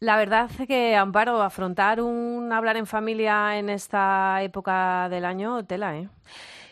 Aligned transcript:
La 0.00 0.16
verdad 0.16 0.50
que, 0.66 0.96
Amparo, 0.96 1.42
afrontar 1.42 2.00
un 2.00 2.50
hablar 2.54 2.78
en 2.78 2.86
familia 2.86 3.58
en 3.58 3.68
esta 3.68 4.42
época 4.42 5.10
del 5.10 5.26
año, 5.26 5.62
tela, 5.66 5.94
¿eh? 5.94 6.08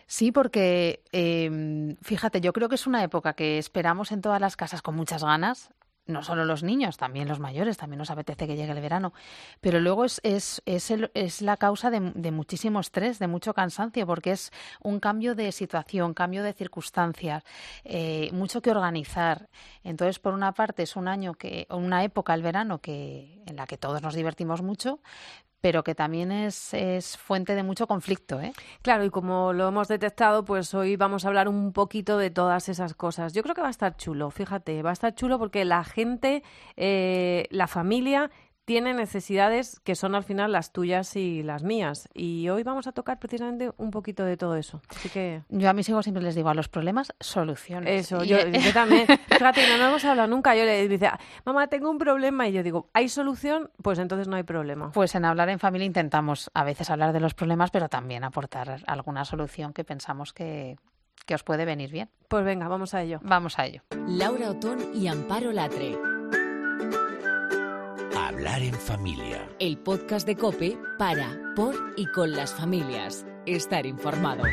Sí, 0.06 0.32
porque 0.32 1.02
em, 1.12 1.96
fíjate, 2.00 2.40
yo 2.40 2.54
creo 2.54 2.70
que 2.70 2.76
es 2.76 2.86
una 2.86 3.04
época 3.04 3.34
que 3.34 3.58
esperamos 3.58 4.12
en 4.12 4.22
todas 4.22 4.40
las 4.40 4.56
casas 4.56 4.80
con 4.80 4.96
muchas 4.96 5.22
ganas 5.22 5.70
no 6.08 6.22
solo 6.22 6.44
los 6.44 6.62
niños, 6.62 6.96
también 6.96 7.28
los 7.28 7.38
mayores, 7.38 7.76
también 7.76 7.98
nos 7.98 8.10
apetece 8.10 8.46
que 8.46 8.56
llegue 8.56 8.72
el 8.72 8.80
verano, 8.80 9.12
pero 9.60 9.78
luego 9.78 10.04
es, 10.04 10.20
es, 10.24 10.62
es, 10.66 10.92
es 11.14 11.42
la 11.42 11.56
causa 11.56 11.90
de, 11.90 12.12
de, 12.14 12.30
muchísimo 12.32 12.80
estrés, 12.80 13.18
de 13.18 13.28
mucho 13.28 13.54
cansancio, 13.54 14.06
porque 14.06 14.32
es 14.32 14.50
un 14.82 15.00
cambio 15.00 15.34
de 15.34 15.52
situación, 15.52 16.14
cambio 16.14 16.42
de 16.42 16.52
circunstancias, 16.54 17.44
eh, 17.84 18.30
mucho 18.32 18.62
que 18.62 18.70
organizar. 18.70 19.48
Entonces, 19.84 20.18
por 20.18 20.34
una 20.34 20.52
parte, 20.52 20.82
es 20.82 20.96
un 20.96 21.08
año 21.08 21.34
que, 21.34 21.66
una 21.70 22.02
época, 22.02 22.34
el 22.34 22.42
verano, 22.42 22.78
que, 22.78 23.42
en 23.46 23.56
la 23.56 23.66
que 23.66 23.76
todos 23.76 24.02
nos 24.02 24.14
divertimos 24.14 24.62
mucho, 24.62 25.00
pero 25.60 25.82
que 25.82 25.94
también 25.94 26.30
es, 26.30 26.72
es, 26.74 27.16
fuente 27.16 27.54
de 27.54 27.62
mucho 27.62 27.86
conflicto. 27.86 28.40
¿eh? 28.40 28.52
Claro, 28.82 29.04
y 29.04 29.10
como 29.10 29.52
lo 29.52 29.68
hemos 29.68 29.88
detectado, 29.88 30.44
pues 30.44 30.72
hoy 30.74 30.96
vamos 30.96 31.24
a 31.24 31.28
hablar 31.28 31.48
un 31.48 31.72
poquito 31.72 32.18
de 32.18 32.30
todas 32.30 32.68
esas 32.68 32.94
cosas. 32.94 33.32
Yo 33.32 33.42
creo 33.42 33.54
que 33.54 33.60
va 33.60 33.68
a 33.68 33.70
estar 33.70 33.96
chulo, 33.96 34.30
fíjate, 34.30 34.82
va 34.82 34.90
a 34.90 34.92
estar 34.92 35.14
chulo 35.14 35.38
porque 35.38 35.64
la 35.64 35.84
gente, 35.84 36.42
eh, 36.76 37.46
la 37.50 37.66
familia 37.66 38.30
tiene 38.68 38.92
necesidades 38.92 39.80
que 39.80 39.94
son 39.94 40.14
al 40.14 40.24
final 40.24 40.52
las 40.52 40.74
tuyas 40.74 41.16
y 41.16 41.42
las 41.42 41.62
mías. 41.62 42.06
Y 42.12 42.50
hoy 42.50 42.64
vamos 42.64 42.86
a 42.86 42.92
tocar 42.92 43.18
precisamente 43.18 43.70
un 43.78 43.90
poquito 43.90 44.26
de 44.26 44.36
todo 44.36 44.56
eso. 44.56 44.82
Así 44.90 45.08
que... 45.08 45.42
Yo 45.48 45.70
a 45.70 45.72
mis 45.72 45.88
hijos 45.88 46.04
siempre 46.04 46.22
les 46.22 46.34
digo, 46.34 46.50
a 46.50 46.54
los 46.54 46.68
problemas, 46.68 47.14
soluciones. 47.18 47.98
Eso, 47.98 48.22
yo, 48.24 48.36
yo, 48.46 48.72
también. 48.74 49.06
Fíjate, 49.06 49.62
no, 49.78 49.86
hemos 49.86 50.04
hablado 50.04 50.28
nunca. 50.28 50.54
Yo 50.54 50.66
le 50.66 50.86
dice, 50.86 51.10
mamá, 51.46 51.68
tengo 51.68 51.90
un 51.90 51.96
problema. 51.96 52.46
Y 52.46 52.52
yo 52.52 52.62
digo, 52.62 52.90
¿hay 52.92 53.08
solución? 53.08 53.70
Pues 53.82 53.98
entonces 53.98 54.28
no 54.28 54.36
hay 54.36 54.42
problema. 54.42 54.92
Pues 54.92 55.14
en 55.14 55.24
Hablar 55.24 55.48
en 55.48 55.60
Familia 55.60 55.86
intentamos 55.86 56.50
a 56.52 56.62
veces 56.62 56.90
hablar 56.90 57.14
de 57.14 57.20
los 57.20 57.32
problemas, 57.32 57.70
pero 57.70 57.88
también 57.88 58.22
aportar 58.22 58.82
alguna 58.86 59.24
solución 59.24 59.72
que 59.72 59.84
pensamos 59.84 60.34
que, 60.34 60.76
que 61.24 61.34
os 61.34 61.42
puede 61.42 61.64
venir 61.64 61.90
bien. 61.90 62.10
Pues 62.28 62.44
venga, 62.44 62.68
vamos 62.68 62.92
a 62.92 63.00
ello. 63.00 63.18
Vamos 63.22 63.58
a 63.58 63.64
ello. 63.64 63.80
Laura 64.06 64.50
Otón 64.50 64.94
y 64.94 65.08
Amparo 65.08 65.52
Latre. 65.52 66.17
Hablar 68.38 68.62
en 68.62 68.74
familia. 68.74 69.48
El 69.58 69.78
podcast 69.78 70.24
de 70.24 70.36
Cope 70.36 70.78
para, 70.96 71.36
por 71.56 71.74
y 71.96 72.06
con 72.06 72.30
las 72.30 72.54
familias. 72.54 73.26
Estar 73.46 73.84
informado. 73.84 74.44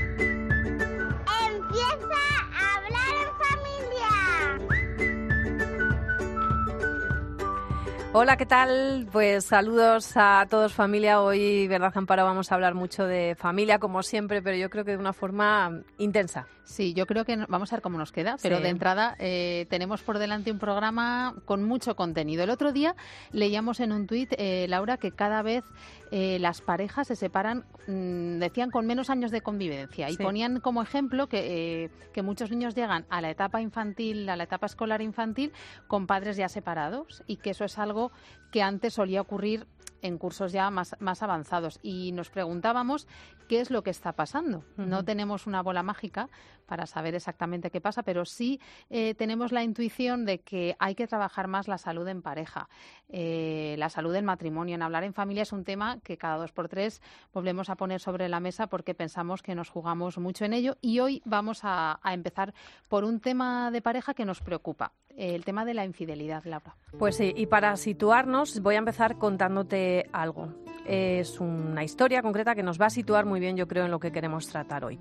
Hola, 8.18 8.38
¿qué 8.38 8.46
tal? 8.46 9.10
Pues 9.12 9.44
saludos 9.44 10.14
a 10.16 10.46
todos 10.50 10.74
familia. 10.74 11.20
Hoy, 11.22 11.68
¿verdad, 11.68 11.92
Amparo? 11.96 12.24
Vamos 12.24 12.50
a 12.50 12.56
hablar 12.56 12.74
mucho 12.74 13.04
de 13.06 13.36
familia, 13.38 13.78
como 13.78 14.04
siempre, 14.04 14.42
pero 14.42 14.56
yo 14.56 14.70
creo 14.70 14.86
que 14.86 14.92
de 14.92 14.98
una 14.98 15.12
forma 15.12 15.82
intensa. 15.98 16.48
Sí, 16.64 16.94
yo 16.94 17.06
creo 17.08 17.26
que 17.26 17.36
vamos 17.50 17.72
a 17.74 17.76
ver 17.76 17.84
cómo 17.84 17.98
nos 17.98 18.14
queda, 18.14 18.38
pero 18.42 18.58
Sí. 18.58 18.64
de 18.64 18.70
entrada 18.70 19.16
eh, 19.20 19.68
tenemos 19.70 20.02
por 20.02 20.18
delante 20.18 20.50
un 20.50 20.60
programa 20.60 21.36
con 21.44 21.64
mucho 21.66 21.98
contenido. 21.98 22.44
El 22.44 22.50
otro 22.52 22.72
día 22.72 22.96
leíamos 23.34 23.82
en 23.82 23.92
un 23.92 24.08
tuit, 24.08 24.34
eh, 24.38 24.66
Laura, 24.70 24.96
que 24.98 25.12
cada 25.12 25.42
vez 25.42 25.66
eh, 26.12 26.38
las 26.40 26.62
parejas 26.62 27.08
se 27.08 27.16
separan, 27.16 27.66
mm, 27.88 28.38
decían, 28.40 28.70
con 28.72 28.86
menos 28.86 29.10
años 29.10 29.32
de 29.32 29.42
convivencia. 29.42 30.08
Y 30.10 30.16
Sí. 30.16 30.24
ponían 30.24 30.60
como 30.62 30.82
ejemplo 30.84 31.28
que, 31.28 31.84
eh, 31.84 31.90
que 32.14 32.22
muchos 32.22 32.50
niños 32.52 32.76
llegan 32.76 33.06
a 33.10 33.22
la 33.22 33.32
etapa 33.32 33.60
infantil, 33.60 34.30
a 34.30 34.36
la 34.36 34.44
etapa 34.46 34.68
escolar 34.68 35.02
infantil, 35.02 35.52
con 35.88 36.06
padres 36.08 36.38
ya 36.38 36.48
separados 36.48 37.24
y 37.28 37.38
que 37.38 37.50
eso 37.50 37.66
es 37.66 37.78
algo 37.80 38.05
que 38.52 38.62
antes 38.62 38.94
solía 38.94 39.22
ocurrir 39.22 39.68
en 40.02 40.18
cursos 40.18 40.52
ya 40.52 40.70
más, 40.70 40.96
más 41.00 41.24
avanzados. 41.24 41.80
Y 41.82 42.12
nos 42.12 42.30
preguntábamos 42.30 43.08
qué 43.48 43.60
es 43.60 43.72
lo 43.72 43.84
que 43.84 43.90
está 43.90 44.14
pasando. 44.14 44.64
No 44.78 45.04
tenemos 45.04 45.48
una 45.48 45.62
bola 45.62 45.84
mágica 45.84 46.30
para 46.66 46.86
saber 46.86 47.16
exactamente 47.16 47.70
qué 47.70 47.82
pasa, 47.82 48.04
pero 48.04 48.26
sí 48.26 48.60
eh, 48.90 49.14
tenemos 49.16 49.52
la 49.52 49.64
intuición 49.64 50.26
de 50.26 50.40
que 50.40 50.76
hay 50.80 50.96
que 50.96 51.08
trabajar 51.08 51.48
más 51.48 51.68
la 51.68 51.78
salud 51.78 52.08
en 52.08 52.22
pareja, 52.22 52.70
eh, 53.10 53.76
la 53.78 53.90
salud 53.90 54.14
del 54.14 54.24
matrimonio. 54.24 54.76
En 54.76 54.82
hablar 54.82 55.04
en 55.04 55.14
familia 55.14 55.44
es 55.44 55.52
un 55.52 55.64
tema 55.64 56.00
que 56.04 56.18
cada 56.18 56.38
dos 56.38 56.52
por 56.52 56.70
tres 56.70 57.02
volvemos 57.34 57.70
a 57.70 57.76
poner 57.76 58.00
sobre 58.00 58.30
la 58.30 58.40
mesa 58.40 58.68
porque 58.68 58.94
pensamos 58.94 59.42
que 59.42 59.56
nos 59.56 59.70
jugamos 59.70 60.18
mucho 60.18 60.46
en 60.46 60.54
ello. 60.54 60.78
Y 60.82 61.00
hoy 61.00 61.22
vamos 61.26 61.62
a, 61.64 62.00
a 62.02 62.14
empezar 62.14 62.54
por 62.90 63.04
un 63.04 63.20
tema 63.20 63.72
de 63.72 63.82
pareja 63.82 64.14
que 64.14 64.26
nos 64.26 64.42
preocupa, 64.42 64.92
el 65.18 65.46
tema 65.46 65.66
de 65.66 65.74
la 65.74 65.86
infidelidad, 65.86 66.44
Laura. 66.46 66.76
Pues 66.98 67.18
sí, 67.18 67.34
y 67.36 67.46
para 67.48 67.76
situarnos 67.78 68.62
voy 68.62 68.76
a 68.76 68.80
empezar 68.80 69.18
contándote 69.18 70.10
algo. 70.12 70.54
Es 70.86 71.40
una 71.40 71.84
historia 71.84 72.22
concreta 72.22 72.54
que 72.54 72.64
nos 72.64 72.80
va 72.80 72.88
a 72.88 72.92
situar 72.92 73.26
muy 73.26 73.40
bien, 73.40 73.58
yo 73.58 73.68
creo, 73.68 73.86
en 73.86 73.92
lo 73.92 74.00
que 74.00 74.12
queremos 74.12 74.48
tratar 74.48 74.86
hoy. 74.86 75.00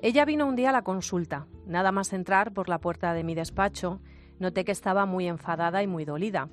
Ella 0.00 0.24
vino 0.24 0.46
un 0.46 0.56
día 0.56 0.70
a 0.70 0.72
la 0.72 0.82
consulta. 0.82 1.46
Nada 1.66 1.92
más 1.92 2.12
entrar 2.12 2.52
por 2.52 2.68
la 2.68 2.78
puerta 2.78 3.12
de 3.12 3.24
mi 3.24 3.34
despacho, 3.34 4.00
noté 4.38 4.64
que 4.64 4.72
estaba 4.72 5.06
muy 5.06 5.28
enfadada 5.28 5.82
y 5.82 5.86
muy 5.86 6.04
dolida. 6.04 6.48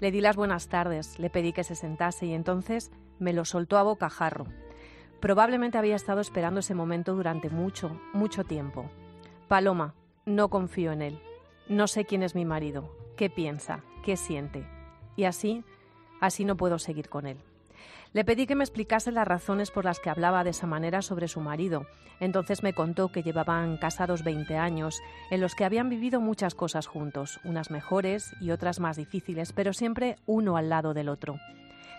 Le 0.00 0.10
di 0.10 0.20
las 0.20 0.36
buenas 0.36 0.68
tardes, 0.68 1.18
le 1.18 1.30
pedí 1.30 1.52
que 1.52 1.64
se 1.64 1.74
sentase 1.74 2.26
y 2.26 2.34
entonces 2.34 2.90
me 3.18 3.32
lo 3.32 3.44
soltó 3.44 3.78
a 3.78 3.82
bocajarro. 3.82 4.46
Probablemente 5.20 5.78
había 5.78 5.96
estado 5.96 6.20
esperando 6.20 6.60
ese 6.60 6.74
momento 6.74 7.14
durante 7.14 7.48
mucho, 7.48 8.00
mucho 8.12 8.44
tiempo. 8.44 8.90
Paloma, 9.48 9.94
no 10.26 10.48
confío 10.48 10.92
en 10.92 11.02
él. 11.02 11.20
No 11.68 11.88
sé 11.88 12.04
quién 12.04 12.22
es 12.22 12.36
mi 12.36 12.44
marido, 12.44 12.96
qué 13.16 13.28
piensa, 13.28 13.82
qué 14.04 14.16
siente. 14.16 14.64
Y 15.16 15.24
así, 15.24 15.64
así 16.20 16.44
no 16.44 16.56
puedo 16.56 16.78
seguir 16.78 17.08
con 17.08 17.26
él. 17.26 17.38
Le 18.12 18.24
pedí 18.24 18.46
que 18.46 18.54
me 18.54 18.62
explicase 18.62 19.10
las 19.10 19.26
razones 19.26 19.72
por 19.72 19.84
las 19.84 19.98
que 19.98 20.08
hablaba 20.08 20.44
de 20.44 20.50
esa 20.50 20.68
manera 20.68 21.02
sobre 21.02 21.26
su 21.26 21.40
marido. 21.40 21.86
Entonces 22.20 22.62
me 22.62 22.72
contó 22.72 23.10
que 23.10 23.24
llevaban 23.24 23.78
casados 23.78 24.22
20 24.22 24.56
años, 24.56 25.02
en 25.30 25.40
los 25.40 25.56
que 25.56 25.64
habían 25.64 25.88
vivido 25.88 26.20
muchas 26.20 26.54
cosas 26.54 26.86
juntos, 26.86 27.40
unas 27.42 27.72
mejores 27.72 28.32
y 28.40 28.52
otras 28.52 28.78
más 28.78 28.96
difíciles, 28.96 29.52
pero 29.52 29.72
siempre 29.72 30.16
uno 30.24 30.56
al 30.56 30.68
lado 30.68 30.94
del 30.94 31.08
otro. 31.08 31.36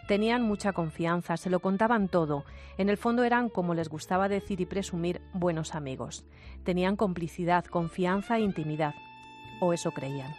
Tenían 0.08 0.44
mucha 0.44 0.72
confianza, 0.72 1.36
se 1.36 1.50
lo 1.50 1.60
contaban 1.60 2.08
todo. 2.08 2.46
En 2.78 2.88
el 2.88 2.96
fondo 2.96 3.26
eran, 3.26 3.50
como 3.50 3.74
les 3.74 3.90
gustaba 3.90 4.30
decir 4.30 4.62
y 4.62 4.66
presumir, 4.66 5.20
buenos 5.34 5.76
amigos. 5.76 6.26
Tenían 6.64 6.96
complicidad, 6.96 7.66
confianza 7.66 8.38
e 8.38 8.42
intimidad. 8.42 8.96
O 9.60 9.74
eso 9.74 9.92
creían. 9.92 10.34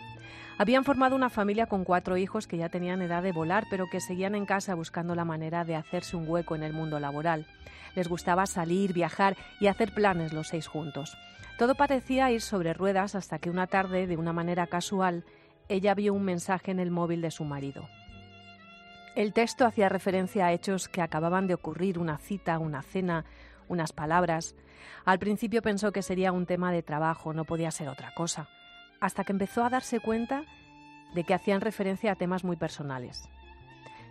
Habían 0.58 0.84
formado 0.84 1.14
una 1.14 1.30
familia 1.30 1.66
con 1.66 1.84
cuatro 1.84 2.16
hijos 2.16 2.48
que 2.48 2.56
ya 2.56 2.68
tenían 2.68 3.00
edad 3.00 3.22
de 3.22 3.30
volar, 3.30 3.66
pero 3.70 3.88
que 3.88 4.00
seguían 4.00 4.34
en 4.34 4.44
casa 4.44 4.74
buscando 4.74 5.14
la 5.14 5.24
manera 5.24 5.64
de 5.64 5.76
hacerse 5.76 6.16
un 6.16 6.28
hueco 6.28 6.56
en 6.56 6.64
el 6.64 6.72
mundo 6.72 6.98
laboral. 6.98 7.46
Les 7.94 8.08
gustaba 8.08 8.44
salir, 8.46 8.92
viajar 8.92 9.36
y 9.60 9.68
hacer 9.68 9.94
planes 9.94 10.32
los 10.32 10.48
seis 10.48 10.66
juntos. 10.66 11.16
Todo 11.58 11.76
parecía 11.76 12.30
ir 12.32 12.40
sobre 12.40 12.74
ruedas 12.74 13.14
hasta 13.14 13.38
que 13.38 13.50
una 13.50 13.68
tarde, 13.68 14.08
de 14.08 14.16
una 14.16 14.32
manera 14.32 14.66
casual, 14.66 15.24
ella 15.68 15.94
vio 15.94 16.12
un 16.12 16.24
mensaje 16.24 16.72
en 16.72 16.80
el 16.80 16.90
móvil 16.90 17.20
de 17.20 17.30
su 17.30 17.44
marido. 17.44 17.88
El 19.14 19.32
texto 19.32 19.64
hacía 19.64 19.88
referencia 19.88 20.46
a 20.46 20.52
hechos 20.52 20.88
que 20.88 21.02
acababan 21.02 21.46
de 21.46 21.54
ocurrir, 21.54 21.98
una 21.98 22.18
cita, 22.18 22.58
una 22.58 22.82
cena, 22.82 23.24
unas 23.68 23.92
palabras. 23.92 24.54
Al 25.04 25.18
principio 25.18 25.62
pensó 25.62 25.92
que 25.92 26.02
sería 26.02 26.32
un 26.32 26.46
tema 26.46 26.72
de 26.72 26.82
trabajo, 26.82 27.32
no 27.32 27.44
podía 27.44 27.70
ser 27.70 27.88
otra 27.88 28.12
cosa, 28.14 28.48
hasta 29.00 29.24
que 29.24 29.32
empezó 29.32 29.64
a 29.64 29.70
darse 29.70 30.00
cuenta 30.00 30.44
de 31.14 31.24
que 31.24 31.34
hacían 31.34 31.60
referencia 31.60 32.12
a 32.12 32.16
temas 32.16 32.44
muy 32.44 32.56
personales. 32.56 33.28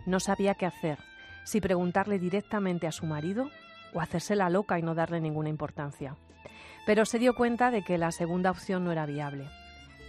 No 0.06 0.20
sabía 0.20 0.54
qué 0.54 0.66
hacer, 0.66 0.98
si 1.44 1.60
preguntarle 1.60 2.18
directamente 2.18 2.86
a 2.86 2.92
su 2.92 3.06
marido 3.06 3.50
o 3.94 4.00
hacerse 4.00 4.36
la 4.36 4.50
loca 4.50 4.78
y 4.78 4.82
no 4.82 4.94
darle 4.94 5.20
ninguna 5.20 5.48
importancia. 5.48 6.16
Pero 6.86 7.04
se 7.04 7.18
dio 7.18 7.34
cuenta 7.34 7.70
de 7.70 7.82
que 7.82 7.98
la 7.98 8.12
segunda 8.12 8.50
opción 8.50 8.84
no 8.84 8.92
era 8.92 9.06
viable. 9.06 9.46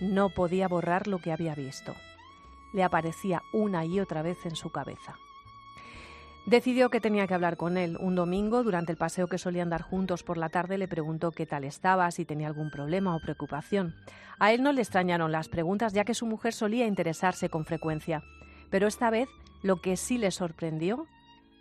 No 0.02 0.30
podía 0.30 0.68
borrar 0.68 1.08
lo 1.08 1.20
que 1.20 1.32
había 1.32 1.56
visto 1.56 1.94
le 2.74 2.84
aparecía 2.84 3.42
una 3.52 3.86
y 3.86 4.00
otra 4.00 4.22
vez 4.22 4.46
en 4.46 4.56
su 4.56 4.72
cabeza. 4.72 5.16
Decidió 6.50 6.90
que 6.90 7.00
tenía 7.00 7.28
que 7.28 7.36
hablar 7.36 7.58
con 7.58 7.78
él. 7.78 7.96
Un 8.00 8.16
domingo, 8.16 8.64
durante 8.64 8.92
el 8.92 8.98
paseo 8.98 9.28
que 9.28 9.38
solían 9.38 9.70
dar 9.70 9.84
juntos 9.84 10.24
por 10.24 10.36
la 10.36 10.50
tarde, 10.50 10.80
le 10.80 10.88
preguntó 10.88 11.30
qué 11.30 11.46
tal 11.46 11.64
estaba, 11.64 12.10
si 12.10 12.26
tenía 12.26 12.48
algún 12.48 12.72
problema 12.72 13.16
o 13.16 13.20
preocupación. 13.20 13.94
A 14.40 14.52
él 14.52 14.64
no 14.64 14.72
le 14.72 14.82
extrañaron 14.82 15.32
las 15.32 15.48
preguntas, 15.48 15.94
ya 15.94 16.06
que 16.06 16.16
su 16.16 16.26
mujer 16.26 16.54
solía 16.54 16.88
interesarse 16.88 17.50
con 17.50 17.66
frecuencia. 17.66 18.24
Pero 18.72 18.88
esta 18.88 19.12
vez 19.12 19.30
lo 19.62 19.80
que 19.80 19.96
sí 19.96 20.18
le 20.18 20.32
sorprendió 20.32 21.06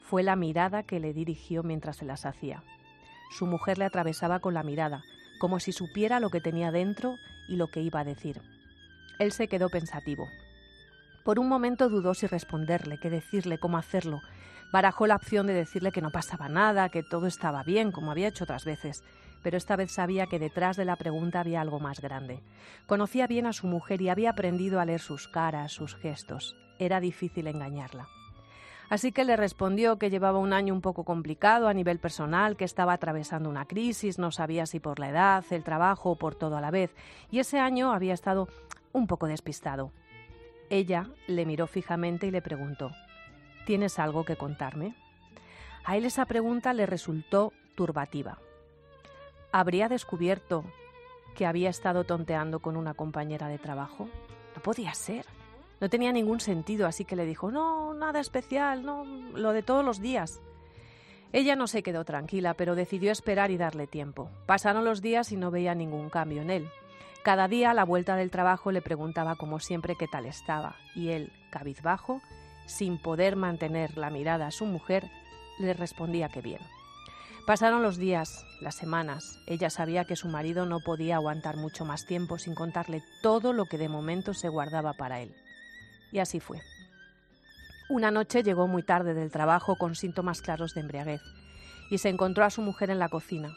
fue 0.04 0.22
la 0.22 0.36
mirada 0.36 0.84
que 0.84 1.00
le 1.00 1.12
dirigió 1.12 1.62
mientras 1.62 1.98
se 1.98 2.06
las 2.06 2.24
hacía. 2.24 2.62
Su 3.30 3.44
mujer 3.44 3.76
le 3.76 3.84
atravesaba 3.84 4.40
con 4.40 4.54
la 4.54 4.62
mirada, 4.62 5.02
como 5.38 5.60
si 5.60 5.72
supiera 5.72 6.18
lo 6.18 6.30
que 6.30 6.40
tenía 6.40 6.70
dentro 6.70 7.16
y 7.46 7.56
lo 7.56 7.68
que 7.68 7.82
iba 7.82 8.00
a 8.00 8.04
decir. 8.04 8.40
Él 9.18 9.32
se 9.32 9.48
quedó 9.48 9.68
pensativo. 9.68 10.26
Por 11.26 11.38
un 11.38 11.46
momento 11.46 11.90
dudó 11.90 12.14
si 12.14 12.26
responderle, 12.26 12.98
qué 12.98 13.10
decirle, 13.10 13.58
cómo 13.58 13.76
hacerlo. 13.76 14.22
Barajó 14.72 15.06
la 15.06 15.16
opción 15.16 15.46
de 15.46 15.54
decirle 15.54 15.92
que 15.92 16.02
no 16.02 16.10
pasaba 16.10 16.48
nada, 16.48 16.90
que 16.90 17.02
todo 17.02 17.26
estaba 17.26 17.62
bien, 17.62 17.90
como 17.90 18.10
había 18.10 18.28
hecho 18.28 18.44
otras 18.44 18.64
veces. 18.64 19.02
pero 19.42 19.56
esta 19.56 19.76
vez 19.76 19.92
sabía 19.92 20.26
que 20.26 20.38
detrás 20.38 20.76
de 20.76 20.84
la 20.84 20.96
pregunta 20.96 21.40
había 21.40 21.60
algo 21.60 21.78
más 21.78 22.00
grande. 22.00 22.40
Conocía 22.86 23.26
bien 23.26 23.46
a 23.46 23.52
su 23.52 23.66
mujer 23.66 24.02
y 24.02 24.08
había 24.08 24.30
aprendido 24.30 24.80
a 24.80 24.84
leer 24.84 25.00
sus 25.00 25.28
caras, 25.28 25.72
sus 25.72 25.94
gestos. 25.94 26.56
Era 26.78 27.00
difícil 27.00 27.46
engañarla. 27.46 28.08
Así 28.90 29.12
que 29.12 29.24
le 29.24 29.36
respondió 29.36 29.98
que 29.98 30.10
llevaba 30.10 30.38
un 30.38 30.52
año 30.52 30.72
un 30.72 30.80
poco 30.80 31.04
complicado 31.04 31.68
a 31.68 31.74
nivel 31.74 31.98
personal, 31.98 32.56
que 32.56 32.64
estaba 32.64 32.94
atravesando 32.94 33.50
una 33.50 33.66
crisis, 33.66 34.18
no 34.18 34.30
sabía 34.32 34.64
si 34.64 34.80
por 34.80 34.98
la 34.98 35.10
edad, 35.10 35.44
el 35.50 35.62
trabajo 35.62 36.10
o 36.10 36.16
por 36.16 36.34
todo 36.34 36.56
a 36.56 36.60
la 36.60 36.70
vez, 36.70 36.94
y 37.30 37.38
ese 37.38 37.58
año 37.58 37.92
había 37.92 38.14
estado 38.14 38.48
un 38.92 39.06
poco 39.06 39.26
despistado. 39.26 39.92
Ella 40.70 41.06
le 41.26 41.44
miró 41.44 41.66
fijamente 41.66 42.26
y 42.26 42.30
le 42.30 42.40
preguntó, 42.40 42.90
¿Tienes 43.66 43.98
algo 43.98 44.24
que 44.24 44.36
contarme? 44.36 44.94
A 45.84 45.96
él 45.96 46.04
esa 46.04 46.26
pregunta 46.26 46.72
le 46.72 46.86
resultó 46.86 47.52
turbativa. 47.74 48.38
¿Habría 49.52 49.88
descubierto 49.88 50.64
que 51.34 51.46
había 51.46 51.70
estado 51.70 52.04
tonteando 52.04 52.60
con 52.60 52.76
una 52.76 52.94
compañera 52.94 53.48
de 53.48 53.58
trabajo? 53.58 54.08
No 54.54 54.62
podía 54.62 54.92
ser. 54.94 55.24
No 55.80 55.88
tenía 55.88 56.12
ningún 56.12 56.40
sentido, 56.40 56.86
así 56.86 57.04
que 57.04 57.16
le 57.16 57.24
dijo, 57.24 57.50
no, 57.50 57.94
nada 57.94 58.20
especial, 58.20 58.84
no, 58.84 59.04
lo 59.04 59.52
de 59.52 59.62
todos 59.62 59.84
los 59.84 60.00
días. 60.00 60.40
Ella 61.32 61.56
no 61.56 61.66
se 61.66 61.82
quedó 61.82 62.04
tranquila, 62.04 62.54
pero 62.54 62.74
decidió 62.74 63.12
esperar 63.12 63.50
y 63.50 63.58
darle 63.58 63.86
tiempo. 63.86 64.30
Pasaron 64.46 64.84
los 64.84 65.02
días 65.02 65.30
y 65.30 65.36
no 65.36 65.50
veía 65.50 65.74
ningún 65.74 66.10
cambio 66.10 66.42
en 66.42 66.50
él. 66.50 66.70
Cada 67.22 67.48
día 67.48 67.70
a 67.70 67.74
la 67.74 67.84
vuelta 67.84 68.16
del 68.16 68.30
trabajo 68.30 68.72
le 68.72 68.80
preguntaba 68.80 69.36
como 69.36 69.60
siempre 69.60 69.96
qué 69.96 70.08
tal 70.08 70.26
estaba, 70.26 70.76
y 70.94 71.10
él, 71.10 71.32
cabizbajo, 71.50 72.20
sin 72.68 72.98
poder 72.98 73.34
mantener 73.34 73.96
la 73.96 74.10
mirada 74.10 74.46
a 74.46 74.52
su 74.52 74.66
mujer, 74.66 75.10
le 75.58 75.74
respondía 75.74 76.28
que 76.28 76.40
bien. 76.40 76.60
Pasaron 77.46 77.82
los 77.82 77.96
días, 77.96 78.44
las 78.60 78.76
semanas. 78.76 79.40
Ella 79.46 79.70
sabía 79.70 80.04
que 80.04 80.16
su 80.16 80.28
marido 80.28 80.66
no 80.66 80.80
podía 80.80 81.16
aguantar 81.16 81.56
mucho 81.56 81.86
más 81.86 82.04
tiempo 82.04 82.36
sin 82.36 82.54
contarle 82.54 83.02
todo 83.22 83.54
lo 83.54 83.64
que 83.64 83.78
de 83.78 83.88
momento 83.88 84.34
se 84.34 84.50
guardaba 84.50 84.92
para 84.92 85.20
él. 85.20 85.34
Y 86.12 86.18
así 86.18 86.40
fue. 86.40 86.60
Una 87.88 88.10
noche 88.10 88.42
llegó 88.42 88.68
muy 88.68 88.82
tarde 88.82 89.14
del 89.14 89.30
trabajo 89.30 89.76
con 89.76 89.94
síntomas 89.94 90.42
claros 90.42 90.74
de 90.74 90.82
embriaguez 90.82 91.22
y 91.90 91.96
se 91.96 92.10
encontró 92.10 92.44
a 92.44 92.50
su 92.50 92.60
mujer 92.60 92.90
en 92.90 92.98
la 92.98 93.08
cocina. 93.08 93.56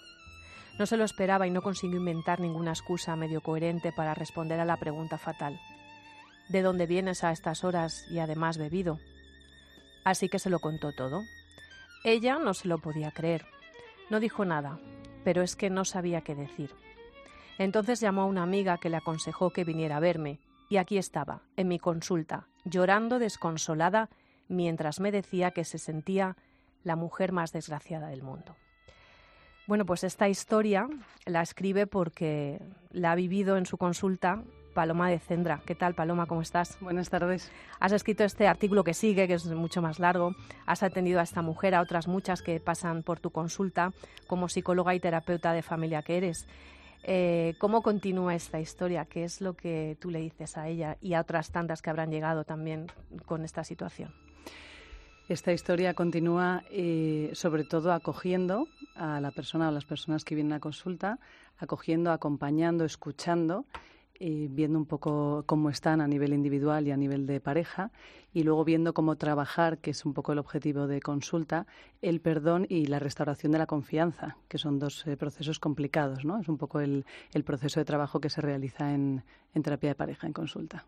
No 0.79 0.85
se 0.85 0.95
lo 0.95 1.03
esperaba 1.03 1.45
y 1.45 1.51
no 1.51 1.61
consiguió 1.61 1.97
inventar 1.97 2.39
ninguna 2.39 2.71
excusa 2.71 3.17
medio 3.17 3.41
coherente 3.41 3.91
para 3.91 4.13
responder 4.13 4.61
a 4.61 4.65
la 4.65 4.77
pregunta 4.77 5.17
fatal. 5.17 5.59
¿De 6.51 6.63
dónde 6.63 6.86
vienes 6.86 7.24
a 7.24 7.31
estas 7.31 7.63
horas 7.63 8.06
y 8.12 8.19
además 8.19 8.57
bebido? 8.57 9.00
Así 10.03 10.27
que 10.27 10.38
se 10.38 10.50
lo 10.50 10.59
contó 10.59 10.92
todo. 10.92 11.24
Ella 12.03 12.39
no 12.39 12.53
se 12.53 12.68
lo 12.68 12.80
podía 12.80 13.12
creer. 13.12 13.45
No 14.09 14.19
dijo 14.19 14.44
nada, 14.44 14.77
pero 15.24 15.44
es 15.44 15.56
que 15.56 15.69
no 15.69 15.86
sabía 15.86 16.19
qué 16.19 16.36
decir. 16.36 16.75
Entonces 17.57 18.01
llamó 18.01 18.24
a 18.24 18.25
una 18.25 18.44
amiga 18.44 18.80
que 18.80 18.89
le 18.89 18.98
aconsejó 18.98 19.51
que 19.51 19.63
viniera 19.63 19.95
a 19.95 20.01
verme 20.01 20.42
y 20.68 20.75
aquí 20.75 20.98
estaba, 20.98 21.42
en 21.56 21.69
mi 21.69 21.80
consulta, 21.80 22.48
llorando 22.65 23.18
desconsolada 23.18 24.09
mientras 24.50 25.00
me 25.00 25.13
decía 25.13 25.51
que 25.51 25.63
se 25.63 25.77
sentía 25.77 26.36
la 26.83 26.98
mujer 26.98 27.31
más 27.31 27.53
desgraciada 27.53 28.09
del 28.09 28.24
mundo. 28.24 28.57
Bueno, 29.68 29.86
pues 29.86 30.03
esta 30.03 30.27
historia 30.27 30.89
la 31.25 31.44
escribe 31.44 31.88
porque 31.88 32.62
la 32.89 33.13
ha 33.13 33.15
vivido 33.15 33.56
en 33.56 33.65
su 33.65 33.77
consulta 33.77 34.44
Paloma 34.73 35.09
de 35.09 35.19
Cendra. 35.19 35.62
¿Qué 35.65 35.75
tal, 35.75 35.94
Paloma? 35.94 36.25
¿Cómo 36.25 36.41
estás? 36.41 36.77
Buenas 36.79 37.09
tardes. 37.09 37.51
Has 37.79 37.91
escrito 37.91 38.23
este 38.23 38.47
artículo 38.47 38.83
que 38.83 38.94
sigue, 38.94 39.27
que 39.27 39.35
es 39.35 39.45
mucho 39.45 39.81
más 39.81 40.00
largo. 40.00 40.35
Has 40.65 40.83
atendido 40.83 41.19
a 41.19 41.23
esta 41.23 41.41
mujer, 41.41 41.75
a 41.75 41.81
otras 41.81 42.07
muchas 42.07 42.41
que 42.41 42.59
pasan 42.59 43.03
por 43.03 43.19
tu 43.19 43.29
consulta 43.31 43.94
como 44.27 44.47
psicóloga 44.47 44.95
y 44.95 45.00
terapeuta 45.00 45.53
de 45.53 45.62
familia 45.62 46.01
que 46.01 46.18
eres. 46.18 46.47
Eh, 47.03 47.56
¿Cómo 47.59 47.81
continúa 47.81 48.35
esta 48.35 48.59
historia? 48.59 49.06
¿Qué 49.06 49.23
es 49.23 49.41
lo 49.41 49.53
que 49.53 49.97
tú 50.00 50.09
le 50.12 50.19
dices 50.19 50.57
a 50.57 50.68
ella 50.68 50.97
y 51.01 51.13
a 51.13 51.21
otras 51.21 51.51
tantas 51.51 51.81
que 51.81 51.89
habrán 51.89 52.12
llegado 52.12 52.44
también 52.44 52.88
con 53.25 53.44
esta 53.44 53.63
situación? 53.63 54.13
Esta 55.27 55.53
historia 55.53 55.94
continúa 55.94 56.63
eh, 56.69 57.31
sobre 57.33 57.63
todo 57.63 57.94
acogiendo 57.94 58.67
a 58.95 59.21
la 59.21 59.31
persona 59.31 59.69
o 59.69 59.71
las 59.71 59.85
personas 59.85 60.25
que 60.25 60.35
vienen 60.35 60.53
a 60.53 60.59
consulta, 60.59 61.19
acogiendo, 61.57 62.12
acompañando, 62.12 62.83
escuchando 62.85 63.65
viendo 64.50 64.77
un 64.77 64.85
poco 64.85 65.44
cómo 65.45 65.69
están 65.69 66.00
a 66.01 66.07
nivel 66.07 66.33
individual 66.33 66.88
y 66.88 66.91
a 66.91 66.97
nivel 66.97 67.25
de 67.25 67.39
pareja, 67.39 67.91
y 68.33 68.44
luego 68.44 68.63
viendo 68.63 68.94
cómo 68.94 69.15
trabajar, 69.15 69.79
que 69.79 69.91
es 69.91 70.06
un 70.06 70.13
poco 70.13 70.31
el 70.31 70.39
objetivo 70.39 70.88
de 70.88 71.01
consulta, 71.01 71.65
el 72.01 72.21
perdón 72.21 72.65
y 72.69 72.85
la 72.85 73.00
restauración 73.00 73.51
de 73.51 73.57
la 73.57 73.65
confianza, 73.65 74.38
que 74.47 74.57
son 74.57 74.79
dos 74.79 75.06
eh, 75.07 75.18
procesos 75.18 75.59
complicados, 75.59 76.23
¿no? 76.23 76.39
Es 76.39 76.47
un 76.47 76.57
poco 76.57 76.79
el, 76.79 77.06
el, 77.33 77.44
proceso 77.44 77.79
de 77.79 77.85
trabajo 77.85 78.21
que 78.21 78.29
se 78.29 78.41
realiza 78.41 78.94
en 78.94 79.23
terapia 79.63 79.89
de 79.89 79.95
pareja, 79.95 80.27
en 80.27 80.33
consulta. 80.33 80.85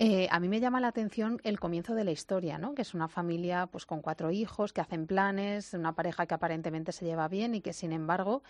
Eh, 0.00 0.28
a 0.30 0.38
mí 0.38 0.48
me 0.48 0.60
llama 0.60 0.80
la 0.80 0.88
atención 0.88 1.40
el 1.42 1.58
comienzo 1.58 1.96
de 1.96 2.04
la 2.04 2.12
historia, 2.12 2.56
¿no? 2.56 2.74
Que 2.74 2.82
es 2.82 2.94
una 2.94 3.08
familia 3.08 3.66
pues 3.66 3.84
con 3.84 4.00
cuatro 4.00 4.30
hijos 4.30 4.72
que 4.72 4.80
hacen 4.80 5.08
planes, 5.08 5.74
una 5.74 5.92
pareja 5.94 6.26
que 6.26 6.34
aparentemente 6.34 6.92
se 6.92 7.04
lleva 7.04 7.26
bien 7.26 7.56
y 7.56 7.60
que 7.60 7.72
sin 7.72 7.92
embargo 7.92 8.44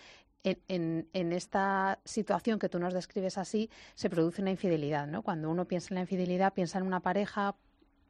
en, 0.45 1.09
en, 1.15 1.33
esta 1.33 2.01
situación 2.05 2.59
que 2.59 2.69
tú 2.69 2.79
nos 2.79 2.93
describes 2.93 3.39
así 3.39 3.71
se 3.95 4.11
produce 4.11 4.43
una 4.43 4.51
infidelidad, 4.51 5.07
¿no? 5.07 5.23
Cuando 5.23 5.51
uno 5.51 5.65
piensa 5.65 5.89
en 5.91 5.97
la 5.97 6.01
infidelidad 6.03 6.53
piensa 6.53 6.79
en 6.79 6.87
una 6.87 7.01
pareja 7.01 7.57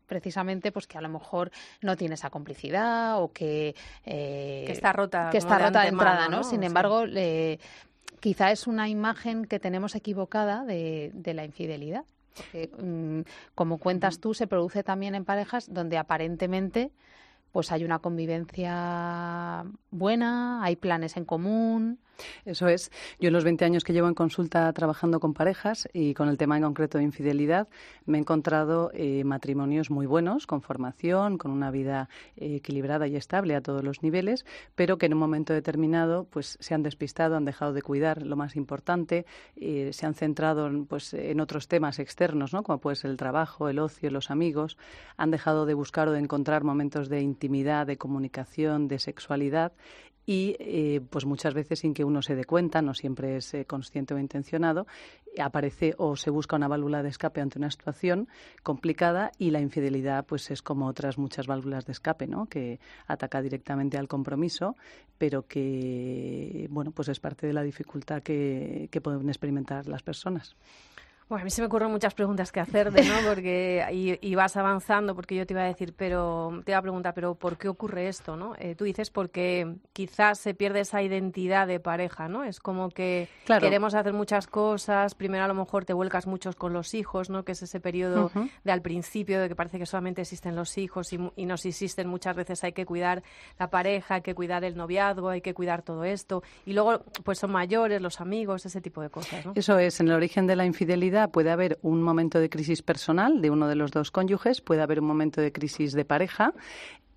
precisamente 0.07 0.73
pues 0.73 0.89
que 0.89 0.99
a 0.99 1.01
lo 1.01 1.09
mejor 1.09 1.53
no 1.81 1.97
tiene 1.97 2.15
esa 2.15 2.31
complicidad 2.31 3.23
o 3.23 3.33
que, 3.33 3.77
eh, 4.05 4.65
que 4.67 4.73
está 4.73 4.93
rota 4.93 5.31
que 5.31 5.39
está 5.39 5.59
rota 5.59 5.83
de, 5.83 5.89
entrada, 5.89 6.29
¿no? 6.29 6.43
Sin 6.43 6.65
embargo, 6.65 7.05
quizá 8.19 8.51
es 8.51 8.67
una 8.67 8.89
imagen 8.89 9.45
que 9.45 9.61
tenemos 9.61 9.95
equivocada 9.95 10.65
de, 10.65 11.13
de 11.15 11.35
la 11.35 11.45
infidelidad. 11.45 12.05
Mm, 12.79 13.21
como 13.55 13.79
cuentas 13.79 14.21
tú, 14.21 14.35
se 14.35 14.47
produce 14.47 14.83
también 14.83 15.15
en 15.15 15.25
parejas 15.25 15.73
donde 15.73 15.99
aparentemente 15.99 16.91
pues 17.53 17.73
hay 17.73 17.85
una 17.85 17.99
convivencia 17.99 19.65
buena, 19.91 20.63
hay 20.63 20.77
planes 20.77 21.17
en 21.17 21.25
común. 21.25 21.99
Eso 22.45 22.69
es. 22.69 22.91
Yo 23.21 23.29
en 23.29 23.33
los 23.33 23.45
20 23.45 23.65
años 23.65 23.85
que 23.85 23.93
llevo 23.93 24.09
en 24.09 24.15
consulta 24.15 24.73
trabajando 24.73 25.21
con 25.21 25.35
parejas 25.35 25.89
y 25.93 26.15
con 26.15 26.29
el 26.29 26.39
tema 26.39 26.57
en 26.57 26.63
concreto 26.65 26.99
de 26.99 27.05
infidelidad, 27.05 27.69
me 28.07 28.19
he 28.19 28.21
encontrado 28.21 28.91
eh, 28.95 29.25
matrimonios 29.25 29.91
muy 29.91 30.07
buenos, 30.07 30.47
con 30.47 30.63
formación, 30.63 31.39
con 31.39 31.51
una 31.51 31.71
vida 31.71 32.09
eh, 32.37 32.57
equilibrada 32.57 33.07
y 33.07 33.17
estable 33.17 33.55
a 33.55 33.61
todos 33.61 33.85
los 33.85 34.03
niveles, 34.03 34.45
pero 34.75 34.99
que 34.99 35.07
en 35.07 35.15
un 35.15 35.21
momento 35.21 35.53
determinado 35.53 36.25
pues 36.25 36.57
se 36.61 36.75
han 36.75 36.83
despistado, 36.83 37.37
han 37.37 37.45
dejado 37.45 37.73
de 37.73 37.83
cuidar 37.83 38.23
lo 38.23 38.37
más 38.37 38.57
importante, 38.57 39.27
eh, 39.57 39.91
se 39.93 40.07
han 40.07 40.15
centrado 40.15 40.71
pues, 40.87 41.15
en 41.15 41.41
otros 41.41 41.69
temas 41.69 41.99
externos, 41.99 42.53
¿no? 42.53 42.63
como 42.63 42.79
puede 42.79 42.97
ser 42.97 43.11
el 43.11 43.17
trabajo, 43.17 43.69
el 43.69 43.79
ocio, 43.79 44.11
los 44.11 44.31
amigos, 44.31 44.77
han 45.17 45.31
dejado 45.31 45.67
de 45.67 45.75
buscar 45.75 46.09
o 46.09 46.13
de 46.13 46.21
encontrar 46.21 46.65
momentos 46.65 47.09
de 47.09 47.21
intimidad, 47.21 47.87
de 47.87 47.97
comunicación, 47.97 48.89
de 48.89 48.99
sexualidad 48.99 49.73
y 50.29 50.57
eh, 50.59 51.01
pues 51.09 51.25
muchas 51.25 51.55
veces 51.55 51.79
sin 51.79 51.95
que 51.95 52.05
uno 52.05 52.21
se 52.21 52.35
dé 52.35 52.45
cuenta, 52.45 52.83
no 52.83 52.93
siempre 52.93 53.39
es 53.39 53.55
eh, 53.55 53.65
consciente 53.65 54.13
o 54.13 54.19
intencionado, 54.19 54.87
aparece 55.39 55.95
o 55.97 56.17
se 56.17 56.29
busca 56.29 56.55
una 56.55 56.69
válvula 56.69 57.03
de 57.03 57.09
escape 57.09 57.41
ante 57.41 57.59
una 57.59 57.71
situación 57.71 58.29
complicada 58.63 59.33
y 59.39 59.53
la 59.53 59.63
infidelidad 59.63 60.27
pues 60.27 60.51
es 60.51 60.61
como 60.61 60.87
otras 60.87 61.17
muchas 61.17 61.47
válvulas 61.47 61.87
de 61.87 61.93
escape, 61.93 62.27
¿no? 62.27 62.45
que 62.45 62.79
ataca 63.07 63.41
directamente 63.41 63.97
al 63.97 64.07
compromiso, 64.07 64.77
pero 65.17 65.47
que 65.47 66.67
bueno, 66.69 66.91
pues 66.91 67.09
es 67.09 67.21
parte 67.21 67.47
de 67.47 67.55
la 67.55 67.63
dificultad 67.63 68.23
que, 68.23 68.91
que 68.93 69.01
pueden 69.01 69.31
experimentar 69.31 69.89
las 69.89 70.03
personas. 70.03 70.57
Bueno, 71.29 71.43
a 71.43 71.45
mí 71.45 71.51
se 71.51 71.61
me 71.61 71.67
ocurren 71.67 71.91
muchas 71.91 72.15
preguntas 72.15 72.51
que 72.51 72.61
hacerte, 72.61 73.05
¿no? 73.05 73.15
Porque 73.29 74.19
y, 74.23 74.35
vas 74.35 74.57
avanzando, 74.57 75.15
porque 75.15 75.35
yo 75.35 75.47
te 75.47 75.53
iba 75.53 75.63
a 75.63 75.67
decir, 75.67 75.93
pero 75.95 76.63
te 76.65 76.73
iba 76.73 76.79
a 76.79 76.83
preguntar, 76.83 77.13
pero 77.13 77.35
¿por 77.35 77.59
qué 77.59 77.69
ocurre 77.69 78.09
esto, 78.09 78.37
no? 78.37 78.55
Eh, 78.59 78.75
tú 78.75 78.85
dices 78.85 79.11
porque 79.11 79.75
quizás 79.93 80.39
se 80.39 80.55
pierde 80.55 80.81
esa 80.81 81.03
identidad 81.03 81.67
de 81.67 81.81
pareja, 81.81 82.29
¿no? 82.29 82.45
Es 82.45 82.61
como 82.61 82.89
que 82.89 83.29
queremos 83.47 83.95
hacer 83.95 84.15
muchas 84.15 84.47
cosas, 84.47 85.15
primero 85.15 85.45
a 85.45 85.49
lo 85.49 85.55
mejor 85.55 85.85
te 85.85 85.93
vuelcas 85.93 86.27
muchos 86.27 86.57
con 86.57 86.73
los 86.73 86.95
hijos, 86.95 87.29
¿no? 87.29 87.45
Que 87.45 87.53
es 87.53 87.63
ese 87.63 87.79
periodo 87.79 88.31
de 88.65 88.73
al 88.73 88.81
principio 88.81 89.39
de 89.39 89.49
que 89.49 89.55
parece 89.55 89.79
que 89.79 89.87
solamente 89.87 90.23
existen 90.23 90.57
los 90.57 90.79
hijos 90.79 91.13
y, 91.13 91.19
y 91.37 91.45
nos 91.45 91.67
existen 91.67 92.09
muchas 92.09 92.37
veces 92.37 92.65
hay 92.65 92.73
que 92.73 92.87
cuidar 92.87 93.23
la 93.59 93.69
pareja, 93.69 94.15
hay 94.15 94.23
que 94.23 94.35
cuidar 94.35 94.65
el 94.65 94.77
noviazgo, 94.77 95.29
hay 95.29 95.43
que 95.43 95.53
cuidar 95.53 95.83
todo 95.83 96.05
esto 96.05 96.43
y 96.65 96.73
luego 96.73 97.03
pues 97.23 97.39
son 97.39 97.51
mayores, 97.53 98.01
los 98.01 98.23
amigos, 98.23 98.65
ese 98.65 98.81
tipo 98.81 99.03
de 99.03 99.11
cosas, 99.11 99.45
¿no? 99.45 99.53
Eso 99.55 99.79
es, 99.79 100.01
en 100.01 100.09
el 100.09 100.15
origen 100.15 100.47
de 100.47 100.57
la 100.57 100.65
infidelidad 100.65 101.18
puede 101.27 101.51
haber 101.51 101.81
un 101.83 102.01
momento 102.01 102.39
de 102.39 102.49
crisis 102.49 102.83
personal 102.83 103.43
de 103.43 103.51
uno 103.51 103.67
de 103.67 103.75
los 103.75 103.91
dos 103.91 104.13
cónyuges, 104.13 104.61
puede 104.61 104.83
haber 104.83 105.01
un 105.01 105.07
momento 105.07 105.41
de 105.41 105.51
crisis 105.51 105.93
de 105.93 106.05
pareja 106.05 106.55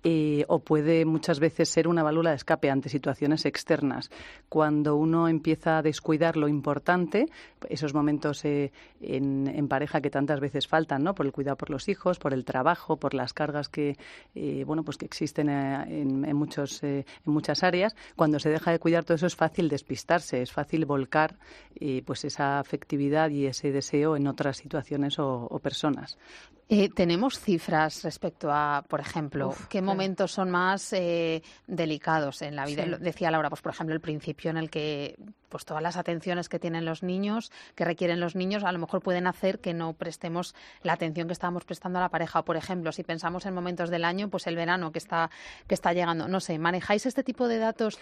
eh, 0.04 0.44
o 0.48 0.58
puede 0.58 1.04
muchas 1.04 1.38
veces 1.38 1.68
ser 1.68 1.86
una 1.86 2.02
válvula 2.02 2.30
de 2.30 2.36
escape 2.36 2.70
ante 2.70 2.88
situaciones 2.88 3.46
externas. 3.46 4.10
Cuando 4.48 4.96
uno 4.96 5.28
empieza 5.28 5.78
a 5.78 5.82
descuidar 5.82 6.36
lo 6.36 6.48
importante, 6.48 7.26
esos 7.68 7.94
momentos 7.94 8.44
eh, 8.44 8.72
en, 9.00 9.68
pareja 9.68 10.00
que 10.00 10.10
tantas 10.10 10.40
veces 10.40 10.66
faltan, 10.66 11.04
¿no? 11.04 11.14
Por 11.14 11.26
el 11.26 11.32
cuidado 11.32 11.56
por 11.56 11.70
los 11.70 11.88
hijos, 11.88 12.18
por 12.18 12.34
el 12.34 12.44
trabajo, 12.44 12.96
por 12.96 13.14
las 13.14 13.32
cargas 13.32 13.68
que, 13.68 13.96
eh, 14.34 14.64
bueno, 14.66 14.82
pues 14.82 14.96
que 14.96 15.06
existen 15.06 15.48
en, 15.48 16.36
muchos, 16.36 16.82
en 16.82 17.04
muchas 17.24 17.62
áreas. 17.62 17.94
Cuando 18.16 18.40
se 18.40 18.50
deja 18.50 18.72
de 18.72 18.80
cuidar 18.80 19.04
todo 19.04 19.14
eso 19.14 19.26
es 19.26 19.36
fácil 19.36 19.68
despistarse, 19.68 20.42
es 20.42 20.52
fácil 20.52 20.84
volcar 20.84 21.36
pues 22.04 22.24
esa 22.24 22.58
afectividad 22.58 23.30
y 23.30 23.46
ese 23.46 23.72
deseo 23.72 24.16
en 24.16 24.26
otras 24.26 24.56
situaciones 24.56 25.18
o, 25.18 25.58
personas. 25.62 26.18
Tenemos 26.94 27.38
cifras 27.38 28.02
respecto 28.02 28.50
a, 28.50 28.84
por 28.88 29.00
ejemplo, 29.00 29.54
qué 29.68 29.82
momentos 29.82 30.32
son 30.32 30.50
más 30.50 30.92
eh, 30.92 31.42
delicados 31.66 32.40
en 32.42 32.56
la 32.56 32.64
vida. 32.64 32.86
Decía 32.98 33.30
Laura, 33.30 33.50
pues 33.50 33.60
por 33.60 33.72
ejemplo, 33.72 33.94
el 33.94 34.00
principio 34.00 34.50
en 34.50 34.56
el 34.56 34.70
que 34.70 35.16
pues 35.50 35.66
todas 35.66 35.82
las 35.82 35.98
atenciones 35.98 36.48
que 36.48 36.58
tienen 36.58 36.86
los 36.86 37.02
niños, 37.02 37.52
que 37.74 37.84
requieren 37.84 38.20
los 38.20 38.34
niños, 38.34 38.64
a 38.64 38.72
lo 38.72 38.78
mejor 38.78 39.02
pueden 39.02 39.26
hacer 39.26 39.60
que 39.60 39.74
no 39.74 39.92
prestemos 39.92 40.54
la 40.82 40.94
atención 40.94 41.26
que 41.26 41.34
estábamos 41.34 41.64
prestando 41.64 41.98
a 41.98 42.02
la 42.02 42.08
pareja. 42.08 42.40
O, 42.40 42.44
por 42.44 42.56
ejemplo, 42.56 42.90
si 42.90 43.02
pensamos 43.02 43.44
en 43.44 43.52
momentos 43.52 43.90
del 43.90 44.04
año, 44.04 44.30
pues 44.30 44.46
el 44.46 44.56
verano 44.56 44.92
que 44.92 44.98
está, 44.98 45.30
que 45.66 45.74
está 45.74 45.92
llegando. 45.92 46.26
No 46.26 46.40
sé, 46.40 46.58
¿manejáis 46.58 47.04
este 47.04 47.22
tipo 47.22 47.48
de 47.48 47.58
datos 47.58 47.98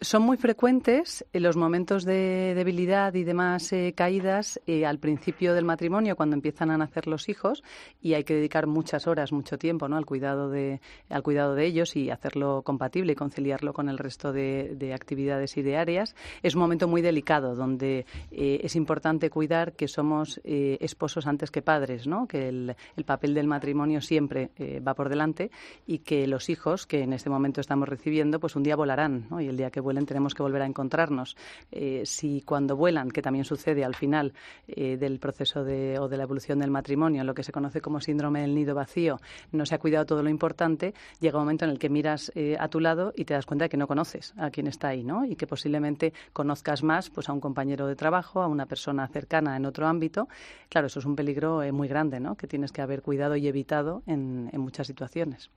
son 0.00 0.22
muy 0.22 0.36
frecuentes 0.36 1.24
los 1.32 1.56
momentos 1.56 2.04
de 2.04 2.54
debilidad 2.54 3.12
y 3.14 3.24
demás 3.24 3.72
eh, 3.72 3.92
caídas 3.96 4.60
eh, 4.68 4.86
al 4.86 5.00
principio 5.00 5.52
del 5.52 5.64
matrimonio, 5.64 6.14
cuando 6.14 6.36
empiezan 6.36 6.70
a 6.70 6.78
nacer 6.78 7.08
los 7.08 7.28
hijos, 7.28 7.64
y 8.00 8.14
hay 8.14 8.22
que 8.22 8.34
dedicar 8.34 8.68
muchas 8.68 9.08
horas, 9.08 9.32
mucho 9.32 9.58
tiempo, 9.58 9.88
¿no? 9.88 9.96
al 9.96 10.06
cuidado 10.06 10.48
de, 10.48 10.80
al 11.10 11.24
cuidado 11.24 11.56
de 11.56 11.66
ellos 11.66 11.96
y 11.96 12.10
hacerlo 12.10 12.62
compatible 12.62 13.12
y 13.12 13.16
conciliarlo 13.16 13.72
con 13.72 13.88
el 13.88 13.98
resto 13.98 14.32
de, 14.32 14.92
actividades 14.94 15.56
y 15.56 15.62
de 15.62 15.76
áreas. 15.76 16.14
Es 16.42 16.54
un 16.54 16.60
momento 16.60 16.86
muy 16.86 17.02
delicado 17.02 17.56
donde 17.56 18.06
eh, 18.30 18.60
es 18.62 18.76
importante 18.76 19.28
cuidar 19.28 19.72
que 19.72 19.88
somos 19.88 20.40
esposos 20.44 21.26
antes 21.26 21.50
que 21.50 21.62
padres, 21.62 22.06
¿no? 22.06 22.28
que 22.28 22.48
el, 22.48 22.76
el 22.96 23.04
papel 23.04 23.34
del 23.34 23.48
matrimonio 23.48 24.00
siempre 24.00 24.50
va 24.86 24.94
por 24.94 25.08
delante 25.08 25.50
y 25.86 26.00
que 26.00 26.26
los 26.26 26.48
hijos 26.48 26.86
que 26.86 27.00
en 27.00 27.12
este 27.12 27.30
momento 27.30 27.60
estamos 27.60 27.88
recibiendo, 27.88 28.38
pues 28.38 28.54
un 28.54 28.62
día 28.62 28.76
volarán, 28.76 29.26
¿no? 29.30 29.40
y 29.40 29.48
el 29.48 29.56
día 29.56 29.63
que 29.70 29.80
vuelen 29.80 30.06
tenemos 30.06 30.34
que 30.34 30.42
volver 30.42 30.62
a 30.62 30.66
encontrarnos. 30.66 31.36
Eh, 31.70 32.02
si 32.04 32.42
cuando 32.42 32.76
vuelan, 32.76 33.10
que 33.10 33.22
también 33.22 33.44
sucede 33.44 33.84
al 33.84 33.94
final 33.94 34.32
eh, 34.66 34.96
del 34.96 35.18
proceso 35.18 35.64
de, 35.64 35.98
o 35.98 36.08
de 36.08 36.16
la 36.16 36.24
evolución 36.24 36.58
del 36.58 36.70
matrimonio, 36.70 37.24
lo 37.24 37.34
que 37.34 37.42
se 37.42 37.52
conoce 37.52 37.80
como 37.80 38.00
síndrome 38.00 38.40
del 38.40 38.54
nido 38.54 38.74
vacío, 38.74 39.20
no 39.52 39.66
se 39.66 39.74
ha 39.74 39.78
cuidado 39.78 40.06
todo 40.06 40.22
lo 40.22 40.28
importante, 40.28 40.94
llega 41.20 41.38
un 41.38 41.44
momento 41.44 41.64
en 41.64 41.70
el 41.70 41.78
que 41.78 41.88
miras 41.88 42.32
eh, 42.34 42.56
a 42.58 42.68
tu 42.68 42.80
lado 42.80 43.12
y 43.16 43.24
te 43.24 43.34
das 43.34 43.46
cuenta 43.46 43.64
de 43.64 43.68
que 43.68 43.76
no 43.76 43.86
conoces 43.86 44.34
a 44.36 44.50
quien 44.50 44.66
está 44.66 44.88
ahí, 44.88 45.04
¿no? 45.04 45.24
Y 45.24 45.36
que 45.36 45.46
posiblemente 45.46 46.12
conozcas 46.32 46.82
más 46.82 47.10
pues, 47.10 47.28
a 47.28 47.32
un 47.32 47.40
compañero 47.40 47.86
de 47.86 47.96
trabajo, 47.96 48.42
a 48.42 48.48
una 48.48 48.66
persona 48.66 49.06
cercana 49.08 49.56
en 49.56 49.66
otro 49.66 49.86
ámbito. 49.86 50.28
Claro, 50.68 50.86
eso 50.86 50.98
es 50.98 51.06
un 51.06 51.16
peligro 51.16 51.62
muy 51.72 51.88
grande, 51.88 52.20
¿no? 52.20 52.36
Que 52.36 52.46
tienes 52.46 52.72
que 52.72 52.82
haber 52.82 53.02
cuidado 53.02 53.36
y 53.36 53.46
evitado 53.46 54.02
en, 54.06 54.50
en 54.52 54.60
muchas 54.60 54.86
situaciones. 54.86 55.50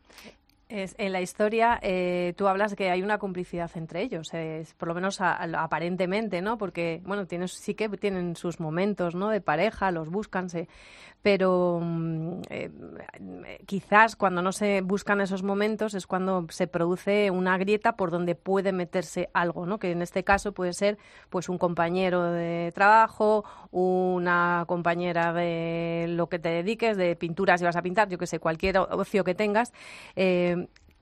Es, 0.70 0.96
en 0.98 1.14
la 1.14 1.22
historia 1.22 1.80
eh, 1.82 2.34
tú 2.36 2.50
hablas 2.50 2.76
que 2.76 2.90
hay 2.90 3.02
una 3.02 3.20
complicidad 3.20 3.72
entre 3.76 4.02
ellos, 4.02 4.34
es, 4.34 4.74
por 4.74 4.90
lo 4.90 4.96
menos 4.96 5.22
aparentemente, 5.22 6.42
¿no? 6.42 6.58
Porque, 6.58 7.02
bueno, 7.06 7.26
tienes, 7.26 7.54
sí 7.54 7.74
que 7.74 7.88
tienen 7.90 8.36
sus 8.36 8.60
momentos, 8.60 9.16
¿no? 9.16 9.30
De 9.30 9.40
pareja, 9.40 9.92
los 9.92 10.10
buscan, 10.10 10.50
pero 11.22 11.80
mm, 11.82 12.42
eh, 12.50 12.70
quizás 13.66 14.16
cuando 14.16 14.42
no 14.42 14.52
se 14.52 14.82
buscan 14.82 15.22
esos 15.22 15.42
momentos 15.42 15.94
es 15.94 16.06
cuando 16.06 16.46
se 16.50 16.68
produce 16.68 17.32
una 17.32 17.58
grieta 17.58 17.96
por 17.96 18.12
donde 18.12 18.36
puede 18.36 18.72
meterse 18.72 19.30
algo, 19.34 19.66
¿no? 19.66 19.80
Que 19.80 19.92
en 19.92 20.02
este 20.02 20.24
caso 20.24 20.54
puede 20.54 20.74
ser, 20.74 20.98
pues, 21.30 21.48
un 21.48 21.58
compañero 21.58 22.24
de 22.24 22.72
trabajo, 22.74 23.46
una 23.72 24.66
compañera 24.68 25.32
de 25.32 26.08
lo 26.10 26.28
que 26.28 26.40
te 26.40 26.50
dediques, 26.50 26.98
de 26.98 27.16
pinturas 27.16 27.62
y 27.62 27.66
vas 27.66 27.76
a 27.78 27.82
pintar, 27.82 28.10
yo 28.10 28.18
que 28.18 28.28
sé, 28.28 28.40
cualquier 28.40 28.78
ocio 28.78 29.24
que 29.24 29.34
tengas. 29.34 29.72
Eh, 30.16 30.57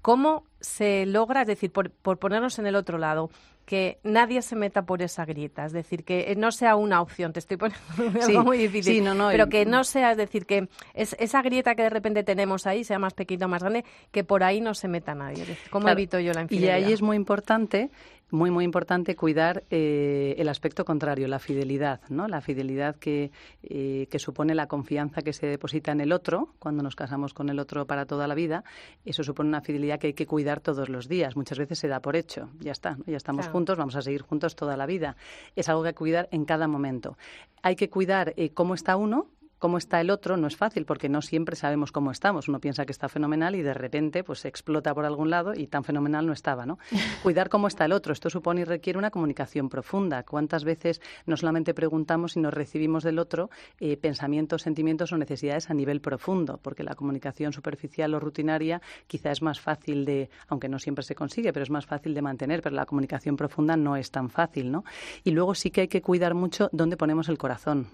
¿Cómo 0.06 0.44
se 0.60 1.08
logra, 1.08 1.42
es 1.42 1.48
decir, 1.48 1.72
por, 1.72 1.90
ponernos 1.90 2.60
en 2.60 2.68
el 2.68 2.76
otro 2.76 3.00
lado, 3.00 3.32
que 3.66 3.98
nadie 4.04 4.44
se 4.44 4.56
meta 4.56 4.84
por 4.84 5.02
esa 5.02 5.26
grieta, 5.26 5.66
es 5.66 5.72
decir, 5.72 6.04
que 6.04 6.36
no 6.38 6.52
sea 6.52 6.76
una 6.76 7.02
opción, 7.02 7.34
te 7.34 7.40
estoy 7.40 7.58
poniendo 7.58 7.84
algo 8.24 8.44
muy 8.44 8.60
difícil, 8.60 9.04
pero 9.32 9.50
que 9.50 9.66
no 9.66 9.84
sea, 9.84 10.12
es 10.12 10.18
decir, 10.18 10.46
que 10.46 10.70
es, 10.94 11.16
esa 11.18 11.42
grieta 11.42 11.74
que 11.74 11.82
de 11.82 11.90
repente 11.90 12.22
tenemos 12.22 12.68
ahí, 12.68 12.84
sea 12.84 13.00
más 13.00 13.16
pequeña 13.16 13.48
o 13.48 13.50
más 13.50 13.64
grande, 13.64 13.84
que 14.12 14.24
por 14.24 14.44
ahí 14.44 14.62
no 14.62 14.76
se 14.76 14.88
meta 14.88 15.16
nadie. 15.16 15.58
¿Cómo 15.72 15.90
evito 15.90 16.20
yo 16.20 16.34
la 16.34 16.44
infidelidad? 16.44 16.78
Y 16.78 16.84
ahí 16.84 16.94
es 16.94 17.02
muy 17.02 17.18
importante 17.18 17.90
muy, 18.36 18.52
muy 18.52 18.64
importante 18.64 19.16
cuidar 19.16 19.64
eh, 19.70 20.36
el 20.38 20.50
aspecto 20.50 20.86
contrario, 20.86 21.28
la 21.28 21.40
fidelidad, 21.40 22.02
¿no? 22.10 22.28
La 22.28 22.42
fidelidad 22.42 22.96
que, 22.98 23.32
eh, 23.64 24.08
que 24.12 24.20
supone 24.20 24.54
la 24.54 24.68
confianza 24.68 25.22
que 25.22 25.34
se 25.34 25.48
deposita 25.48 25.92
en 25.92 26.02
el 26.02 26.12
otro 26.12 26.54
cuando 26.60 26.84
nos 26.84 26.96
casamos 26.96 27.34
con 27.34 27.50
el 27.50 27.60
otro 27.60 27.88
para 27.88 28.06
toda 28.06 28.28
la 28.28 28.36
vida. 28.36 28.64
Eso 29.06 29.24
supone 29.24 29.50
una 29.50 29.62
fidelidad 29.62 30.00
que 30.00 30.08
hay 30.08 30.14
que 30.14 30.28
cuidar 30.28 30.60
todos 30.60 30.90
los 30.90 31.08
días. 31.08 31.36
Muchas 31.36 31.58
veces 31.58 31.80
se 31.80 31.88
da 31.88 32.00
por 32.00 32.16
hecho. 32.16 32.50
Ya 32.60 32.72
está, 32.72 32.98
ya 33.06 33.18
estamos 33.18 33.48
juntos, 33.48 33.78
vamos 33.78 33.96
a 33.96 34.02
seguir 34.02 34.22
juntos 34.22 34.56
toda 34.56 34.78
la 34.78 34.86
vida. 34.86 35.16
Es 35.56 35.70
algo 35.70 35.82
que 35.82 35.90
hay 35.90 35.94
que 35.94 36.00
cuidar 36.00 36.28
en 36.32 36.46
cada 36.46 36.68
momento. 36.68 37.18
Hay 37.62 37.76
que 37.76 37.90
cuidar 37.90 38.34
eh, 38.38 38.52
cómo 38.52 38.76
está 38.76 38.96
uno, 38.96 39.28
cómo 39.66 39.80
está 39.80 40.00
el 40.00 40.12
otro 40.12 40.38
no 40.38 40.46
es 40.46 40.56
fácil 40.56 40.86
porque 40.86 41.10
no 41.10 41.24
siempre 41.24 41.56
sabemos 41.56 41.92
cómo 41.92 42.12
estamos. 42.12 42.48
Uno 42.48 42.60
piensa 42.60 42.86
que 42.86 42.92
está 42.92 43.10
fenomenal 43.10 43.56
y 43.56 43.64
de 43.64 43.74
repente 43.74 44.24
pues 44.24 44.46
explota 44.46 44.94
por 44.94 45.06
algún 45.06 45.32
lado 45.32 45.56
y 45.56 45.66
tan 45.66 45.84
fenomenal 45.84 46.28
no 46.28 46.34
estaba, 46.34 46.68
¿no? 46.68 46.78
Cuidar 47.24 47.50
cómo 47.50 47.66
está 47.66 47.86
el 47.86 47.92
otro. 47.92 48.14
Esto 48.14 48.30
supone 48.30 48.62
y 48.62 48.64
requiere 48.64 49.00
una 49.00 49.10
comunicación 49.10 49.68
profunda. 49.68 50.22
¿Cuántas 50.22 50.66
veces 50.66 51.02
no 51.26 51.36
solamente 51.36 51.74
preguntamos, 51.74 52.34
sino 52.34 52.52
recibimos 52.52 53.04
del 53.04 53.18
otro 53.18 53.50
eh, 53.80 53.98
pensamientos, 53.98 54.62
sentimientos 54.62 55.12
o 55.14 55.18
necesidades 55.18 55.72
a 55.72 55.74
nivel 55.74 56.00
profundo? 56.00 56.60
Porque 56.62 56.84
la 56.84 56.94
comunicación 56.94 57.52
superficial 57.52 58.14
o 58.14 58.20
rutinaria 58.20 58.84
quizá 59.08 59.32
es 59.32 59.42
más 59.42 59.60
fácil 59.60 60.06
de, 60.06 60.30
aunque 60.48 60.70
no 60.70 60.78
siempre 60.78 61.04
se 61.04 61.16
consigue, 61.16 61.52
pero 61.54 61.64
es 61.64 61.72
más 61.72 61.88
fácil 61.88 62.14
de 62.14 62.22
mantener, 62.22 62.62
pero 62.62 62.76
la 62.76 62.86
comunicación 62.86 63.36
profunda 63.36 63.76
no 63.76 63.96
es 63.96 64.12
tan 64.12 64.30
fácil, 64.30 64.72
¿no? 64.72 64.86
Y 65.24 65.32
luego 65.32 65.56
sí 65.56 65.72
que 65.72 65.82
hay 65.82 65.88
que 65.88 66.04
cuidar 66.04 66.36
mucho 66.36 66.70
dónde 66.72 66.98
ponemos 66.98 67.30
el 67.30 67.40
corazón 67.40 67.88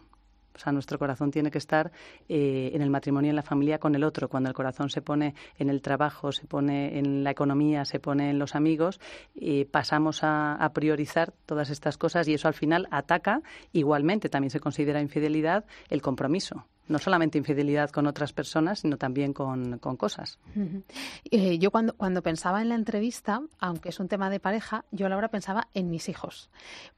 o 0.55 0.59
sea, 0.59 0.71
nuestro 0.71 0.99
corazón 0.99 1.31
tiene 1.31 1.51
que 1.51 1.57
estar 1.57 1.91
eh, 2.27 2.71
en 2.73 2.81
el 2.81 2.89
matrimonio, 2.89 3.29
en 3.29 3.35
la 3.35 3.41
familia, 3.41 3.79
con 3.79 3.95
el 3.95 4.03
otro. 4.03 4.29
Cuando 4.29 4.49
el 4.49 4.55
corazón 4.55 4.89
se 4.89 5.01
pone 5.01 5.35
en 5.57 5.69
el 5.69 5.81
trabajo, 5.81 6.31
se 6.31 6.45
pone 6.45 6.97
en 6.97 7.23
la 7.23 7.31
economía, 7.31 7.85
se 7.85 7.99
pone 7.99 8.29
en 8.29 8.39
los 8.39 8.55
amigos, 8.55 8.99
eh, 9.35 9.65
pasamos 9.65 10.23
a, 10.23 10.55
a, 10.55 10.73
priorizar 10.73 11.33
todas 11.45 11.69
estas 11.69 11.97
cosas 11.97 12.27
y 12.27 12.33
eso 12.33 12.47
al 12.47 12.53
final 12.53 12.87
ataca 12.91 13.41
igualmente, 13.71 14.29
también 14.29 14.51
se 14.51 14.59
considera 14.59 15.01
infidelidad, 15.01 15.65
el 15.89 16.01
compromiso 16.01 16.65
no 16.87 16.99
solamente 16.99 17.37
infidelidad 17.37 17.89
con 17.89 18.07
otras 18.07 18.33
personas, 18.33 18.79
sino 18.79 18.97
también 18.97 19.33
con, 19.33 19.79
cosas. 19.79 20.39
Eh, 21.31 21.57
yo 21.57 21.71
cuando, 21.71 21.93
cuando 21.93 22.21
pensaba 22.21 22.61
en 22.61 22.69
la 22.69 22.75
entrevista, 22.75 23.41
aunque 23.59 23.89
es 23.89 23.99
un 23.99 24.07
tema 24.07 24.29
de 24.29 24.39
pareja, 24.39 24.85
yo 24.91 25.07
ahora 25.07 25.29
pensaba 25.29 25.67
en 25.73 25.89
mis 25.89 26.09
hijos. 26.09 26.49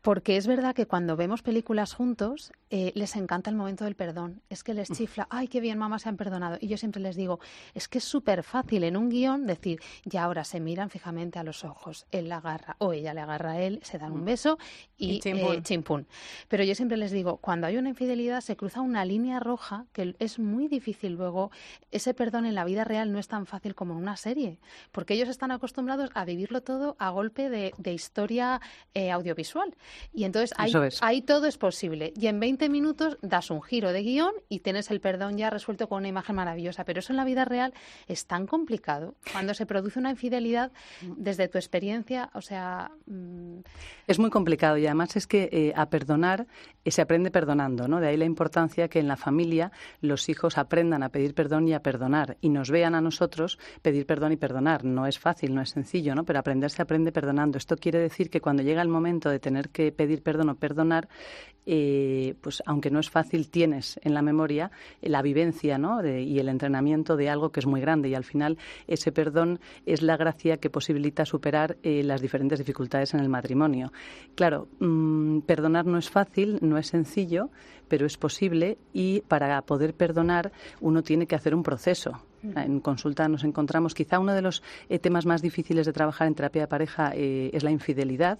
Porque 0.02 0.38
es 0.38 0.48
verdad 0.48 0.76
que 0.76 0.86
cuando 0.86 1.16
vemos 1.16 1.42
películas 1.42 1.94
juntos, 1.94 2.52
eh, 2.70 2.92
les 2.96 3.16
encanta 3.16 3.50
el 3.50 3.56
momento 3.56 3.84
del 3.86 3.96
perdón. 3.96 4.42
Es 4.50 4.64
que 4.64 4.74
les 4.74 4.90
chifla, 4.90 5.28
ay, 5.30 5.48
qué 5.48 5.60
bien, 5.60 5.78
mamá, 5.78 6.00
se 6.00 6.10
han 6.10 6.18
perdonado. 6.18 6.58
Y 6.60 6.68
yo 6.68 6.78
siempre 6.78 7.02
les 7.02 7.16
digo, 7.16 7.40
es 7.74 7.88
que 7.88 8.00
es 8.00 8.04
súper 8.04 8.44
fácil 8.44 8.84
en 8.84 8.98
un 8.98 9.10
guion 9.10 9.46
decir, 9.46 9.80
y 10.10 10.18
ahora 10.18 10.44
se 10.44 10.60
miran 10.60 10.90
fijamente 10.90 11.40
a 11.40 11.44
los 11.44 11.64
ojos, 11.64 12.06
él 12.12 12.30
la 12.30 12.38
agarra 12.38 12.76
o 12.80 12.94
ella 12.94 13.14
le 13.14 13.22
agarra 13.22 13.52
a 13.52 13.60
él, 13.60 13.80
se 13.84 13.98
dan 13.98 14.12
un 14.12 14.22
mm. 14.22 14.26
beso 14.26 14.58
y, 14.98 15.16
y 15.24 15.62
chimpún. 15.62 16.02
Eh, 16.02 16.06
Pero 16.48 16.64
yo 16.64 16.76
siempre 16.76 16.98
les 16.98 17.12
digo, 17.12 17.38
cuando 17.38 17.68
hay 17.68 17.78
una 17.78 17.90
infidelidad 17.90 18.42
se 18.42 18.56
cruza 18.56 18.82
una 18.82 19.06
línea 19.06 19.40
roja 19.40 19.73
que 19.94 20.16
es 20.20 20.40
muy 20.40 20.68
difícil 20.68 21.14
luego, 21.14 21.52
ese 21.92 22.14
perdón 22.14 22.46
en 22.46 22.56
la 22.56 22.66
vida 22.66 22.84
real 22.84 23.12
no 23.12 23.20
es 23.20 23.28
tan 23.28 23.46
fácil 23.46 23.76
como 23.76 23.94
en 23.94 24.00
una 24.00 24.18
serie, 24.18 24.60
porque 24.92 25.14
ellos 25.14 25.30
están 25.30 25.52
acostumbrados 25.52 26.10
a 26.14 26.26
vivirlo 26.26 26.62
todo 26.62 26.96
a 27.00 27.10
golpe 27.10 27.50
de, 27.50 27.94
historia 27.94 28.60
eh, 28.94 29.12
audiovisual. 29.12 29.76
Y 30.14 30.24
entonces 30.24 30.54
ahí, 31.02 31.22
todo 31.22 31.46
es 31.46 31.58
posible. 31.58 32.14
Y 32.20 32.28
en 32.28 32.40
20 32.40 32.70
minutos 32.70 33.18
das 33.22 33.52
un 33.52 33.62
giro 33.62 33.92
de 33.92 34.02
guion 34.02 34.34
y 34.50 34.60
tienes 34.60 34.90
el 34.92 35.00
perdón 35.00 35.38
ya 35.38 35.50
resuelto 35.50 35.88
con 35.88 36.00
una 36.00 36.08
imagen 36.08 36.36
maravillosa. 36.36 36.84
Pero 36.86 37.00
eso 37.00 37.14
en 37.14 37.18
la 37.18 37.26
vida 37.26 37.46
real 37.46 37.74
es 38.08 38.26
tan 38.26 38.48
complicado. 38.48 39.16
Cuando 39.32 39.54
se 39.54 39.66
produce 39.66 40.00
una 40.00 40.10
infidelidad, 40.10 40.72
desde 41.02 41.48
tu 41.48 41.58
experiencia, 41.58 42.30
o 42.34 42.42
sea... 42.42 42.92
Mm, 43.06 43.60
es 44.08 44.20
muy 44.20 44.30
complicado 44.30 44.78
y 44.78 44.86
además 44.86 45.16
es 45.16 45.28
que 45.28 45.50
eh, 45.52 45.74
a 45.76 45.90
perdonar 45.90 46.48
eh, 46.84 46.92
se 46.92 47.02
aprende 47.02 47.32
perdonando, 47.32 47.88
¿no? 47.88 48.00
De 48.00 48.08
ahí 48.08 48.18
la 48.18 48.26
importancia 48.26 48.88
que 48.88 49.00
en 49.00 49.08
la 49.08 49.18
familia 49.18 49.63
los 50.02 50.30
hijos 50.30 50.58
aprendan 50.58 51.04
a 51.04 51.10
pedir 51.10 51.34
perdón 51.34 51.68
y 51.68 51.74
a 51.74 51.82
perdonar 51.82 52.38
y 52.42 52.50
nos 52.50 52.72
vean 52.72 52.96
a 52.96 53.02
nosotros 53.02 53.60
pedir 53.82 54.06
perdón 54.06 54.32
y 54.32 54.38
perdonar. 54.38 54.84
No 54.84 55.08
es 55.08 55.20
fácil, 55.20 55.54
no 55.54 55.62
es 55.62 55.70
sencillo, 55.70 56.16
¿no? 56.16 56.24
Pero 56.24 56.40
aprender 56.40 56.72
se 56.72 56.82
aprende 56.82 57.12
perdonando. 57.12 57.58
Esto 57.58 57.76
quiere 57.78 58.00
decir 58.00 58.30
que 58.30 58.42
cuando 58.42 58.64
llega 58.64 58.82
el 58.82 58.90
momento 58.90 59.30
de 59.30 59.40
tener 59.40 59.70
que 59.70 59.92
pedir 59.92 60.24
perdón 60.24 60.50
o 60.50 60.56
perdonar, 60.56 61.08
eh, 61.66 62.36
pues 62.42 62.62
aunque 62.66 62.92
no 62.92 63.00
es 63.00 63.10
fácil, 63.10 63.50
tienes 63.50 64.00
en 64.04 64.14
la 64.14 64.22
memoria 64.22 64.72
la 65.02 65.22
vivencia 65.22 65.78
¿no? 65.78 66.06
y 66.06 66.40
el 66.40 66.50
entrenamiento 66.50 67.16
de 67.16 67.30
algo 67.30 67.52
que 67.52 67.62
es 67.62 67.66
muy 67.66 67.80
grande 67.80 68.10
y 68.10 68.16
al 68.16 68.26
final 68.26 68.58
ese 68.88 69.12
perdón 69.12 69.60
es 69.86 70.02
la 70.02 70.18
gracia 70.18 70.58
que 70.58 70.70
posibilita 70.70 71.26
superar 71.26 71.78
eh, 71.84 72.04
las 72.04 72.22
diferentes 72.22 72.60
dificultades 72.60 73.14
en 73.14 73.22
el 73.22 73.30
matrimonio. 73.30 73.94
Claro, 74.36 74.68
mm, 74.80 75.40
perdonar 75.42 75.86
no 75.86 75.98
es 75.98 76.10
fácil, 76.10 76.60
no 76.62 76.78
es 76.78 76.88
sencillo, 76.88 77.50
pero 77.88 78.06
es 78.06 78.18
posible 78.18 78.78
y 78.94 79.22
para 79.22 79.62
poder 79.62 79.94
perdonar 79.94 80.52
uno 80.82 81.04
tiene 81.04 81.28
que 81.28 81.36
hacer 81.36 81.56
un 81.56 81.64
proceso. 81.64 82.22
En 82.44 82.82
consulta 82.82 83.30
nos 83.30 83.46
encontramos, 83.46 83.94
quizá 83.94 84.20
uno 84.20 84.34
de 84.34 84.42
los 84.42 84.64
eh, 84.90 85.00
temas 85.00 85.26
más 85.26 85.42
difíciles 85.42 85.86
de 85.86 85.94
trabajar 85.94 86.28
en 86.28 86.36
terapia 86.36 86.64
de 86.64 86.68
pareja 86.68 87.14
es 87.16 87.64
la 87.64 87.72
infidelidad 87.72 88.38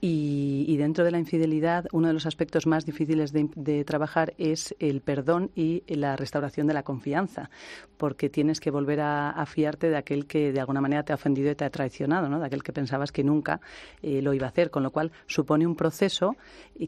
y, 0.00 0.76
dentro 0.76 1.04
de 1.04 1.10
la 1.10 1.18
infidelidad, 1.18 1.86
uno 1.92 2.08
de 2.08 2.14
los 2.14 2.26
aspectos 2.26 2.66
más 2.66 2.84
difíciles 2.84 3.32
de, 3.32 3.84
trabajar 3.84 4.34
es 4.38 4.74
el 4.78 5.00
perdón 5.00 5.50
y 5.54 5.82
la 5.86 6.16
restauración 6.16 6.66
de 6.66 6.74
la 6.74 6.82
confianza, 6.82 7.50
porque 7.96 8.28
tienes 8.28 8.60
que 8.60 8.70
volver 8.70 9.00
a, 9.00 9.44
fiarte 9.46 9.88
de 9.88 9.96
aquel 9.96 10.26
que 10.26 10.52
de 10.52 10.60
alguna 10.60 10.80
manera 10.80 11.04
te 11.04 11.12
ha 11.12 11.14
ofendido 11.14 11.50
y 11.50 11.54
te 11.54 11.64
ha 11.64 11.70
traicionado, 11.70 12.28
¿no? 12.28 12.40
de 12.40 12.46
aquel 12.46 12.62
que 12.62 12.72
pensabas 12.72 13.12
que 13.12 13.22
nunca 13.22 13.60
eh, 14.02 14.20
lo 14.20 14.34
iba 14.34 14.46
a 14.46 14.50
hacer, 14.50 14.70
con 14.70 14.82
lo 14.82 14.90
cual 14.90 15.12
supone 15.26 15.66
un 15.66 15.76
proceso 15.76 16.36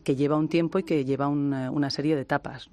que 0.04 0.16
lleva 0.16 0.36
un 0.36 0.48
tiempo 0.48 0.78
y 0.78 0.82
que 0.82 1.04
lleva 1.04 1.28
una, 1.28 1.90
serie 1.90 2.16
de 2.16 2.22
etapas. 2.22 2.68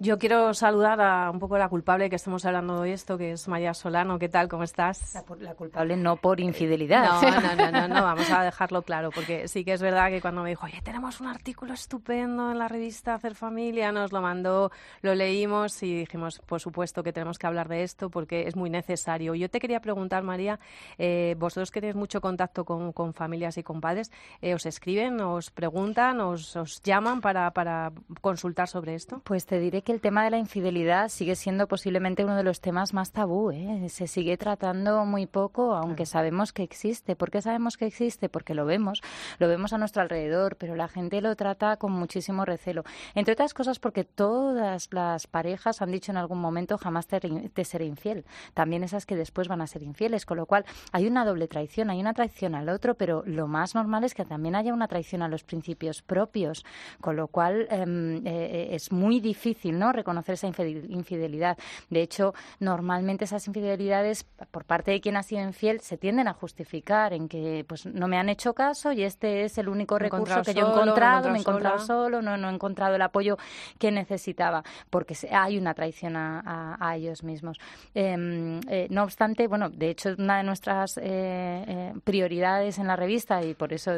Yo 0.00 0.18
quiero 0.18 0.52
saludar 0.54 1.00
a 1.00 1.30
un 1.30 1.38
poco 1.38 1.56
la 1.56 1.68
culpable 1.68 2.10
que 2.10 2.16
estamos 2.16 2.44
hablando 2.44 2.82
de 2.82 2.92
esto, 2.92 3.16
que 3.16 3.32
es 3.32 3.46
María 3.46 3.72
Solano. 3.74 4.18
¿Qué 4.18 4.28
tal? 4.28 4.48
¿Cómo 4.48 4.64
estás? 4.64 5.22
La, 5.38 5.54
culpable 5.54 5.96
no 5.96 6.16
por 6.16 6.40
infidelidad. 6.40 7.22
no, 7.22 7.56
no, 7.56 7.70
no, 7.70 7.88
no, 7.88 7.94
vamos 8.02 8.28
a 8.30 8.42
dejarlo 8.42 8.82
claro, 8.82 9.10
porque 9.14 9.43
sí 9.46 9.64
que 9.64 9.72
es 9.72 9.82
verdad 9.82 10.10
que 10.10 10.20
cuando 10.20 10.42
me 10.42 10.50
dijo, 10.50 10.66
oye, 10.66 10.80
tenemos 10.82 11.20
un 11.20 11.26
artículo 11.26 11.74
estupendo 11.74 12.50
en 12.50 12.58
la 12.58 12.68
revista 12.68 13.14
Hacer 13.14 13.34
Familia, 13.34 13.92
nos 13.92 14.12
lo 14.12 14.20
mandó, 14.20 14.70
lo 15.02 15.14
leímos 15.14 15.82
y 15.82 15.94
dijimos, 16.00 16.40
por 16.46 16.60
supuesto 16.60 17.02
que 17.02 17.12
tenemos 17.12 17.38
que 17.38 17.46
hablar 17.46 17.68
de 17.68 17.82
esto 17.82 18.10
porque 18.10 18.46
es 18.46 18.56
muy 18.56 18.70
necesario. 18.70 19.34
Yo 19.34 19.48
te 19.48 19.60
quería 19.60 19.80
preguntar, 19.80 20.22
María, 20.22 20.58
eh, 20.98 21.34
vosotros 21.38 21.70
que 21.70 21.80
tenéis 21.80 21.96
mucho 21.96 22.20
contacto 22.20 22.64
con, 22.64 22.92
con 22.92 23.14
familias 23.14 23.58
y 23.58 23.62
con 23.62 23.80
padres, 23.80 24.10
eh, 24.40 24.54
¿os 24.54 24.66
escriben, 24.66 25.20
os 25.20 25.50
preguntan, 25.50 26.20
os, 26.20 26.56
os 26.56 26.82
llaman 26.82 27.20
para, 27.20 27.50
para 27.52 27.92
consultar 28.20 28.68
sobre 28.68 28.94
esto? 28.94 29.20
Pues 29.24 29.46
te 29.46 29.58
diré 29.58 29.82
que 29.82 29.92
el 29.92 30.00
tema 30.00 30.24
de 30.24 30.30
la 30.30 30.38
infidelidad 30.38 31.08
sigue 31.08 31.36
siendo 31.36 31.66
posiblemente 31.68 32.24
uno 32.24 32.36
de 32.36 32.42
los 32.42 32.60
temas 32.60 32.94
más 32.94 33.12
tabú. 33.12 33.50
¿eh? 33.50 33.88
Se 33.88 34.06
sigue 34.06 34.36
tratando 34.36 35.04
muy 35.04 35.26
poco, 35.26 35.74
aunque 35.74 36.06
sabemos 36.06 36.52
que 36.52 36.62
existe. 36.62 37.16
¿Por 37.16 37.30
qué 37.30 37.42
sabemos 37.42 37.76
que 37.76 37.86
existe? 37.86 38.28
Porque 38.28 38.54
lo 38.54 38.64
vemos 38.64 39.02
lo 39.38 39.48
vemos 39.48 39.72
a 39.72 39.78
nuestro 39.78 40.02
alrededor, 40.02 40.56
pero 40.56 40.76
la 40.76 40.88
gente 40.88 41.20
lo 41.20 41.34
trata 41.36 41.76
con 41.76 41.92
muchísimo 41.92 42.44
recelo. 42.44 42.84
Entre 43.14 43.32
otras 43.32 43.54
cosas 43.54 43.78
porque 43.78 44.04
todas 44.04 44.88
las 44.92 45.26
parejas 45.26 45.82
han 45.82 45.90
dicho 45.90 46.12
en 46.12 46.18
algún 46.18 46.40
momento 46.40 46.78
jamás 46.78 47.06
te, 47.06 47.64
seré 47.64 47.86
infiel. 47.86 48.24
También 48.54 48.84
esas 48.84 49.06
que 49.06 49.16
después 49.16 49.48
van 49.48 49.60
a 49.60 49.66
ser 49.66 49.82
infieles, 49.82 50.26
con 50.26 50.36
lo 50.36 50.46
cual 50.46 50.64
hay 50.92 51.06
una 51.06 51.24
doble 51.24 51.48
traición, 51.48 51.90
hay 51.90 52.00
una 52.00 52.14
traición 52.14 52.54
al 52.54 52.68
otro, 52.68 52.94
pero 52.94 53.22
lo 53.26 53.46
más 53.46 53.74
normal 53.74 54.04
es 54.04 54.14
que 54.14 54.24
también 54.24 54.54
haya 54.54 54.72
una 54.72 54.88
traición 54.88 55.22
a 55.22 55.28
los 55.28 55.44
principios 55.44 56.02
propios, 56.02 56.64
con 57.00 57.16
lo 57.16 57.28
cual 57.28 57.66
em, 57.70 58.16
eh, 58.18 58.20
eh, 58.26 58.68
es 58.72 58.92
muy 58.92 59.20
difícil 59.20 59.78
¿no? 59.78 59.92
reconocer 59.92 60.34
esa 60.34 60.46
infidelidad. 60.46 61.58
De 61.90 62.02
hecho, 62.02 62.34
normalmente 62.60 63.24
esas 63.24 63.46
infidelidades 63.46 64.24
por 64.50 64.64
parte 64.64 64.90
de 64.90 65.00
quien 65.00 65.16
ha 65.16 65.22
sido 65.22 65.42
infiel 65.42 65.80
se 65.80 65.96
tienden 65.96 66.28
a 66.28 66.32
justificar 66.32 67.12
en 67.12 67.28
que 67.28 67.64
pues 67.66 67.86
no 67.86 68.08
me 68.08 68.18
han 68.18 68.28
hecho 68.28 68.54
caso 68.54 68.92
y 68.92 69.02
este 69.02 69.23
es 69.24 69.58
el 69.58 69.68
único 69.68 69.98
recurso 69.98 70.42
que 70.42 70.54
yo 70.54 70.66
he 70.66 70.70
encontrado, 70.70 71.30
me 71.30 71.38
he 71.38 71.40
encontrado 71.40 71.78
solo, 71.78 72.22
no, 72.22 72.36
no 72.36 72.48
he 72.48 72.54
encontrado 72.54 72.94
el 72.94 73.02
apoyo 73.02 73.36
que 73.78 73.90
necesitaba, 73.90 74.62
porque 74.90 75.16
hay 75.30 75.58
una 75.58 75.74
traición 75.74 76.16
a, 76.16 76.94
ellos 76.94 77.24
mismos. 77.24 77.58
Em, 77.94 78.60
eh, 78.68 78.86
no 78.90 79.02
obstante, 79.02 79.48
bueno, 79.48 79.68
de 79.68 79.90
hecho, 79.90 80.10
una 80.16 80.36
de 80.36 80.44
nuestras 80.44 80.96
eh, 80.98 81.02
eh, 81.04 81.92
prioridades 82.04 82.78
en 82.78 82.86
la 82.86 82.94
revista, 82.94 83.42
y 83.42 83.54
por 83.54 83.72
eso 83.72 83.92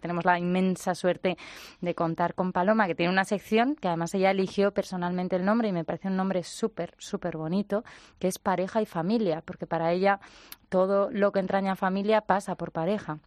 tenemos 0.00 0.24
la 0.24 0.38
inmensa 0.38 0.94
suerte 0.94 1.36
de 1.80 1.94
contar 1.94 2.34
con 2.34 2.52
Paloma, 2.52 2.86
que 2.86 2.94
tiene 2.94 3.12
una 3.12 3.24
sección 3.24 3.74
que 3.74 3.88
además 3.88 4.14
ella 4.14 4.30
eligió 4.30 4.72
personalmente 4.72 5.36
el 5.36 5.44
nombre 5.44 5.68
y 5.68 5.72
me 5.72 5.84
parece 5.84 6.08
un 6.08 6.16
nombre 6.16 6.42
súper, 6.42 6.94
súper 6.98 7.36
bonito, 7.36 7.84
que 8.18 8.28
es 8.28 8.38
pareja 8.38 8.80
y 8.80 8.86
familia, 8.86 9.42
porque 9.44 9.66
para 9.66 9.92
ella 9.92 10.20
todo 10.68 11.10
lo 11.10 11.32
que 11.32 11.40
entraña 11.40 11.76
familia 11.76 12.22
pasa 12.22 12.54
por 12.56 12.72
pareja. 12.72 13.18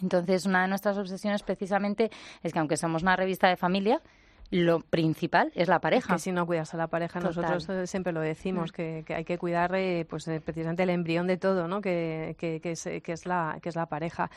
Entonces, 0.00 0.46
una 0.46 0.62
de 0.62 0.68
nuestras 0.68 0.98
obsesiones 0.98 1.42
precisamente 1.42 2.10
es 2.42 2.52
que 2.52 2.58
aunque 2.58 2.76
somos 2.76 3.02
una 3.02 3.16
revista 3.16 3.48
de 3.48 3.56
familia, 3.56 4.02
lo 4.50 4.80
principal 4.80 5.50
es 5.54 5.68
la 5.68 5.80
pareja. 5.80 6.14
que 6.14 6.20
si 6.20 6.32
no 6.32 6.46
cuidas 6.46 6.72
a 6.74 6.76
la 6.76 6.86
pareja, 6.86 7.20
nosotros 7.20 7.68
eh, 7.68 7.86
siempre 7.86 8.12
lo 8.12 8.20
decimos, 8.20 8.70
mm. 8.70 8.74
que, 8.74 9.14
hay 9.14 9.24
que 9.24 9.38
cuidar 9.38 9.74
eh, 9.74 10.06
pues, 10.08 10.28
eh, 10.28 10.40
precisamente 10.40 10.84
el 10.84 10.90
embrión 10.90 11.26
de 11.26 11.36
todo, 11.36 11.66
¿no? 11.66 11.80
que, 11.80 12.36
que, 12.38 12.60
que, 12.60 12.72
es, 13.12 13.26
la, 13.26 13.58
que 13.60 13.68
es 13.68 13.74
la 13.74 13.86
pareja. 13.86 14.30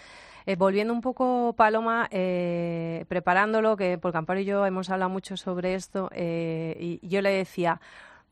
volviendo 0.57 0.93
un 0.93 1.01
poco, 1.01 1.53
Paloma, 1.55 2.09
preparándolo, 3.07 3.77
que 3.77 3.97
por 3.97 4.11
Camparo 4.11 4.39
y 4.39 4.45
yo 4.45 4.65
hemos 4.65 4.89
hablado 4.89 5.09
mucho 5.11 5.37
sobre 5.37 5.75
esto, 5.75 6.09
y 6.15 6.99
yo 7.07 7.21
le 7.21 7.31
decía, 7.31 7.79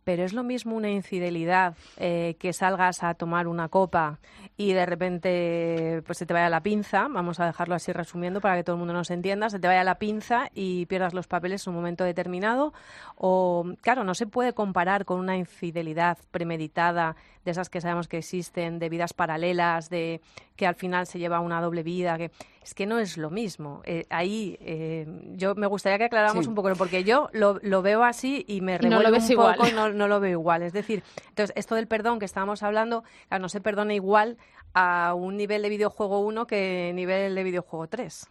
pero 0.08 0.24
es 0.24 0.32
lo 0.32 0.41
mismo 0.41 0.74
una 0.74 0.89
infidelidad 0.89 1.76
eh, 1.98 2.38
que 2.39 2.54
salgas 2.54 3.04
a 3.04 3.13
tomar 3.15 3.46
una 3.46 3.67
copa 3.67 4.20
y 4.56 4.72
de 4.72 4.86
repente 4.86 6.02
pues 6.06 6.17
se 6.17 6.26
te 6.26 6.34
vaya 6.34 6.48
la 6.48 6.62
pinza, 6.62 7.10
vamos 7.10 7.41
a 7.41 7.46
dejarlo 7.46 7.76
así 7.76 7.91
resumiendo 7.91 8.39
para 8.39 8.56
que 8.56 8.63
todo 8.63 8.78
el 8.78 8.80
mundo 8.80 8.93
nos 8.93 9.12
entienda, 9.12 9.50
se 9.50 9.60
te 9.60 9.67
vaya 9.67 9.84
la 9.84 9.96
pinza 9.96 10.50
y 10.54 10.86
pierdas 10.86 11.13
los 11.13 11.28
papeles 11.28 11.67
en 11.67 11.72
un 11.72 11.76
momento 11.76 12.06
determinado 12.06 12.72
o 13.17 13.65
claro, 13.82 14.06
no 14.06 14.13
se 14.13 14.28
puede 14.28 14.54
comparar 14.54 15.04
con 15.04 15.20
una 15.20 15.36
infidelidad 15.36 16.17
premeditada 16.32 17.17
de 17.48 17.52
esas 17.52 17.70
que 17.70 17.80
sabemos 17.80 18.08
que 18.08 18.18
existen, 18.18 18.78
de 18.78 18.90
vidas 18.90 19.14
paralelas, 19.14 19.90
de 19.90 20.22
que 20.58 20.68
al 20.68 20.76
final 20.76 21.08
se 21.08 21.18
lleva 21.18 21.40
una 21.40 21.62
doble 21.62 21.82
vida, 21.82 22.18
que 22.18 22.32
es 22.62 22.74
que 22.74 22.86
no 22.86 23.00
es 23.00 23.18
lo 23.18 23.30
mismo. 23.30 23.82
Eh, 23.86 24.06
ahí 24.10 24.58
eh, 24.60 25.08
yo 25.36 25.56
me 25.56 25.66
gustaría 25.66 25.98
que 25.98 26.04
aclaráramos 26.04 26.46
un 26.46 26.56
poco, 26.56 26.70
porque 26.78 27.06
yo 27.06 27.30
lo, 27.32 27.58
lo, 27.62 27.82
veo 27.82 28.04
así 28.04 28.44
y 28.50 28.60
me 28.60 28.78
revuelve 28.78 29.18
un 29.18 29.36
poco 29.36 29.68
y 29.68 29.72
no, 29.72 29.90
no, 29.90 30.10
lo 30.10 30.20
veo 30.20 30.32
igual. 30.32 30.62
Es 30.62 30.74
decir, 30.74 31.04
entonces 31.30 31.54
esto 31.56 31.76
del 31.76 31.88
perdón 31.88 32.20
que 32.20 32.26
estábamos 32.26 32.64
hablando, 32.64 33.06
no 33.40 33.48
se 33.48 33.62
perdona 33.62 33.94
igual 33.94 34.38
a 34.74 35.14
un 35.16 35.38
nivel 35.38 35.62
de 35.62 35.70
videojuego 35.70 36.20
1 36.20 36.48
que 36.48 36.92
nivel 36.94 37.34
de 37.34 37.44
videojuego 37.44 37.88
3. 37.88 38.28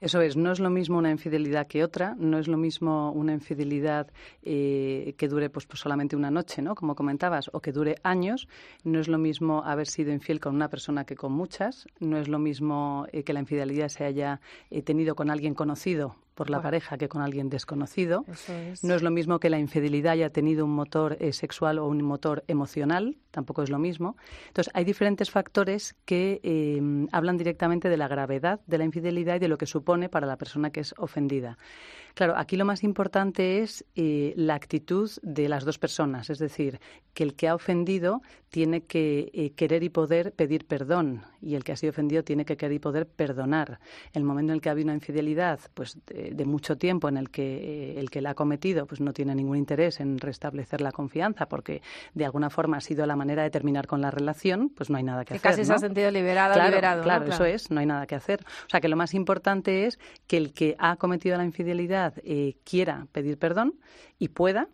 Eso 0.00 0.22
es, 0.22 0.34
no 0.34 0.50
es 0.50 0.60
lo 0.60 0.70
mismo 0.70 0.96
una 0.96 1.10
infidelidad 1.10 1.66
que 1.66 1.84
otra, 1.84 2.14
no 2.18 2.38
es 2.38 2.48
lo 2.48 2.56
mismo 2.56 3.12
una 3.12 3.34
infidelidad 3.34 4.10
eh, 4.42 5.14
que 5.18 5.28
dure 5.28 5.50
pues, 5.50 5.66
pues, 5.66 5.80
solamente 5.80 6.16
una 6.16 6.30
noche, 6.30 6.62
¿no? 6.62 6.74
Como 6.74 6.94
comentabas, 6.94 7.50
o 7.52 7.60
que 7.60 7.70
dure 7.70 7.96
años. 8.02 8.48
No 8.82 8.98
es 8.98 9.08
lo 9.08 9.18
mismo 9.18 9.62
haber 9.62 9.86
sido 9.86 10.10
infiel 10.10 10.40
con 10.40 10.54
una 10.54 10.70
persona 10.70 11.04
que 11.04 11.16
con 11.16 11.32
muchas. 11.32 11.86
No 11.98 12.16
es 12.16 12.28
lo 12.28 12.38
mismo 12.38 13.06
eh, 13.12 13.24
que 13.24 13.34
la 13.34 13.40
infidelidad 13.40 13.88
se 13.88 14.04
haya 14.04 14.40
eh, 14.70 14.80
tenido 14.80 15.14
con 15.14 15.28
alguien 15.28 15.54
conocido 15.54 16.16
por 16.40 16.48
la 16.48 16.62
pareja 16.62 16.96
que 16.96 17.06
con 17.06 17.20
alguien 17.20 17.50
desconocido. 17.50 18.24
No 18.82 18.94
es 18.94 19.02
lo 19.02 19.10
mismo 19.10 19.38
que 19.40 19.50
la 19.50 19.58
infidelidad 19.58 20.14
haya 20.14 20.30
tenido 20.30 20.64
un 20.64 20.70
motor 20.70 21.18
eh, 21.20 21.34
sexual 21.34 21.78
o 21.78 21.86
un 21.86 22.02
motor 22.02 22.44
emocional, 22.48 23.18
tampoco 23.30 23.62
es 23.62 23.68
lo 23.68 23.78
mismo. 23.78 24.16
Entonces, 24.48 24.72
hay 24.74 24.84
diferentes 24.84 25.30
factores 25.30 25.94
que 26.06 26.40
eh, 26.42 26.80
hablan 27.12 27.36
directamente 27.36 27.90
de 27.90 27.98
la 27.98 28.08
gravedad 28.08 28.58
de 28.66 28.78
la 28.78 28.84
infidelidad 28.84 29.36
y 29.36 29.38
de 29.38 29.48
lo 29.48 29.58
que 29.58 29.66
supone 29.66 30.08
para 30.08 30.26
la 30.26 30.38
persona 30.38 30.70
que 30.70 30.80
es 30.80 30.94
ofendida. 30.96 31.58
Claro, 32.14 32.36
aquí 32.36 32.56
lo 32.56 32.64
más 32.64 32.82
importante 32.82 33.62
es 33.62 33.84
eh, 33.94 34.32
la 34.36 34.54
actitud 34.54 35.10
de 35.22 35.48
las 35.48 35.64
dos 35.64 35.78
personas, 35.78 36.30
es 36.30 36.38
decir, 36.38 36.80
que 37.14 37.22
el 37.22 37.34
que 37.34 37.48
ha 37.48 37.54
ofendido 37.54 38.22
tiene 38.48 38.82
que 38.82 39.30
eh, 39.32 39.52
querer 39.52 39.82
y 39.82 39.90
poder 39.90 40.32
pedir 40.32 40.66
perdón 40.66 41.22
y 41.40 41.54
el 41.54 41.64
que 41.64 41.72
ha 41.72 41.76
sido 41.76 41.90
ofendido 41.90 42.24
tiene 42.24 42.44
que 42.44 42.56
querer 42.56 42.74
y 42.74 42.78
poder 42.78 43.06
perdonar. 43.06 43.78
El 44.12 44.24
momento 44.24 44.52
en 44.52 44.56
el 44.56 44.60
que 44.60 44.68
ha 44.68 44.72
habido 44.72 44.86
una 44.86 44.94
infidelidad, 44.94 45.60
pues 45.74 45.98
de, 46.34 46.44
mucho 46.44 46.76
tiempo, 46.76 47.08
en 47.08 47.16
el 47.16 47.30
que 47.30 47.92
eh, 47.92 48.00
el 48.00 48.10
que 48.10 48.20
la 48.20 48.30
ha 48.30 48.34
cometido, 48.34 48.86
pues 48.86 49.00
no 49.00 49.12
tiene 49.12 49.34
ningún 49.34 49.56
interés 49.56 50.00
en 50.00 50.18
restablecer 50.18 50.80
la 50.80 50.92
confianza, 50.92 51.46
porque 51.46 51.82
de 52.14 52.24
alguna 52.24 52.50
forma 52.50 52.78
ha 52.78 52.80
sido 52.80 53.06
la 53.06 53.16
manera 53.16 53.42
de 53.42 53.50
terminar 53.50 53.86
con 53.86 54.00
la 54.00 54.10
relación, 54.10 54.70
pues 54.70 54.90
no 54.90 54.98
hay 54.98 55.04
nada 55.04 55.24
que, 55.24 55.34
hacer. 55.34 55.42
Casi 55.42 55.64
se 55.64 55.72
ha 55.72 55.78
sentido 55.78 56.10
liberada, 56.10 56.54
claro, 56.54 56.70
liberado. 56.70 57.02
Claro, 57.02 57.26
eso 57.26 57.44
es, 57.44 57.70
no 57.70 57.80
hay 57.80 57.86
nada 57.86 58.06
que 58.06 58.14
hacer. 58.14 58.40
O 58.66 58.70
sea 58.70 58.80
que 58.80 58.88
lo 58.88 58.96
más 58.96 59.14
importante 59.14 59.86
es 59.86 59.98
que 60.26 60.36
el 60.36 60.52
que 60.52 60.76
ha 60.78 60.96
cometido 60.96 61.36
la 61.36 61.44
infidelidad 61.44 62.14
eh, 62.24 62.56
quiera 62.64 63.06
pedir 63.12 63.38
perdón 63.38 63.74
y 64.18 64.28
pueda 64.28 64.68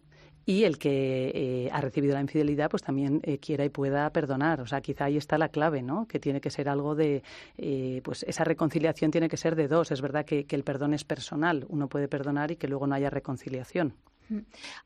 y 0.47 0.65
el 0.65 0.79
que 0.79 1.33
eh, 1.35 1.71
ha 1.73 1.81
recibido 1.81 2.15
la 2.15 2.21
infidelidad 2.21 2.71
pues 2.71 2.83
también 2.83 3.21
eh, 3.25 3.39
quiera 3.39 3.65
y 3.65 3.69
pueda 3.69 4.09
perdonar. 4.11 4.61
O 4.61 4.67
sea, 4.67 4.81
quizá 4.81 5.07
ahí 5.07 5.17
está 5.17 5.37
la 5.37 5.49
clave, 5.49 5.83
¿no? 5.83 6.07
Que 6.07 6.21
tiene 6.21 6.41
que 6.41 6.51
ser 6.51 6.69
algo 6.69 6.95
de, 6.95 7.23
pues 8.05 8.23
esa 8.23 8.45
reconciliación 8.45 9.11
tiene 9.11 9.29
que 9.29 9.37
ser 9.37 9.57
de 9.57 9.67
dos. 9.67 9.91
Es 9.91 10.01
verdad 10.01 10.25
que, 10.25 10.45
que, 10.45 10.57
el 10.57 10.63
perdón 10.63 10.95
es 10.95 11.05
personal, 11.05 11.67
uno 11.69 11.89
puede 11.89 12.07
perdonar 12.07 12.53
y 12.53 12.57
que 12.57 12.69
luego 12.69 12.87
no 12.87 12.95
haya 12.95 13.11
reconciliación. 13.11 13.95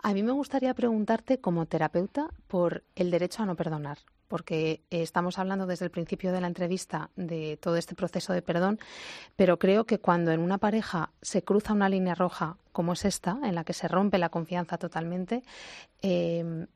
A 0.03 0.15
mí 0.15 0.23
me 0.23 0.33
gustaría 0.33 0.75
preguntarte 0.75 1.39
como 1.39 1.67
terapeuta 1.67 2.29
por 2.49 2.83
el 2.97 3.11
derecho 3.11 3.43
a 3.43 3.47
no 3.47 3.55
perdonar, 3.55 3.99
porque 4.31 4.81
estamos 4.91 5.41
hablando 5.41 5.67
desde 5.67 5.85
el 5.85 5.91
principio 5.91 6.31
de 6.31 6.41
la 6.41 6.47
entrevista 6.47 7.11
de 7.17 7.59
todo 7.61 7.77
este 7.77 7.97
proceso 7.97 8.33
de 8.33 8.43
perdón, 8.43 8.79
pero 9.35 9.59
creo 9.59 9.87
que 9.87 9.99
cuando 9.99 10.31
en 10.31 10.39
una 10.39 10.59
pareja 10.59 11.11
se 11.21 11.43
cruza 11.43 11.73
una 11.73 11.89
línea 11.89 12.15
roja 12.15 12.57
como 12.71 12.93
es 12.93 13.05
esta, 13.05 13.39
en 13.43 13.57
la 13.57 13.65
que 13.65 13.73
se 13.73 13.89
rompe 13.89 14.19
la 14.19 14.29
confianza 14.29 14.79
totalmente, 14.79 15.43
eh, 16.01 16.67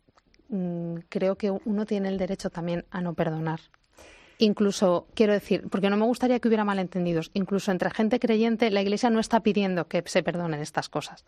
mm, 0.49 0.97
creo 1.09 1.37
que 1.37 1.53
uno 1.53 1.87
tiene 1.87 2.09
el 2.09 2.19
derecho 2.19 2.51
también 2.51 2.85
a 2.91 3.01
no 3.01 3.15
perdonar. 3.15 3.61
Incluso, 4.39 5.07
quiero 5.15 5.33
decir, 5.33 5.69
porque 5.71 5.91
no 5.91 5.97
me 5.97 6.07
gustaría 6.07 6.41
que 6.41 6.49
hubiera 6.49 6.65
malentendidos, 6.65 7.31
incluso 7.35 7.71
entre 7.71 7.91
gente 7.91 8.19
creyente, 8.19 8.69
la 8.73 8.83
Iglesia 8.83 9.11
no 9.11 9.21
está 9.21 9.45
pidiendo 9.45 9.87
que 9.87 10.03
se 10.07 10.25
perdonen 10.25 10.61
estas 10.61 10.89
cosas. 10.89 11.25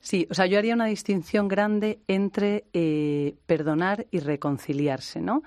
Sí, 0.00 0.26
o 0.30 0.34
sea, 0.34 0.46
yo 0.46 0.58
haría 0.58 0.74
una 0.74 0.86
distinción 0.86 1.48
grande 1.48 2.00
entre 2.06 2.64
eh, 2.72 3.34
perdonar 3.46 4.06
y 4.10 4.20
reconciliarse, 4.20 5.20
¿no? 5.20 5.42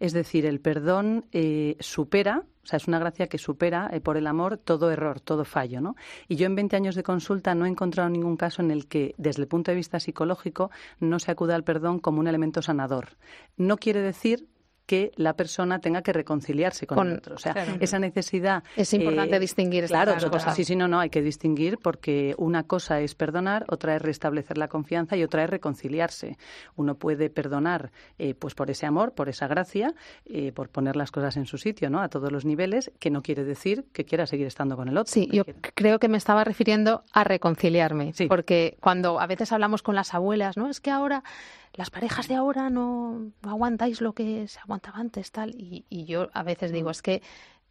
Es 0.00 0.12
decir, 0.12 0.46
el 0.46 0.60
perdón 0.60 1.26
eh, 1.32 1.76
supera, 1.80 2.44
o 2.62 2.66
sea, 2.66 2.76
es 2.76 2.86
una 2.88 2.98
gracia 2.98 3.28
que 3.28 3.38
supera 3.38 3.88
eh, 3.92 4.00
por 4.00 4.16
el 4.16 4.26
amor 4.26 4.58
todo 4.58 4.90
error, 4.90 5.20
todo 5.20 5.44
fallo, 5.44 5.80
¿no? 5.80 5.96
Y 6.28 6.36
yo 6.36 6.46
en 6.46 6.54
20 6.54 6.76
años 6.76 6.94
de 6.94 7.02
consulta 7.02 7.54
no 7.54 7.66
he 7.66 7.68
encontrado 7.68 8.10
ningún 8.10 8.36
caso 8.36 8.62
en 8.62 8.70
el 8.70 8.86
que, 8.86 9.14
desde 9.16 9.42
el 9.42 9.48
punto 9.48 9.70
de 9.70 9.76
vista 9.76 9.98
psicológico, 9.98 10.70
no 11.00 11.18
se 11.18 11.30
acuda 11.30 11.54
al 11.54 11.64
perdón 11.64 11.98
como 11.98 12.20
un 12.20 12.28
elemento 12.28 12.62
sanador. 12.62 13.16
No 13.56 13.76
quiere 13.78 14.00
decir 14.00 14.46
que 14.86 15.12
la 15.16 15.34
persona 15.34 15.80
tenga 15.80 16.02
que 16.02 16.12
reconciliarse 16.12 16.86
con, 16.86 17.08
el 17.08 17.18
otro. 17.18 17.36
O 17.36 17.38
sea, 17.38 17.54
esa 17.80 17.98
necesidad. 17.98 18.62
Es 18.76 18.92
importante 18.92 19.36
eh, 19.36 19.40
distinguir 19.40 19.86
Claro, 19.86 20.12
estas 20.12 20.30
cosas. 20.30 20.56
sí, 20.56 20.64
sí, 20.64 20.76
no, 20.76 20.88
no, 20.88 21.00
hay 21.00 21.10
que 21.10 21.22
distinguir 21.22 21.78
porque 21.78 22.34
una 22.38 22.64
cosa 22.64 23.00
es 23.00 23.14
perdonar, 23.14 23.64
otra 23.68 23.96
es 23.96 24.02
restablecer 24.02 24.58
la 24.58 24.68
confianza 24.68 25.16
y 25.16 25.22
otra 25.22 25.44
es 25.44 25.50
reconciliarse. 25.50 26.36
Uno 26.76 26.96
puede 26.96 27.30
perdonar 27.30 27.92
eh, 28.18 28.34
pues 28.34 28.54
por 28.54 28.70
ese 28.70 28.86
amor, 28.86 29.12
por 29.12 29.28
esa 29.28 29.46
gracia, 29.46 29.94
eh, 30.26 30.52
por 30.52 30.68
poner 30.68 30.96
las 30.96 31.10
cosas 31.10 31.36
en 31.36 31.46
su 31.46 31.58
sitio, 31.58 31.90
¿no? 31.90 32.00
A 32.00 32.08
todos 32.08 32.32
los 32.32 32.44
niveles, 32.44 32.90
que 32.98 33.10
no 33.10 33.22
quiere 33.22 33.44
decir 33.44 33.84
que 33.92 34.04
quiera 34.04 34.26
seguir 34.26 34.46
estando 34.46 34.76
con 34.76 34.88
el 34.88 34.96
otro. 34.98 35.12
Sí, 35.12 35.28
yo 35.32 35.44
creo 35.74 35.98
que 35.98 36.08
me 36.08 36.18
estaba 36.18 36.44
refiriendo 36.44 37.04
a 37.12 37.24
reconciliarme, 37.24 38.12
porque 38.28 38.76
cuando 38.80 39.20
a 39.20 39.26
veces 39.26 39.52
hablamos 39.52 39.82
con 39.82 39.94
las 39.94 40.14
abuelas, 40.14 40.56
¿no? 40.56 40.68
Es 40.68 40.80
que 40.80 40.90
ahora 40.90 41.22
las 41.74 41.90
parejas 41.90 42.28
de 42.28 42.34
ahora 42.34 42.70
no, 42.70 43.32
aguantáis 43.42 44.00
lo 44.00 44.12
que 44.12 44.46
se 44.48 44.60
aguantaba 44.60 44.98
antes, 44.98 45.30
tal. 45.32 45.54
Y, 45.56 46.04
yo 46.04 46.28
a 46.34 46.42
veces 46.42 46.72
digo, 46.72 46.88
mm. 46.88 46.90
es 46.90 47.02
que 47.02 47.22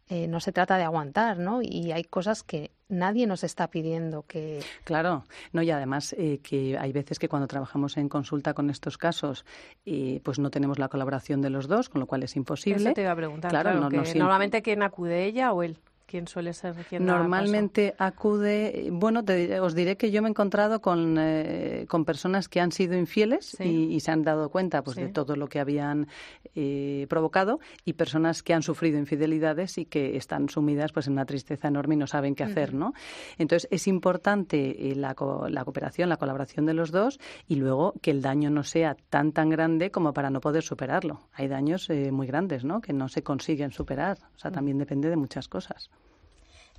eh, 0.08 0.26
no 0.26 0.40
se 0.40 0.52
trata 0.52 0.76
de 0.76 0.84
aguantar, 0.84 1.38
¿no? 1.38 1.62
Y 1.62 1.92
hay 1.92 2.04
cosas 2.04 2.42
que 2.42 2.72
nadie 2.88 3.26
nos 3.26 3.44
está 3.44 3.70
pidiendo 3.70 4.24
que. 4.24 4.60
Claro, 4.84 5.24
no, 5.52 5.62
y 5.62 5.70
además 5.70 6.14
eh, 6.18 6.40
que 6.42 6.76
hay 6.76 6.92
veces 6.92 7.18
que 7.18 7.28
cuando 7.28 7.46
trabajamos 7.46 7.96
en 7.96 8.08
consulta 8.08 8.54
con 8.54 8.68
estos 8.70 8.98
casos, 8.98 9.46
eh, 9.86 10.20
pues 10.24 10.38
no 10.38 10.50
tenemos 10.50 10.78
la 10.78 10.88
colaboración 10.88 11.40
de 11.40 11.50
los 11.50 11.68
dos, 11.68 11.88
con 11.88 12.00
lo 12.00 12.06
cual 12.06 12.24
es 12.24 12.34
imposible. 12.36 12.82
Eso 12.82 12.92
te 12.92 13.02
iba 13.02 13.12
a 13.12 13.16
preguntar. 13.16 13.50
Claro, 13.50 13.74
no, 13.74 13.88
normalmente 13.88 14.62
quién 14.62 14.82
acude 14.82 15.24
ella 15.24 15.52
o 15.52 15.62
él. 15.62 15.78
¿Quién 16.12 16.28
suele 16.28 16.52
ser 16.52 16.74
Normalmente 17.00 17.94
acude, 17.96 18.90
bueno, 18.92 19.22
os 19.62 19.74
diré 19.74 19.96
que 19.96 20.10
yo 20.10 20.20
me 20.20 20.28
he 20.28 20.32
encontrado 20.32 20.82
con, 20.82 21.16
eh, 21.18 21.86
con 21.88 22.04
personas 22.04 22.50
que 22.50 22.60
han 22.60 22.70
sido 22.70 22.98
infieles 22.98 23.56
y, 23.58 23.98
se 23.98 24.10
han 24.10 24.22
dado 24.22 24.50
cuenta 24.50 24.82
pues, 24.82 24.98
de 24.98 25.08
todo 25.08 25.36
lo 25.36 25.48
que 25.48 25.58
habían 25.58 26.08
eh, 26.54 27.06
provocado 27.08 27.60
y 27.86 27.94
personas 27.94 28.42
que 28.42 28.52
han 28.52 28.62
sufrido 28.62 28.98
infidelidades 28.98 29.78
y 29.78 29.86
que 29.86 30.18
están 30.18 30.50
sumidas 30.50 30.92
pues, 30.92 31.06
en 31.06 31.14
una 31.14 31.24
tristeza 31.24 31.68
enorme 31.68 31.94
y 31.94 31.96
no 31.98 32.06
saben 32.06 32.34
qué 32.34 32.44
hacer, 32.44 32.74
¿no? 32.74 32.92
Entonces 33.38 33.66
es 33.70 33.88
importante 33.88 34.90
eh, 34.90 34.94
la, 34.94 35.16
la 35.48 35.64
cooperación, 35.64 36.10
la 36.10 36.18
colaboración 36.18 36.66
de 36.66 36.74
los 36.74 36.90
dos 36.90 37.20
y 37.48 37.54
luego 37.54 37.94
que 38.02 38.10
el 38.10 38.20
daño 38.20 38.50
no 38.50 38.64
sea 38.64 38.96
tan 39.08 39.32
tan 39.32 39.48
grande 39.48 39.90
como 39.90 40.12
para 40.12 40.28
no 40.28 40.42
poder 40.42 40.62
superarlo. 40.62 41.20
Hay 41.32 41.48
daños 41.48 41.88
muy 42.10 42.26
grandes, 42.26 42.66
¿no? 42.66 42.82
Que 42.82 42.92
no 42.92 43.08
se 43.08 43.22
consiguen 43.22 43.70
superar. 43.70 44.18
O 44.36 44.38
sea, 44.38 44.50
mm. 44.50 44.54
también 44.54 44.76
depende 44.76 45.08
de 45.08 45.16
muchas 45.16 45.48
cosas. 45.48 45.88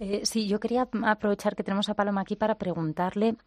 Eh, 0.05 0.25
sí, 0.25 0.47
yo 0.49 0.59
quería 0.59 0.89
aprovechar 1.05 1.55
que 1.55 1.63
tenemos 1.63 1.87
a 1.87 1.93
Paloma 1.93 2.19
aquí 2.21 2.35
para 2.35 2.57
preguntarle 2.57 3.37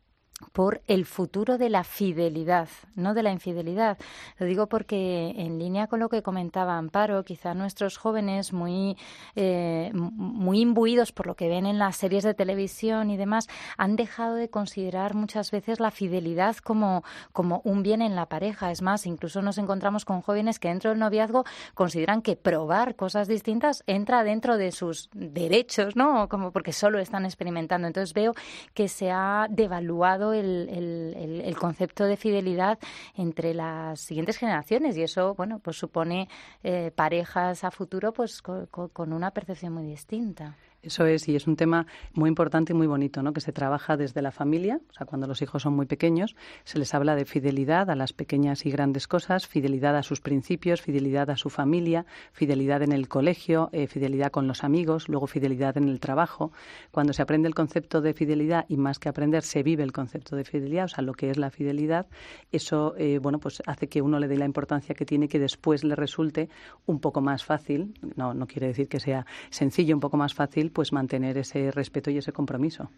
por 0.52 0.82
el 0.86 1.06
futuro 1.06 1.56
de 1.56 1.70
la 1.70 1.82
fidelidad, 1.82 2.68
no 2.94 3.14
de 3.14 3.22
la 3.22 3.32
infidelidad. 3.32 3.96
Lo 4.38 4.44
digo 4.44 4.66
porque 4.66 5.34
en 5.36 5.58
línea 5.58 5.86
con 5.86 5.98
lo 5.98 6.10
que 6.10 6.22
comentaba 6.22 6.76
Amparo, 6.76 7.24
quizá 7.24 7.54
nuestros 7.54 7.96
jóvenes 7.96 8.52
muy, 8.52 8.98
eh, 9.34 9.90
muy 9.94 10.60
imbuidos 10.60 11.12
por 11.12 11.26
lo 11.26 11.36
que 11.36 11.48
ven 11.48 11.64
en 11.64 11.78
las 11.78 11.96
series 11.96 12.22
de 12.22 12.34
televisión 12.34 13.10
y 13.10 13.16
demás, 13.16 13.48
han 13.78 13.96
dejado 13.96 14.34
de 14.34 14.50
considerar 14.50 15.14
muchas 15.14 15.50
veces 15.50 15.80
la 15.80 15.90
fidelidad 15.90 16.56
como, 16.56 17.02
como 17.32 17.62
un 17.64 17.82
bien 17.82 18.02
en 18.02 18.14
la 18.14 18.26
pareja. 18.26 18.70
Es 18.70 18.82
más, 18.82 19.06
incluso 19.06 19.40
nos 19.40 19.56
encontramos 19.56 20.04
con 20.04 20.20
jóvenes 20.20 20.58
que 20.58 20.68
dentro 20.68 20.90
del 20.90 20.98
noviazgo 20.98 21.44
consideran 21.72 22.20
que 22.20 22.36
probar 22.36 22.94
cosas 22.94 23.26
distintas 23.26 23.84
entra 23.86 24.22
dentro 24.22 24.58
de 24.58 24.72
sus 24.72 25.08
derechos, 25.14 25.96
¿no? 25.96 26.28
Como 26.28 26.50
porque 26.50 26.72
solo 26.72 26.98
están 26.98 27.24
experimentando. 27.24 27.86
Entonces 27.86 28.12
veo 28.12 28.34
que 28.74 28.88
se 28.88 29.10
ha 29.10 29.46
devaluado 29.48 30.25
el, 30.32 31.56
concepto 31.58 32.04
de 32.04 32.16
fidelidad 32.16 32.78
entre 33.16 33.54
las 33.54 34.00
siguientes 34.00 34.36
generaciones 34.36 34.96
y 34.96 35.02
eso, 35.02 35.34
bueno, 35.34 35.58
pues 35.58 35.78
supone 35.78 36.28
eh, 36.62 36.90
parejas 36.94 37.64
a 37.64 37.70
futuro 37.70 38.12
pues 38.12 38.42
con 38.42 39.12
una 39.12 39.30
percepción 39.30 39.72
muy 39.72 39.86
distinta. 39.86 40.56
Eso 40.86 41.04
es, 41.04 41.28
y 41.28 41.34
es 41.34 41.48
un 41.48 41.56
tema 41.56 41.86
muy 42.14 42.28
importante 42.28 42.72
y 42.72 42.76
muy 42.76 42.86
bonito, 42.86 43.20
¿no? 43.20 43.32
Que 43.32 43.40
se 43.40 43.52
trabaja 43.52 43.96
desde 43.96 44.22
la 44.22 44.30
familia, 44.30 44.80
o 44.88 44.92
sea, 44.92 45.04
cuando 45.04 45.26
los 45.26 45.42
hijos 45.42 45.62
son 45.62 45.74
muy 45.74 45.86
pequeños, 45.86 46.36
se 46.62 46.78
les 46.78 46.94
habla 46.94 47.16
de 47.16 47.24
fidelidad 47.24 47.90
a 47.90 47.96
las 47.96 48.12
pequeñas 48.12 48.64
y 48.66 48.70
grandes 48.70 49.08
cosas, 49.08 49.48
fidelidad 49.48 49.96
a 49.96 50.04
sus 50.04 50.20
principios, 50.20 50.80
fidelidad 50.80 51.28
a 51.30 51.36
su 51.36 51.50
familia, 51.50 52.06
fidelidad 52.30 52.82
en 52.82 52.92
el 52.92 53.08
colegio, 53.08 53.68
eh, 53.72 53.88
fidelidad 53.88 54.30
con 54.30 54.46
los 54.46 54.62
amigos, 54.62 55.08
luego 55.08 55.26
fidelidad 55.26 55.76
en 55.76 55.88
el 55.88 55.98
trabajo. 55.98 56.52
Cuando 56.92 57.12
se 57.12 57.22
aprende 57.22 57.48
el 57.48 57.54
concepto 57.56 58.00
de 58.00 58.14
fidelidad 58.14 58.64
y 58.68 58.76
más 58.76 59.00
que 59.00 59.08
aprender 59.08 59.42
se 59.42 59.64
vive 59.64 59.82
el 59.82 59.90
concepto 59.90 60.36
de 60.36 60.44
fidelidad, 60.44 60.84
o 60.84 60.88
sea, 60.88 61.02
lo 61.02 61.14
que 61.14 61.30
es 61.30 61.36
la 61.36 61.50
fidelidad, 61.50 62.06
eso, 62.52 62.94
eh, 62.96 63.18
bueno, 63.18 63.40
pues 63.40 63.60
hace 63.66 63.88
que 63.88 64.02
uno 64.02 64.20
le 64.20 64.28
dé 64.28 64.36
la 64.36 64.44
importancia 64.44 64.94
que 64.94 65.04
tiene 65.04 65.26
que 65.26 65.40
después 65.40 65.82
le 65.82 65.96
resulte 65.96 66.48
un 66.86 67.00
poco 67.00 67.20
más 67.20 67.44
fácil, 67.44 67.92
no, 68.14 68.34
no 68.34 68.46
quiere 68.46 68.68
decir 68.68 68.86
que 68.86 69.00
sea 69.00 69.26
sencillo, 69.50 69.92
un 69.92 70.00
poco 70.00 70.16
más 70.16 70.32
fácil 70.32 70.70
pues 70.76 70.92
mantener 70.92 71.38
ese 71.38 71.70
respeto 71.70 72.10
y 72.10 72.18
ese 72.18 72.34
compromiso. 72.34 72.90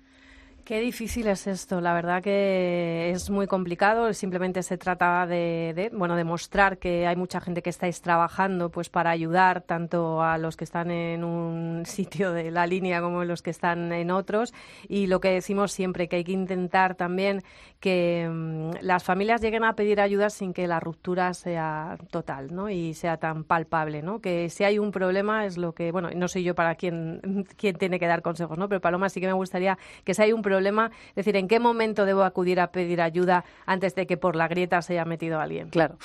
Qué 0.68 0.80
difícil 0.80 1.28
es 1.28 1.46
esto. 1.46 1.80
La 1.80 1.94
verdad 1.94 2.22
que 2.22 3.08
es 3.08 3.30
muy 3.30 3.46
complicado. 3.46 4.12
Simplemente 4.12 4.62
se 4.62 4.76
trata 4.76 5.26
de, 5.26 5.90
bueno, 5.94 6.14
demostrar 6.14 6.76
que 6.76 7.06
hay 7.06 7.16
mucha 7.16 7.40
gente 7.40 7.62
que 7.62 7.70
estáis 7.70 8.02
trabajando, 8.02 8.68
pues, 8.68 8.90
para 8.90 9.08
ayudar 9.08 9.62
tanto 9.62 10.22
a 10.22 10.36
los 10.36 10.58
que 10.58 10.64
están 10.64 10.90
en 10.90 11.24
un 11.24 11.84
sitio 11.86 12.32
de 12.32 12.50
la 12.50 12.66
línea 12.66 13.00
como 13.00 13.24
los 13.24 13.40
que 13.40 13.48
están 13.48 13.94
en 13.94 14.10
otros. 14.10 14.52
Y 14.88 15.06
lo 15.06 15.20
que 15.22 15.30
decimos 15.30 15.72
siempre 15.72 16.06
que 16.06 16.16
hay 16.16 16.24
que 16.24 16.32
intentar 16.32 16.96
también 16.96 17.42
que 17.80 18.28
mm, 18.30 18.82
las 18.82 19.04
familias 19.04 19.40
lleguen 19.40 19.64
a 19.64 19.72
pedir 19.72 20.02
ayuda 20.02 20.28
sin 20.28 20.52
que 20.52 20.66
la 20.66 20.80
ruptura 20.80 21.32
sea 21.32 21.96
total, 22.10 22.54
¿no? 22.54 22.68
Y 22.68 22.92
sea 22.92 23.16
tan 23.16 23.44
palpable, 23.44 24.02
¿no? 24.02 24.20
Que 24.20 24.50
si 24.50 24.64
hay 24.64 24.78
un 24.78 24.90
problema 24.90 25.46
es 25.46 25.56
lo 25.56 25.72
que, 25.72 25.92
bueno, 25.92 26.10
no 26.14 26.28
soy 26.28 26.42
yo 26.42 26.54
para 26.54 26.74
quien, 26.74 27.46
quien 27.56 27.76
tiene 27.76 27.98
que 27.98 28.06
dar 28.06 28.20
consejos, 28.20 28.58
¿no? 28.58 28.68
Pero 28.68 28.82
Paloma 28.82 29.08
sí 29.08 29.18
que 29.18 29.28
me 29.28 29.32
gustaría 29.32 29.78
que 30.04 30.12
si 30.12 30.20
hay 30.20 30.32
un 30.32 30.42
problema 30.42 30.57
problema, 30.58 30.90
es 31.10 31.14
decir, 31.14 31.36
¿en 31.36 31.46
qué 31.46 31.60
momento 31.60 32.04
debo 32.04 32.24
acudir 32.24 32.58
a 32.58 32.72
pedir 32.72 33.00
ayuda 33.00 33.44
antes 33.64 33.94
de 33.94 34.08
que 34.08 34.16
por 34.16 34.34
la 34.34 34.48
grieta 34.48 34.82
se 34.82 34.94
haya 34.94 35.04
metido 35.04 35.38
alguien? 35.38 35.68
Claro. 35.68 35.98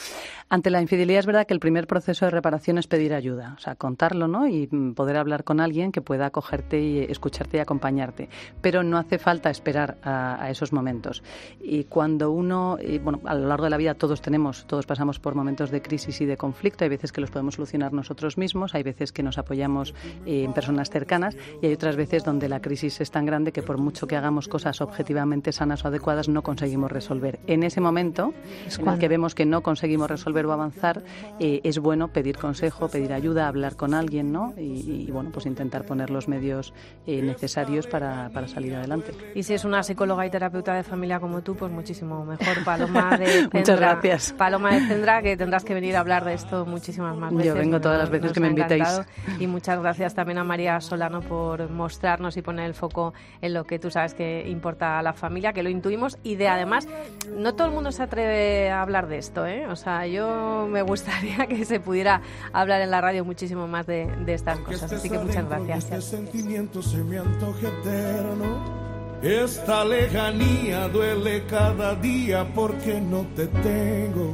Ante 0.47 0.69
la 0.69 0.79
infidelidad 0.79 1.21
es 1.21 1.25
verdad 1.25 1.47
que 1.47 1.55
el 1.55 1.59
primer 1.59 1.87
proceso 1.87 2.25
de 2.25 2.29
reparación 2.29 2.77
es 2.77 2.85
pedir 2.85 3.15
ayuda, 3.15 3.55
o 3.57 3.59
sea, 3.59 3.73
contarlo, 3.73 4.27
¿no? 4.27 4.47
Y 4.47 4.67
poder 4.95 5.17
hablar 5.17 5.43
con 5.43 5.59
alguien 5.59 5.91
que 5.91 6.01
pueda 6.01 6.27
acogerte 6.27 6.79
y 6.79 6.99
escucharte 6.99 7.57
y 7.57 7.59
acompañarte. 7.61 8.29
Pero 8.61 8.83
no 8.83 8.99
hace 8.99 9.17
falta 9.17 9.49
esperar 9.49 9.97
a, 10.03 10.47
esos 10.51 10.71
momentos. 10.71 11.23
Y 11.59 11.85
cuando 11.85 12.29
uno, 12.29 12.77
bueno, 13.01 13.21
a 13.25 13.33
lo 13.33 13.47
largo 13.47 13.63
de 13.63 13.71
la 13.71 13.77
vida 13.77 13.95
todos 13.95 14.21
tenemos, 14.21 14.67
todos 14.67 14.85
pasamos 14.85 15.19
por 15.19 15.33
momentos 15.33 15.71
de 15.71 15.81
crisis 15.81 16.21
y 16.21 16.27
de 16.27 16.37
conflicto. 16.37 16.83
Hay 16.83 16.89
veces 16.89 17.11
que 17.11 17.21
los 17.21 17.31
podemos 17.31 17.55
solucionar 17.55 17.91
nosotros 17.91 18.37
mismos, 18.37 18.75
hay 18.75 18.83
veces 18.83 19.11
que 19.11 19.23
nos 19.23 19.39
apoyamos 19.39 19.95
en 20.27 20.53
personas 20.53 20.91
cercanas 20.91 21.35
y 21.59 21.65
hay 21.65 21.73
otras 21.73 21.95
veces 21.95 22.23
donde 22.23 22.47
la 22.47 22.61
crisis 22.61 23.01
es 23.01 23.09
tan 23.09 23.25
grande 23.25 23.51
que 23.51 23.63
por 23.63 23.79
mucho 23.79 24.05
que 24.05 24.15
hagamos 24.15 24.42
cosas 24.47 24.81
objetivamente 24.81 25.51
sanas 25.51 25.83
o 25.85 25.87
adecuadas, 25.87 26.29
no 26.29 26.41
conseguimos 26.41 26.91
resolver. 26.91 27.39
En 27.47 27.63
ese 27.63 27.81
momento, 27.81 28.33
en 28.77 28.87
el 28.87 28.99
que 28.99 29.07
vemos 29.07 29.35
que 29.35 29.45
no 29.45 29.61
conseguimos 29.61 30.09
resolver 30.09 30.45
o 30.45 30.51
avanzar, 30.51 31.03
eh, 31.39 31.61
es 31.63 31.79
bueno 31.79 32.09
pedir 32.09 32.37
consejo, 32.37 32.87
pedir 32.89 33.13
ayuda, 33.13 33.47
hablar 33.47 33.75
con 33.75 33.93
alguien, 33.93 34.31
¿no? 34.31 34.53
Y, 34.57 35.09
bueno, 35.11 35.31
pues 35.31 35.45
intentar 35.45 35.85
poner 35.85 36.09
los 36.09 36.27
medios 36.27 36.73
eh, 37.05 37.21
necesarios 37.21 37.87
para, 37.87 38.29
para, 38.29 38.47
salir 38.47 38.75
adelante. 38.75 39.13
Y 39.35 39.43
si 39.43 39.53
es 39.53 39.65
una 39.65 39.83
psicóloga 39.83 40.25
y 40.25 40.29
terapeuta 40.29 40.73
de 40.73 40.83
familia 40.83 41.19
como 41.19 41.41
tú, 41.41 41.55
pues 41.55 41.71
muchísimo 41.71 42.25
mejor. 42.25 42.63
Paloma 42.63 43.17
de 43.17 43.49
Muchas 43.51 43.79
gracias. 43.79 44.33
Paloma 44.37 44.73
de 44.75 44.87
Tendra, 44.87 45.21
que 45.21 45.37
tendrás 45.37 45.63
que 45.63 45.73
venir 45.73 45.95
a 45.95 45.99
hablar 45.99 46.25
de 46.25 46.33
esto 46.33 46.65
muchísimas 46.65 47.15
más 47.17 47.31
veces. 47.31 47.53
Yo 47.53 47.55
vengo 47.55 47.79
todas 47.79 47.99
las 47.99 48.09
veces 48.09 48.31
que 48.31 48.39
me 48.39 48.49
invitéis. 48.49 49.01
Y 49.39 49.47
muchas 49.47 49.79
gracias 49.79 50.13
también 50.13 50.37
a 50.37 50.43
María 50.43 50.79
Solano 50.81 51.21
por 51.21 51.69
mostrarnos 51.69 52.37
y 52.37 52.41
poner 52.41 52.65
el 52.65 52.73
foco 52.73 53.13
en 53.41 53.53
lo 53.53 53.65
que 53.65 53.79
tú 53.79 53.89
sabes 53.89 54.13
que 54.13 54.22
que 54.23 54.49
importa 54.49 54.99
a 54.99 55.03
la 55.03 55.13
familia, 55.13 55.53
que 55.53 55.63
lo 55.63 55.69
intuimos 55.69 56.17
y 56.23 56.35
de 56.35 56.47
además 56.47 56.87
no 57.35 57.55
todo 57.55 57.67
el 57.67 57.73
mundo 57.73 57.91
se 57.91 58.03
atreve 58.03 58.69
a 58.69 58.81
hablar 58.81 59.07
de 59.07 59.17
esto, 59.17 59.45
¿eh? 59.45 59.67
O 59.67 59.75
sea, 59.75 60.07
yo 60.07 60.67
me 60.69 60.81
gustaría 60.81 61.45
que 61.49 61.65
se 61.65 61.79
pudiera 61.79 62.21
hablar 62.51 62.81
en 62.81 62.91
la 62.91 63.01
radio 63.01 63.25
muchísimo 63.25 63.67
más 63.67 63.85
de, 63.85 64.07
de 64.25 64.33
estas 64.33 64.59
cosas. 64.59 64.91
Así 64.91 65.09
que 65.09 65.19
muchas 65.19 65.47
gracias. 65.47 65.85
Este 65.85 66.01
sentimiento 66.01 66.81
se 66.81 66.97
me 66.97 67.17
antoja 67.17 67.67
eterno. 67.67 68.83
Esta 69.21 69.85
lejanía 69.85 70.89
duele 70.89 71.43
cada 71.45 71.95
día 71.95 72.45
porque 72.53 72.99
no 72.99 73.25
te 73.35 73.47
tengo. 73.47 74.33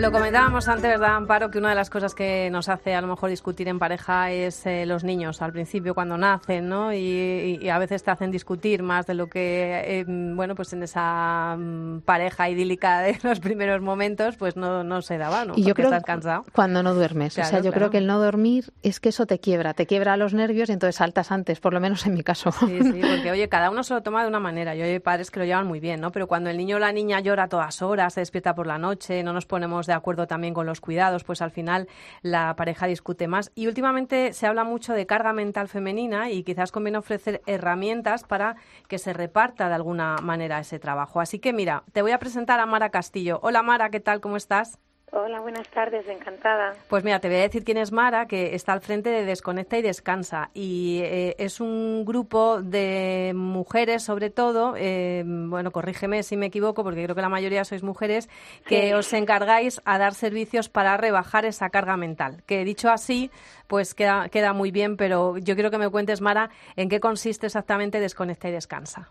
Lo 0.00 0.10
comentábamos 0.10 0.66
antes, 0.66 0.92
¿verdad, 0.92 1.16
Amparo? 1.16 1.50
Que 1.50 1.58
una 1.58 1.68
de 1.68 1.74
las 1.74 1.90
cosas 1.90 2.14
que 2.14 2.48
nos 2.50 2.70
hace 2.70 2.94
a 2.94 3.02
lo 3.02 3.06
mejor 3.06 3.28
discutir 3.28 3.68
en 3.68 3.78
pareja 3.78 4.30
es 4.30 4.64
eh, 4.64 4.86
los 4.86 5.04
niños 5.04 5.42
al 5.42 5.52
principio 5.52 5.94
cuando 5.94 6.16
nacen, 6.16 6.70
¿no? 6.70 6.94
Y, 6.94 7.58
y, 7.60 7.68
a 7.68 7.78
veces 7.78 8.02
te 8.02 8.10
hacen 8.10 8.30
discutir 8.30 8.82
más 8.82 9.06
de 9.06 9.12
lo 9.12 9.26
que, 9.26 9.82
eh, 9.84 10.04
bueno, 10.08 10.54
pues 10.54 10.72
en 10.72 10.84
esa 10.84 11.54
mm, 11.58 12.00
pareja 12.00 12.48
idílica 12.48 13.00
de 13.00 13.18
los 13.22 13.40
primeros 13.40 13.82
momentos, 13.82 14.36
pues 14.38 14.56
no, 14.56 14.82
no 14.84 15.02
se 15.02 15.18
daba, 15.18 15.44
¿no? 15.44 15.52
Y 15.54 15.64
yo 15.64 15.68
Porque 15.68 15.82
creo 15.82 15.88
estás 15.88 16.04
cansado. 16.04 16.46
cuando 16.54 16.82
no 16.82 16.94
duermes. 16.94 17.36
o 17.36 17.44
sea, 17.44 17.58
yo 17.58 17.64
claro. 17.64 17.74
creo 17.74 17.90
que 17.90 17.98
el 17.98 18.06
no 18.06 18.18
dormir 18.18 18.72
es 18.82 19.00
que 19.00 19.10
eso 19.10 19.26
te 19.26 19.38
quiebra, 19.38 19.74
te 19.74 19.84
quiebra 19.84 20.16
los 20.16 20.32
nervios 20.32 20.70
y 20.70 20.72
entonces 20.72 20.96
saltas 20.96 21.30
antes, 21.30 21.60
por 21.60 21.74
lo 21.74 21.80
menos 21.80 22.06
en 22.06 22.14
mi 22.14 22.22
caso. 22.22 22.52
Sí, 22.52 22.78
sí, 22.80 23.00
porque 23.02 23.30
oye, 23.32 23.50
cada 23.50 23.68
uno 23.68 23.82
se 23.82 23.92
lo 23.92 24.02
toma 24.02 24.22
de 24.22 24.28
una 24.28 24.40
manera. 24.40 24.74
Yo 24.74 24.84
hay 24.84 24.98
padres 24.98 25.30
que 25.30 25.40
lo 25.40 25.44
llevan 25.44 25.66
muy 25.66 25.78
bien, 25.78 26.00
¿no? 26.00 26.10
Pero 26.10 26.26
cuando 26.26 26.48
el 26.48 26.56
niño 26.56 26.76
o 26.76 26.78
la 26.78 26.90
niña 26.90 27.20
llora 27.20 27.42
a 27.42 27.48
todas 27.48 27.82
horas, 27.82 28.14
se 28.14 28.22
despierta 28.22 28.54
por 28.54 28.66
la 28.66 28.78
noche, 28.78 29.22
no 29.22 29.34
nos 29.34 29.44
ponemos 29.44 29.89
de 29.90 29.96
acuerdo 29.96 30.26
también 30.26 30.54
con 30.54 30.66
los 30.66 30.80
cuidados, 30.80 31.24
pues 31.24 31.42
al 31.42 31.50
final 31.50 31.88
la 32.22 32.54
pareja 32.56 32.86
discute 32.86 33.28
más. 33.28 33.52
Y 33.54 33.66
últimamente 33.66 34.32
se 34.32 34.46
habla 34.46 34.64
mucho 34.64 34.94
de 34.94 35.06
carga 35.06 35.32
mental 35.32 35.68
femenina 35.68 36.30
y 36.30 36.42
quizás 36.42 36.72
conviene 36.72 36.98
ofrecer 36.98 37.42
herramientas 37.46 38.24
para 38.24 38.56
que 38.88 38.98
se 38.98 39.12
reparta 39.12 39.68
de 39.68 39.74
alguna 39.74 40.16
manera 40.22 40.60
ese 40.60 40.78
trabajo. 40.78 41.20
Así 41.20 41.38
que 41.38 41.52
mira, 41.52 41.84
te 41.92 42.02
voy 42.02 42.12
a 42.12 42.18
presentar 42.18 42.60
a 42.60 42.66
Mara 42.66 42.90
Castillo. 42.90 43.40
Hola 43.42 43.62
Mara, 43.62 43.90
¿qué 43.90 44.00
tal? 44.00 44.20
¿Cómo 44.20 44.36
estás? 44.36 44.78
Hola, 45.12 45.40
buenas 45.40 45.66
tardes, 45.70 46.06
encantada. 46.06 46.74
Pues 46.88 47.02
mira, 47.02 47.18
te 47.18 47.26
voy 47.26 47.38
a 47.38 47.40
decir 47.40 47.64
quién 47.64 47.78
es 47.78 47.90
Mara, 47.90 48.26
que 48.26 48.54
está 48.54 48.72
al 48.72 48.80
frente 48.80 49.10
de 49.10 49.24
Desconecta 49.24 49.76
y 49.76 49.82
Descansa. 49.82 50.50
Y 50.54 51.00
eh, 51.02 51.34
es 51.38 51.60
un 51.60 52.04
grupo 52.04 52.62
de 52.62 53.32
mujeres, 53.34 54.04
sobre 54.04 54.30
todo, 54.30 54.74
eh, 54.76 55.24
bueno, 55.26 55.72
corrígeme 55.72 56.22
si 56.22 56.36
me 56.36 56.46
equivoco, 56.46 56.84
porque 56.84 57.02
creo 57.02 57.16
que 57.16 57.22
la 57.22 57.28
mayoría 57.28 57.64
sois 57.64 57.82
mujeres, 57.82 58.28
que 58.68 58.88
Sí. 58.88 58.92
os 58.92 59.12
encargáis 59.12 59.82
a 59.84 59.98
dar 59.98 60.14
servicios 60.14 60.68
para 60.68 60.96
rebajar 60.96 61.44
esa 61.44 61.70
carga 61.70 61.96
mental. 61.96 62.44
Que 62.46 62.64
dicho 62.64 62.88
así, 62.88 63.32
pues 63.66 63.94
queda, 63.96 64.28
queda 64.28 64.52
muy 64.52 64.70
bien, 64.70 64.96
pero 64.96 65.38
yo 65.38 65.56
quiero 65.56 65.72
que 65.72 65.78
me 65.78 65.88
cuentes, 65.90 66.20
Mara, 66.20 66.50
en 66.76 66.88
qué 66.88 67.00
consiste 67.00 67.46
exactamente 67.46 67.98
Desconecta 67.98 68.48
y 68.48 68.52
Descansa. 68.52 69.10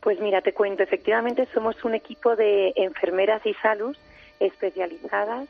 Pues 0.00 0.20
mira, 0.20 0.40
te 0.40 0.52
cuento, 0.54 0.82
efectivamente 0.82 1.46
somos 1.52 1.84
un 1.84 1.94
equipo 1.94 2.36
de 2.36 2.72
enfermeras 2.76 3.44
y 3.44 3.52
salud 3.54 3.94
especializadas 4.40 5.48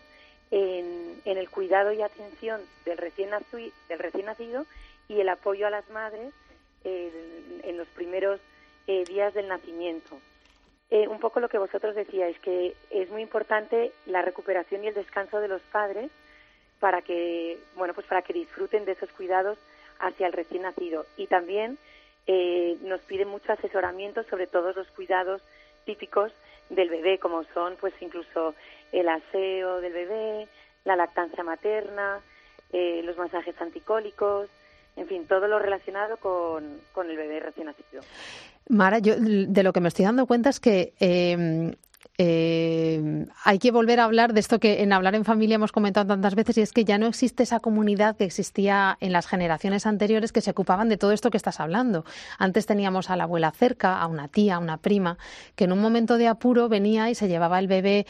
en, 0.51 1.21
el 1.25 1.51
cuidado 1.51 1.93
y 1.93 2.03
atención 2.03 2.61
del 2.85 2.99
recién, 2.99 3.31
naci- 3.31 3.73
del 3.89 3.99
recién 3.99 4.27
nacido 4.27 4.67
y 5.09 5.21
el 5.21 5.29
apoyo 5.29 5.67
a 5.67 5.71
las 5.71 5.89
madres 5.91 6.33
en, 6.85 7.11
en 7.65 7.77
los 7.77 7.89
primeros 7.89 8.41
eh, 8.87 9.05
días 9.05 9.35
del 9.35 9.49
nacimiento. 9.49 10.19
Eh, 10.91 11.09
un 11.09 11.19
poco 11.19 11.41
lo 11.41 11.49
que 11.49 11.59
vosotros 11.59 11.97
decíais, 11.97 12.39
que 12.39 12.75
es 12.91 13.11
muy 13.11 13.23
importante 13.23 13.91
la 14.07 14.23
recuperación 14.23 14.85
y 14.85 14.89
el 14.89 14.95
descanso 14.95 15.41
de 15.41 15.49
los 15.49 15.61
padres 15.63 16.13
para 16.79 17.03
que, 17.03 17.59
bueno, 17.75 17.93
pues 17.95 18.07
para 18.07 18.23
que 18.23 18.33
disfruten 18.33 18.85
de 18.85 18.93
esos 18.93 19.11
cuidados 19.11 19.59
hacia 19.99 20.29
el 20.29 20.33
recién 20.33 20.63
nacido. 20.63 21.05
Y 21.17 21.27
también 21.27 21.79
eh, 22.29 22.77
nos 22.83 23.01
piden 23.01 23.29
mucho 23.29 23.53
asesoramiento 23.53 24.23
sobre 24.25 24.47
todos 24.47 24.77
los 24.77 24.87
cuidados 24.89 25.43
típicos 25.87 26.33
del 26.69 26.91
bebé, 26.91 27.19
como 27.19 27.45
son, 27.55 27.77
pues 27.81 27.95
incluso 28.01 28.55
el 28.93 29.09
aseo 29.09 29.81
del 29.81 29.93
bebé, 29.93 30.49
la 30.85 30.97
lactancia 30.97 31.43
materna, 31.43 32.21
eh, 32.73 33.01
los 33.05 33.17
masajes 33.17 33.55
anticólicos, 33.61 34.49
en 34.97 35.07
fin, 35.07 35.27
todo 35.27 35.47
lo 35.47 35.59
relacionado 35.59 36.17
con, 36.17 36.81
con 36.93 37.09
el 37.11 37.17
bebé 37.17 37.41
recién 37.41 37.67
nacido. 37.67 38.03
Mara, 38.69 38.99
yo 38.99 39.15
de 39.19 39.63
lo 39.63 39.73
que 39.73 39.81
me 39.81 39.89
estoy 39.89 40.05
dando 40.05 40.27
cuenta 40.27 40.51
es 40.51 40.59
que 40.59 40.93
eh, 40.99 41.77
eh, 42.19 43.27
hay 43.45 43.59
que 43.59 43.71
volver 43.71 44.01
a 44.01 44.05
hablar 44.05 44.33
de 44.33 44.41
esto 44.41 44.59
que 44.59 44.83
en 44.83 44.93
Hablar 44.93 45.15
en 45.15 45.25
Familia 45.25 45.57
hemos 45.57 45.73
comentado 45.73 46.07
tantas 46.07 46.35
veces 46.35 46.57
y 46.57 46.63
es 46.63 46.73
que 46.73 46.85
ya 46.85 46.97
no 46.97 47.07
existe 47.07 47.43
esa 47.43 47.61
comunidad 47.61 48.17
que 48.17 48.25
existía 48.25 48.97
en 49.01 49.13
las 49.13 49.27
generaciones 49.27 49.87
anteriores 49.87 50.33
que 50.33 50.41
se 50.41 50.51
ocupaban 50.51 50.89
de 50.89 50.97
todo 50.97 51.13
esto 51.13 51.31
que 51.31 51.37
estás 51.37 51.61
hablando. 51.61 52.05
Antes 52.39 52.65
teníamos 52.65 53.11
a 53.11 53.17
la 53.17 53.25
abuela 53.25 53.51
cerca, 53.51 54.01
a 54.01 54.07
una 54.07 54.29
tía, 54.29 54.57
a 54.57 54.59
una 54.59 54.79
prima, 54.79 55.19
que 55.57 55.65
en 55.65 55.73
un 55.73 55.81
momento 55.81 56.17
de 56.17 56.29
apuro 56.29 56.69
venía 56.69 57.11
y 57.11 57.15
se 57.15 57.29
llevaba 57.29 57.59
el 57.59 57.69
bebé 57.69 58.07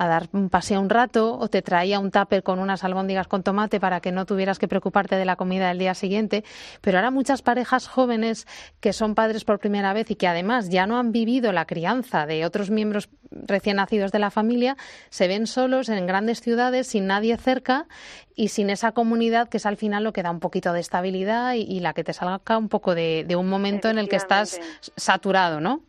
a 0.00 0.08
dar 0.08 0.28
un 0.32 0.48
paseo 0.48 0.80
un 0.80 0.88
rato 0.88 1.36
o 1.38 1.48
te 1.48 1.60
traía 1.60 2.00
un 2.00 2.10
tupper 2.10 2.42
con 2.42 2.58
unas 2.58 2.84
albóndigas 2.84 3.28
con 3.28 3.42
tomate 3.42 3.78
para 3.80 4.00
que 4.00 4.12
no 4.12 4.24
tuvieras 4.24 4.58
que 4.58 4.66
preocuparte 4.66 5.16
de 5.16 5.26
la 5.26 5.36
comida 5.36 5.68
del 5.68 5.78
día 5.78 5.92
siguiente. 5.92 6.42
Pero 6.80 6.96
ahora 6.96 7.10
muchas 7.10 7.42
parejas 7.42 7.86
jóvenes 7.86 8.46
que 8.80 8.94
son 8.94 9.14
padres 9.14 9.44
por 9.44 9.58
primera 9.58 9.92
vez 9.92 10.10
y 10.10 10.16
que 10.16 10.26
además 10.26 10.70
ya 10.70 10.86
no 10.86 10.98
han 10.98 11.12
vivido 11.12 11.52
la 11.52 11.66
crianza 11.66 12.24
de 12.24 12.46
otros 12.46 12.70
miembros 12.70 13.10
recién 13.30 13.76
nacidos 13.76 14.10
de 14.10 14.20
la 14.20 14.30
familia, 14.30 14.76
se 15.10 15.28
ven 15.28 15.46
solos 15.46 15.90
en 15.90 16.06
grandes 16.06 16.40
ciudades 16.40 16.86
sin 16.86 17.06
nadie 17.06 17.36
cerca 17.36 17.86
y 18.34 18.48
sin 18.48 18.70
esa 18.70 18.92
comunidad 18.92 19.50
que 19.50 19.58
es 19.58 19.66
al 19.66 19.76
final 19.76 20.02
lo 20.02 20.14
que 20.14 20.22
da 20.22 20.30
un 20.30 20.40
poquito 20.40 20.72
de 20.72 20.80
estabilidad 20.80 21.52
y, 21.52 21.60
y 21.60 21.80
la 21.80 21.92
que 21.92 22.04
te 22.04 22.14
salga 22.14 22.56
un 22.56 22.70
poco 22.70 22.94
de, 22.94 23.24
de 23.28 23.36
un 23.36 23.50
momento 23.50 23.90
en 23.90 23.98
el 23.98 24.08
que 24.08 24.16
estás 24.16 24.58
saturado, 24.96 25.60
¿no? 25.60 25.82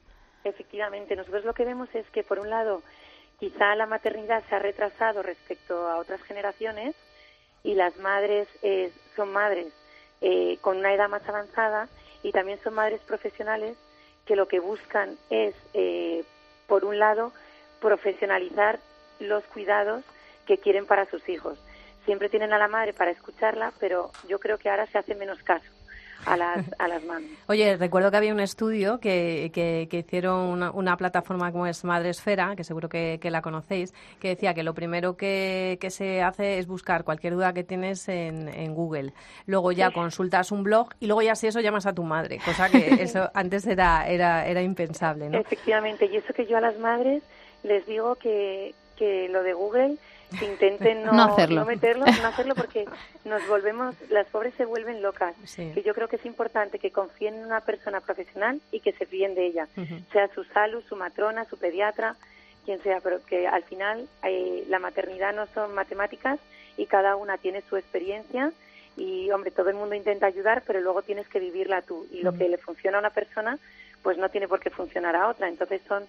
Efectivamente, 0.44 1.16
nosotros 1.16 1.46
lo 1.46 1.54
que 1.54 1.66
vemos 1.66 1.88
es 1.94 2.06
que, 2.10 2.24
por 2.24 2.40
un 2.40 2.50
lado, 2.50 2.82
quizá 3.42 3.76
la 3.76 3.88
maternidad 3.88 4.44
se 4.48 4.56
ha 4.56 4.60
retrasado 4.60 5.24
respecto 5.24 5.90
a 5.90 5.98
otras 5.98 6.22
generaciones 6.22 6.96
y 7.64 7.74
las 7.74 7.98
madres 7.98 8.48
eh, 8.62 8.92
son 9.16 9.34
madres 9.34 9.74
eh, 10.22 10.60
con 10.62 10.78
una 10.78 10.94
edad 10.94 11.10
más 11.10 11.28
avanzada 11.28 11.90
y 12.22 12.32
también 12.32 12.60
son 12.64 12.76
madres 12.76 13.02
profesionales 13.02 13.76
que 14.28 14.36
lo 14.36 14.48
que 14.48 14.60
buscan 14.60 15.18
es, 15.32 15.56
eh, 15.74 16.24
por 16.68 16.86
un 16.86 17.00
lado, 17.00 17.34
profesionalizar 17.80 18.78
los 19.20 19.44
cuidados 19.46 20.04
que 20.46 20.60
quieren 20.60 20.86
para 20.86 21.10
sus 21.10 21.28
hijos. 21.28 21.58
Siempre 22.06 22.30
tienen 22.30 22.54
a 22.54 22.60
la 22.60 22.68
madre 22.68 22.94
para 22.94 23.10
escucharla, 23.10 23.74
pero 23.80 24.12
yo 24.28 24.40
creo 24.40 24.60
que 24.60 24.70
ahora 24.70 24.86
se 24.86 25.00
hace 25.00 25.16
menos 25.16 25.42
caso 25.42 25.81
a 26.26 26.38
las, 26.38 26.66
a 26.78 26.88
las. 26.88 27.02
Oye, 27.48 27.78
recuerdo 27.78 28.12
que 28.12 28.18
había 28.18 28.34
un 28.34 28.40
estudio 28.40 29.00
que, 29.00 29.52
que, 29.54 29.88
que 29.90 30.00
hicieron 30.00 30.40
una, 30.40 30.72
una 30.72 30.98
plataforma 30.98 31.52
como 31.52 31.68
es 31.68 31.84
Madresfera, 31.84 32.56
que 32.56 32.64
seguro 32.64 32.90
que, 32.90 33.20
que 33.22 33.32
la 33.32 33.42
conocéis, 33.42 33.94
que 34.20 34.30
decía 34.30 34.54
que 34.54 34.64
lo 34.64 34.74
primero 34.74 35.18
que, 35.18 35.78
que 35.82 35.90
se 35.90 36.22
hace 36.22 36.60
es 36.60 36.68
buscar 36.68 37.04
cualquier 37.04 37.34
duda 37.34 37.54
que 37.54 37.64
tienes 37.64 38.08
en, 38.10 38.48
en 38.48 38.74
Google. 38.74 39.14
Luego 39.46 39.72
ya 39.72 39.92
consultas 39.92 40.52
un 40.52 40.64
blog 40.64 40.90
y 41.00 41.08
luego 41.08 41.22
ya 41.22 41.36
si 41.36 41.48
eso 41.48 41.60
llamas 41.60 41.86
a 41.86 41.94
tu 41.94 42.04
madre, 42.04 42.40
cosa 42.44 42.70
que 42.70 42.88
eso 43.04 43.30
antes 43.34 43.66
era, 43.68 44.08
era, 44.08 44.46
era 44.46 44.62
impensable, 44.62 45.30
¿no? 45.30 45.40
Efectivamente, 45.40 46.10
y 46.12 46.18
eso 46.18 46.34
que 46.34 46.46
yo 46.46 46.58
a 46.58 46.62
las 46.62 46.78
madres 46.80 47.24
les 47.64 47.86
digo 47.86 48.16
que, 48.16 48.74
que 48.96 49.30
lo 49.30 49.44
de 49.44 49.54
Google 49.54 49.98
intenten 50.42 51.04
no, 51.06 51.12
No 51.14 51.24
hacerlo. 51.34 51.66
meterlo, 51.66 52.06
no 52.06 52.28
hacerlo 52.28 52.56
porque 52.56 52.86
nos 53.26 53.46
volvemos, 53.48 53.96
las 54.10 54.28
pobres 54.28 54.54
se 54.56 54.66
vuelven 54.66 55.02
locas. 55.02 55.36
Sí. 55.46 55.72
Que 55.74 55.84
yo 55.84 55.94
creo 55.94 56.08
que 56.08 56.16
es 56.18 56.26
importante 56.26 56.80
que 56.80 56.92
confíen 56.92 57.36
en 57.36 57.46
una 57.46 57.62
persona 57.62 58.00
profesional 58.02 58.62
y 58.72 58.80
que 58.80 58.94
se 58.94 59.06
fíen 59.06 59.36
de 59.36 59.48
ella, 59.48 59.68
sea 60.12 60.28
su 60.34 60.44
salud, 60.46 60.84
su 60.88 60.96
matrona, 60.96 61.46
su 61.46 61.58
pediatra, 61.58 62.16
quien 62.66 62.82
sea, 62.84 63.00
pero 63.02 63.24
que 63.26 63.48
al 63.48 63.64
final 63.64 64.08
eh, 64.24 64.66
la 64.70 64.80
maternidad 64.80 65.34
no 65.34 65.48
son 65.48 65.74
matemáticas 65.74 66.40
y 66.78 66.86
cada 66.86 67.16
una 67.16 67.38
tiene 67.38 67.64
su 67.70 67.76
experiencia 67.78 68.52
y 68.98 69.32
hombre, 69.32 69.52
todo 69.52 69.70
el 69.70 69.76
mundo 69.76 69.96
intenta 69.96 70.28
ayudar, 70.28 70.64
pero 70.68 70.80
luego 70.82 71.02
tienes 71.02 71.28
que 71.28 71.40
vivirla 71.40 71.82
tú 71.82 72.06
y 72.12 72.22
lo 72.22 72.34
que 72.34 72.50
le 72.50 72.58
funciona 72.58 72.98
a 72.98 73.00
una 73.00 73.10
persona, 73.10 73.58
pues 74.04 74.18
no 74.18 74.30
tiene 74.30 74.48
por 74.48 74.60
qué 74.60 74.70
funcionar 74.70 75.16
a 75.16 75.28
otra. 75.30 75.48
Entonces 75.48 75.82
son 75.88 76.04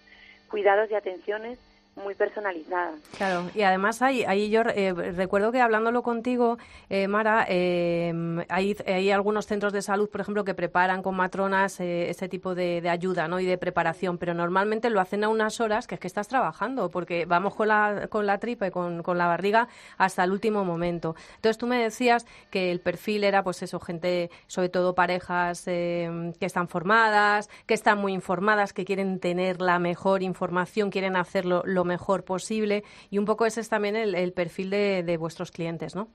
cuidados 0.51 0.91
y 0.91 0.95
atenciones 0.95 1.59
muy 1.95 2.15
personalizada. 2.15 2.95
Claro, 3.17 3.51
y 3.55 3.63
además 3.63 4.01
hay, 4.01 4.25
ahí 4.25 4.49
yo 4.49 4.63
eh, 4.63 4.93
recuerdo 4.93 5.53
que 5.53 5.61
hablándolo 5.61 6.03
contigo, 6.03 6.59
eh, 6.89 7.07
Mara, 7.07 7.45
eh, 7.49 8.13
hay, 8.49 9.11
algunos 9.11 9.47
centros 9.47 9.73
de 9.73 9.83
salud, 9.83 10.09
por 10.09 10.23
ejemplo, 10.23 10.45
que 10.45 10.55
preparan 10.55 11.03
con 11.03 11.15
matronas 11.15 11.81
eh, 11.81 12.09
ese 12.09 12.29
tipo 12.29 12.55
de, 12.55 12.81
de, 12.81 12.89
ayuda 12.89 13.29
¿no? 13.29 13.41
y 13.41 13.47
de 13.47 13.59
preparación, 13.59 14.17
pero 14.17 14.33
normalmente 14.33 14.89
lo 14.89 15.01
hacen 15.01 15.23
a 15.25 15.29
unas 15.29 15.61
horas 15.61 15.87
que 15.87 15.97
es 15.97 16.01
que 16.01 16.07
estás 16.07 16.29
trabajando, 16.29 16.91
porque 16.91 17.27
vamos 17.27 17.55
con 17.55 17.69
la, 17.69 18.09
con 18.09 18.27
la 18.27 18.39
tripa 18.39 18.67
y 18.67 18.71
con, 18.71 19.03
con 19.03 19.19
la 19.19 19.27
barriga 19.27 19.69
hasta 19.99 20.25
el 20.25 20.33
último 20.33 20.65
momento. 20.65 21.15
Entonces 21.37 21.59
tú 21.59 21.67
me 21.67 21.83
decías 21.83 22.27
que 22.51 22.73
el 22.73 22.81
perfil 22.81 23.25
era, 23.25 23.45
pues 23.45 23.63
eso, 23.63 23.79
gente, 23.81 24.31
sobre 24.47 24.71
todo 24.71 24.95
parejas 24.95 25.65
que 25.65 26.37
están 26.41 26.69
formadas, 26.69 27.51
que 27.67 27.75
están 27.75 27.99
muy 27.99 28.13
informadas, 28.13 28.73
que 28.73 28.85
quieren 28.85 29.21
tener 29.21 29.61
la 29.61 29.79
mejor 29.79 30.23
información, 30.23 30.91
quieren 30.91 31.17
hacerlo 31.17 31.63
lo 31.65 31.82
mejor 31.85 32.25
posible. 32.25 32.85
Y 33.11 33.19
un 33.19 33.25
poco 33.25 33.47
ese 33.47 33.61
es 33.61 33.69
también 33.69 33.97
el, 33.97 34.15
el 34.15 34.33
perfil 34.33 34.71
de, 34.71 35.17
vuestros 35.19 35.51
clientes, 35.51 35.95
¿no? 35.95 36.09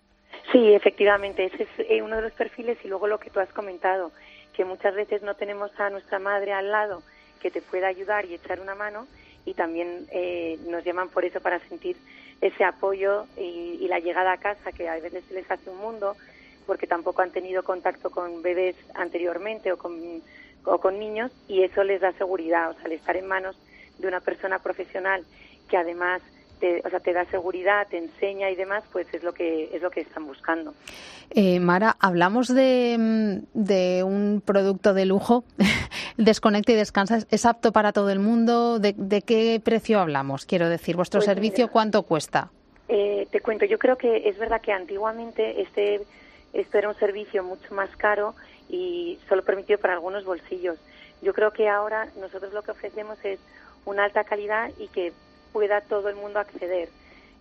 Sí, 0.51 0.73
efectivamente, 0.73 1.45
ese 1.45 1.63
es 1.63 1.69
eh, 1.89 2.01
uno 2.01 2.17
de 2.17 2.23
los 2.23 2.34
perfiles. 2.34 2.77
Y 2.84 2.88
luego 2.88 3.08
lo 3.08 3.19
que 3.19 3.30
tú 3.30 3.39
has 3.39 3.51
comentado, 3.53 4.12
que 4.53 4.65
muchas 4.65 4.95
veces 4.95 5.21
no 5.21 5.36
tenemos 5.36 5.71
a 5.80 5.89
nuestra 5.89 6.19
madre 6.19 6.53
al 6.53 6.71
lado 6.71 7.03
que 7.41 7.51
te 7.51 7.62
pueda 7.62 7.88
ayudar 7.88 8.25
y 8.25 8.34
echar 8.34 8.60
una 8.60 8.75
mano 8.75 9.08
y 9.45 9.53
también 9.53 10.08
eh, 10.12 10.60
nos 10.67 10.84
llaman 10.84 11.10
por 11.10 11.23
eso 11.23 11.39
para 11.39 11.60
sentir 11.69 11.95
ese 12.41 12.63
apoyo 12.63 13.25
y, 13.38 13.77
y 13.80 13.88
la 13.88 13.99
llegada 13.99 14.34
a 14.34 14.38
casa 14.38 14.71
que 14.71 14.89
a 14.89 14.99
veces 14.99 15.23
se 15.25 15.34
les 15.34 15.49
hace 15.49 15.69
un 15.69 15.77
mundo 15.77 16.15
porque 16.67 16.86
tampoco 16.86 17.21
han 17.21 17.32
tenido 17.32 17.63
contacto 17.63 18.12
con 18.12 18.43
bebés 18.43 18.75
anteriormente 18.93 19.71
o 19.71 19.77
con, 19.77 20.21
o 20.65 20.77
con 20.80 20.99
niños 20.99 21.32
y 21.47 21.63
eso 21.63 21.84
les 21.84 22.01
da 22.01 22.12
seguridad, 22.12 22.69
o 22.69 22.73
sea, 22.73 22.84
al 22.86 22.91
estar 22.91 23.15
en 23.15 23.25
manos 23.25 23.58
de 23.97 24.08
una 24.08 24.19
persona 24.19 24.60
profesional 24.60 25.23
que 25.67 25.77
además 25.77 26.21
te, 26.60 26.82
o 26.86 26.89
sea, 26.89 26.99
te 26.99 27.13
da 27.13 27.25
seguridad, 27.25 27.88
te 27.88 27.97
enseña 27.97 28.49
y 28.49 28.56
demás, 28.56 28.84
pues 28.91 29.08
es 29.13 29.23
lo 29.23 29.34
que 29.34 29.69
es 29.73 29.82
lo 29.82 29.91
que 29.91 30.01
están 30.01 30.25
buscando. 30.25 30.73
Eh, 31.30 31.60
Mara, 31.60 31.95
hablamos 31.99 32.47
de, 32.47 33.43
de, 33.53 34.03
un 34.03 34.41
producto 34.43 34.93
de 34.93 35.06
lujo, 35.06 35.43
Desconecta 36.17 36.71
y 36.71 36.75
Descansa. 36.75 37.19
¿Es 37.30 37.45
apto 37.45 37.71
para 37.71 37.91
todo 37.91 38.10
el 38.10 38.19
mundo? 38.19 38.80
¿De, 38.80 38.93
de 38.97 39.21
qué 39.21 39.62
precio 39.63 39.99
hablamos? 39.99 40.45
Quiero 40.45 40.69
decir, 40.69 40.95
¿vuestro 40.95 41.19
pues 41.19 41.25
servicio 41.25 41.65
mira, 41.65 41.71
cuánto 41.71 42.03
cuesta? 42.03 42.49
Eh, 42.88 43.27
te 43.32 43.41
cuento, 43.41 43.65
yo 43.65 43.77
creo 43.77 43.97
que 43.97 44.30
es 44.30 44.38
verdad 44.38 44.62
que 44.62 44.71
antiguamente 44.71 45.62
este 45.62 46.01
esto 46.53 46.77
era 46.77 46.89
un 46.89 46.95
servicio 46.95 47.43
mucho 47.43 47.73
más 47.75 47.89
caro 47.97 48.34
y 48.69 49.19
solo 49.27 49.43
permitido 49.43 49.80
para 49.80 49.93
algunos 49.93 50.25
bolsillos. 50.25 50.77
Yo 51.21 51.34
creo 51.34 51.51
que 51.51 51.67
ahora 51.67 52.08
nosotros 52.19 52.53
lo 52.53 52.62
que 52.63 52.71
ofrecemos 52.71 53.17
es 53.23 53.39
una 53.86 54.06
alta 54.06 54.23
calidad 54.23 54.71
y 54.80 54.88
que 54.88 55.13
pueda 55.47 55.81
todo 55.81 56.10
el 56.10 56.15
mundo 56.15 56.39
acceder. 56.39 56.89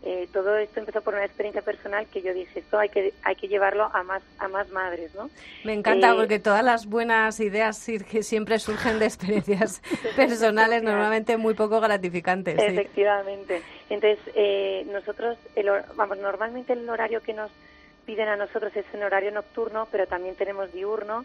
Eh, 0.03 0.29
todo 0.33 0.57
esto 0.57 0.79
empezó 0.79 1.01
por 1.01 1.15
una 1.15 1.25
experiencia 1.25 1.63
personal 1.63 2.07
que 2.07 2.23
yo 2.23 2.33
dije 2.33 2.61
esto 2.61 2.79
hay 2.79 2.91
que 2.91 3.13
hay 3.25 3.35
que 3.35 3.49
llevarlo 3.49 3.91
a 3.93 4.03
más 4.05 4.23
a 4.39 4.47
más 4.47 4.69
madres 4.69 5.13
no 5.17 5.31
me 5.65 5.73
encanta 5.73 6.13
eh, 6.13 6.15
porque 6.15 6.39
todas 6.39 6.63
las 6.63 6.87
buenas 6.87 7.41
ideas 7.41 7.77
siempre 8.21 8.59
surgen 8.61 9.01
de 9.01 9.07
experiencias 9.07 9.83
personales 10.17 10.83
normalmente 10.83 11.37
muy 11.39 11.55
poco 11.55 11.81
gratificantes 11.81 12.57
efectivamente 12.57 13.59
sí. 13.59 13.65
entonces 13.95 14.19
eh, 14.37 14.87
nosotros 14.93 15.39
el, 15.57 15.71
vamos 15.97 16.19
normalmente 16.19 16.75
el 16.75 16.89
horario 16.89 17.21
que 17.23 17.33
nos 17.33 17.51
piden 18.05 18.29
a 18.29 18.37
nosotros 18.37 18.77
es 18.77 18.85
en 18.93 19.03
horario 19.03 19.33
nocturno 19.33 19.89
pero 19.91 20.07
también 20.07 20.37
tenemos 20.37 20.73
diurno 20.73 21.25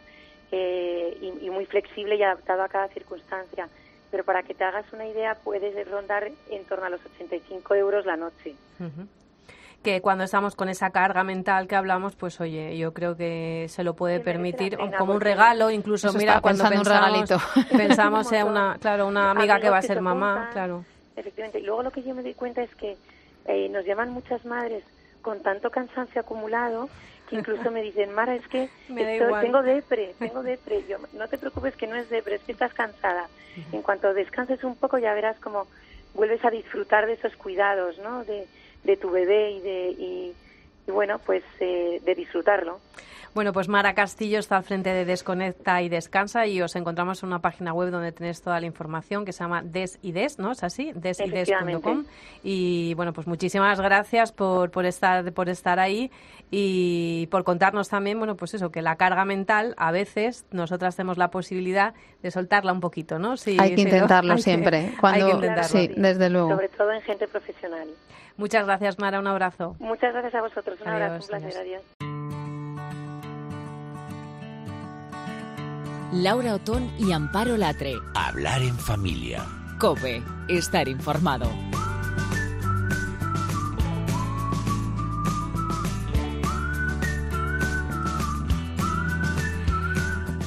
eh, 0.52 1.18
y, 1.22 1.46
y 1.46 1.50
muy 1.52 1.66
flexible 1.68 2.16
y 2.16 2.24
adaptado 2.24 2.64
a 2.64 2.70
cada 2.70 2.88
circunstancia 2.88 3.68
pero 4.12 4.24
para 4.24 4.44
que 4.44 4.54
te 4.54 4.64
hagas 4.64 4.92
una 4.94 5.08
idea 5.08 5.36
puedes 5.36 5.90
rondar 5.90 6.30
en 6.50 6.66
torno 6.66 6.86
a 6.86 6.90
los 6.90 7.00
85 7.16 7.74
euros 7.76 8.06
la 8.06 8.18
noche. 8.18 8.56
Uh 8.80 8.84
-huh. 8.84 9.08
Que 9.82 10.00
cuando 10.00 10.26
estamos 10.26 10.56
con 10.56 10.70
esa 10.70 10.92
carga 10.92 11.24
mental 11.24 11.68
que 11.68 11.76
hablamos, 11.76 12.16
pues 12.16 12.40
oye, 12.40 12.78
yo 12.78 12.94
creo 12.94 13.16
que 13.16 13.66
se 13.68 13.84
lo 13.84 13.96
puede 13.96 14.20
permitir 14.20 14.78
pena, 14.78 14.98
como 15.00 15.14
un 15.14 15.22
regalo, 15.22 15.72
incluso 15.72 16.10
Eso 16.10 16.18
mira 16.20 16.40
cuando 16.40 16.64
pensamos, 16.70 16.88
un 16.88 16.94
regalito. 16.94 17.38
pensamos 17.76 18.32
en 18.32 18.48
una, 18.48 18.78
claro, 18.80 19.08
una 19.08 19.32
amiga 19.32 19.60
que 19.60 19.72
va 19.72 19.78
a 19.80 19.82
ser 19.82 20.00
mamá, 20.02 20.50
claro. 20.54 20.86
Efectivamente, 21.16 21.60
y 21.60 21.64
luego 21.64 21.82
lo 21.82 21.92
que 21.92 22.04
yo 22.04 22.14
me 22.14 22.22
doy 22.22 22.36
cuenta 22.36 22.62
es 22.62 22.74
que 22.76 22.96
eh, 23.46 23.70
nos 23.70 23.84
llaman 23.86 24.12
muchas 24.12 24.46
madres 24.46 24.84
con 25.24 25.42
tanto 25.42 25.70
cansancio 25.72 26.22
acumulado 26.22 26.88
incluso 27.32 27.72
me 27.72 27.82
dicen, 27.82 28.14
Mara, 28.14 28.36
es 28.36 28.48
que 28.48 28.70
tengo 28.88 29.62
depre, 29.64 30.16
tengo 30.20 30.44
depre. 30.44 30.84
Yo, 30.88 30.98
no 31.14 31.28
te 31.28 31.38
preocupes 31.38 31.76
que 31.76 31.88
no 31.88 31.96
es 31.96 32.10
depre, 32.10 32.36
es 32.36 32.44
que 32.44 32.52
estás 32.52 32.74
cansada. 32.74 33.28
En 33.72 33.82
cuanto 33.82 34.14
descanses 34.14 34.64
un 34.64 34.76
poco 34.76 34.98
ya 34.98 35.14
verás 35.14 35.38
como 35.40 35.68
vuelves 36.14 36.44
a 36.46 36.52
disfrutar 36.52 37.06
de 37.06 37.14
esos 37.14 37.36
cuidados, 37.36 37.98
¿no? 38.00 38.24
De, 38.24 38.48
de 38.84 38.98
tu 38.98 39.12
bebé 39.12 39.52
y 39.52 39.62
de 39.62 39.90
y, 39.92 40.34
y 40.88 40.92
bueno, 40.92 41.20
pues 41.20 41.44
eh, 41.60 42.02
de 42.04 42.16
disfrutarlo. 42.16 42.80
Bueno, 43.34 43.54
pues 43.54 43.70
Mara 43.70 43.94
Castillo 43.94 44.40
está 44.40 44.58
al 44.58 44.64
frente 44.64 44.90
de 44.90 45.06
Desconecta 45.06 45.82
y 45.82 45.88
Descansa 45.88 46.48
y 46.48 46.62
os 46.62 46.76
encontramos 46.76 47.24
en 47.24 47.28
una 47.28 47.40
página 47.40 47.72
web 47.74 47.90
donde 47.90 48.12
tenéis 48.12 48.42
toda 48.42 48.60
la 48.60 48.66
información 48.66 49.24
que 49.24 49.32
se 49.32 49.42
llama 49.42 49.62
Desides, 49.64 50.38
¿no? 50.38 50.52
¿Es 50.52 50.64
así? 50.66 50.92
Desides.com. 50.94 52.04
Y 52.44 52.94
bueno, 52.96 53.14
pues 53.14 53.28
muchísimas 53.28 53.80
gracias 53.80 54.34
por, 54.34 54.70
por, 54.70 54.86
estar, 54.86 55.32
por 55.32 55.48
estar 55.48 55.80
ahí 55.80 56.12
y 56.50 57.28
por 57.28 57.46
contarnos 57.46 57.88
también, 57.88 58.18
bueno, 58.18 58.36
pues 58.36 58.54
eso, 58.54 58.70
que 58.70 58.82
la 58.82 58.98
carga 58.98 59.24
mental 59.24 59.76
a 59.78 59.94
veces 59.94 60.46
nosotras 60.52 60.98
tenemos 60.98 61.18
la 61.18 61.30
posibilidad 61.30 61.94
de 62.22 62.32
soltarla 62.32 62.74
un 62.74 62.82
poquito, 62.82 63.18
¿no? 63.18 63.38
Si, 63.38 63.58
hay 63.58 63.76
que 63.76 63.82
intentarlo 63.84 64.34
hay 64.36 64.42
siempre. 64.42 64.90
Que, 64.90 64.98
cuando, 64.98 65.26
hay 65.26 65.32
que 65.32 65.38
intentarlo. 65.38 65.80
Sí, 65.80 65.90
desde 65.96 66.30
luego. 66.30 66.50
Sobre 66.50 66.68
todo 66.68 66.92
en 66.92 67.02
gente 67.04 67.30
profesional. 67.30 67.88
Muchas 68.42 68.66
gracias, 68.66 68.98
Mara. 68.98 69.20
Un 69.20 69.28
abrazo. 69.28 69.76
Muchas 69.78 70.14
gracias 70.14 70.34
a 70.34 70.42
vosotros. 70.42 70.82
Un 70.82 70.88
adiós, 70.88 71.04
abrazo, 71.04 71.26
un 71.26 71.30
placer. 71.30 71.62
Adiós. 71.62 71.84
adiós. 72.00 72.12
Laura 76.12 76.56
Otón 76.56 76.92
y 76.98 77.12
Amparo 77.12 77.56
Latre. 77.56 77.94
Hablar 78.16 78.64
en 78.64 78.76
familia. 78.80 79.46
Cope, 79.80 80.24
estar 80.50 80.88
informado. 80.88 81.46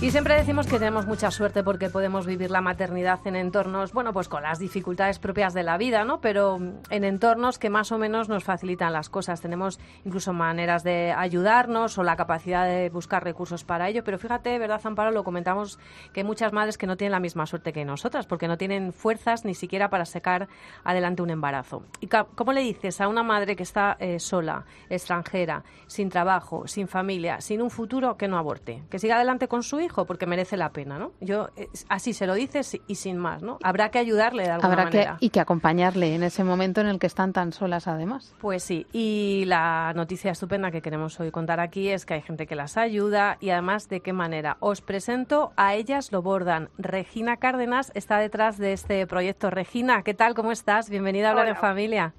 Y 0.05 0.11
siempre 0.11 0.37
decimos 0.37 0.67
que 0.67 0.79
tenemos 0.79 1.07
mucha 1.07 1.31
suerte 1.31 1.65
porque 1.65 1.89
podemos 1.89 2.27
vivir 2.27 2.51
la 2.51 2.61
maternidad 2.61 3.27
en 3.27 3.37
entornos, 3.37 3.95
bueno, 3.95 4.13
pues 4.13 4.29
con 4.29 4.43
las 4.43 4.59
dificultades 4.59 5.19
propias 5.19 5.55
de 5.55 5.63
la 5.63 5.79
vida, 5.79 6.05
¿no? 6.05 6.21
Pero 6.21 6.59
en 6.91 7.05
entornos 7.05 7.59
que 7.59 7.71
más 7.71 7.91
o 7.91 7.97
menos 7.97 8.29
nos 8.29 8.45
facilitan 8.45 8.93
las 8.93 9.09
cosas. 9.09 9.41
Tenemos 9.41 9.81
incluso 10.05 10.35
maneras 10.35 10.85
de 10.85 11.15
ayudarnos 11.17 11.97
o 11.97 12.03
la 12.03 12.17
capacidad 12.17 12.67
de 12.67 12.91
buscar 12.91 13.25
recursos 13.25 13.65
para 13.65 13.89
ello. 13.89 14.05
Pero 14.05 14.19
fíjate, 14.19 14.59
¿verdad, 14.59 14.79
Amparo? 14.85 15.11
Lo 15.11 15.25
comentamos 15.25 15.79
que 16.13 16.21
hay 16.21 16.25
muchas 16.25 16.53
madres 16.53 16.77
que 16.77 16.87
no 16.87 16.99
tienen 16.99 17.13
la 17.13 17.21
misma 17.21 17.47
suerte 17.47 17.73
que 17.73 17.87
nosotras 17.87 18.27
porque 18.27 18.47
no 18.47 18.59
tienen 18.59 18.93
fuerzas 18.93 19.47
ni 19.47 19.55
siquiera 19.55 19.89
para 19.89 20.05
sacar 20.05 20.49
adelante 20.85 21.23
un 21.23 21.31
embarazo. 21.31 21.83
¿Y 22.01 22.09
cómo 22.09 22.53
le 22.53 22.61
dices 22.61 23.01
a 23.01 23.09
una 23.09 23.23
madre 23.23 23.57
que 23.57 23.63
está 23.63 23.97
eh, 23.99 24.21
sola, 24.21 24.67
extranjera, 24.91 25.65
sin 25.87 26.11
trabajo, 26.11 26.69
sin 26.69 26.89
familia, 26.89 27.41
sin 27.41 27.63
un 27.63 27.71
futuro, 27.71 28.19
que 28.19 28.29
no 28.29 28.37
aborte? 28.37 28.83
Que 28.91 28.99
siga 28.99 29.17
adelante 29.17 29.49
con 29.49 29.63
su 29.63 29.81
hijo 29.81 29.94
porque 30.05 30.27
merece 30.27 30.57
la 30.57 30.71
pena, 30.71 30.99
¿no? 30.99 31.13
Yo 31.21 31.49
así 31.89 32.13
se 32.13 32.27
lo 32.27 32.35
dices 32.35 32.81
y 32.87 32.95
sin 32.97 33.19
más, 33.19 33.43
¿no? 33.43 33.59
Habrá 33.63 33.91
que 33.91 33.99
ayudarle 33.99 34.45
de 34.45 34.51
alguna 34.51 34.73
Habrá 34.73 34.85
manera. 34.85 35.17
Que, 35.21 35.27
y 35.27 35.31
que 35.31 35.41
acompañarle 35.41 36.15
en 36.15 36.23
ese 36.25 36.43
momento 36.43 36.81
en 36.81 36.89
el 36.89 36.99
que 36.99 37.07
están 37.07 37.33
tan 37.33 37.53
solas 37.53 37.87
además. 37.87 38.35
Pues 38.41 38.65
sí, 38.65 38.87
y 38.93 39.45
la 39.47 39.93
noticia 39.95 40.33
estupenda 40.33 40.71
que 40.71 40.83
queremos 40.83 41.19
hoy 41.21 41.31
contar 41.31 41.61
aquí 41.61 41.89
es 41.89 42.05
que 42.05 42.15
hay 42.15 42.23
gente 42.23 42.47
que 42.47 42.57
las 42.57 42.77
ayuda 42.77 43.37
y 43.41 43.51
además 43.51 43.89
de 43.89 44.01
qué 44.01 44.13
manera. 44.13 44.57
Os 44.61 44.81
presento 44.81 45.53
a 45.57 45.75
ellas 45.75 46.11
lo 46.13 46.23
bordan. 46.23 46.71
Regina 46.79 47.37
Cárdenas 47.37 47.93
está 47.95 48.19
detrás 48.19 48.59
de 48.59 48.73
este 48.73 49.07
proyecto. 49.07 49.51
Regina, 49.51 50.03
¿qué 50.03 50.15
tal? 50.15 50.35
¿Cómo 50.35 50.53
estás? 50.53 50.91
Bienvenida 50.91 51.29
a 51.29 51.31
Hablar 51.31 51.47
Hola. 51.47 51.55
en 51.55 51.61
Familia. 51.61 52.15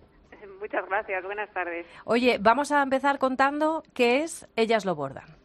Muchas 0.59 0.85
gracias, 0.87 1.23
buenas 1.23 1.51
tardes. 1.53 1.85
Oye, 2.05 2.39
vamos 2.41 2.71
a 2.71 2.81
empezar 2.81 3.19
contando 3.19 3.83
qué 3.93 4.23
es 4.23 4.47
Ellas 4.55 4.85
lo 4.85 4.95
bordan. 4.95 5.44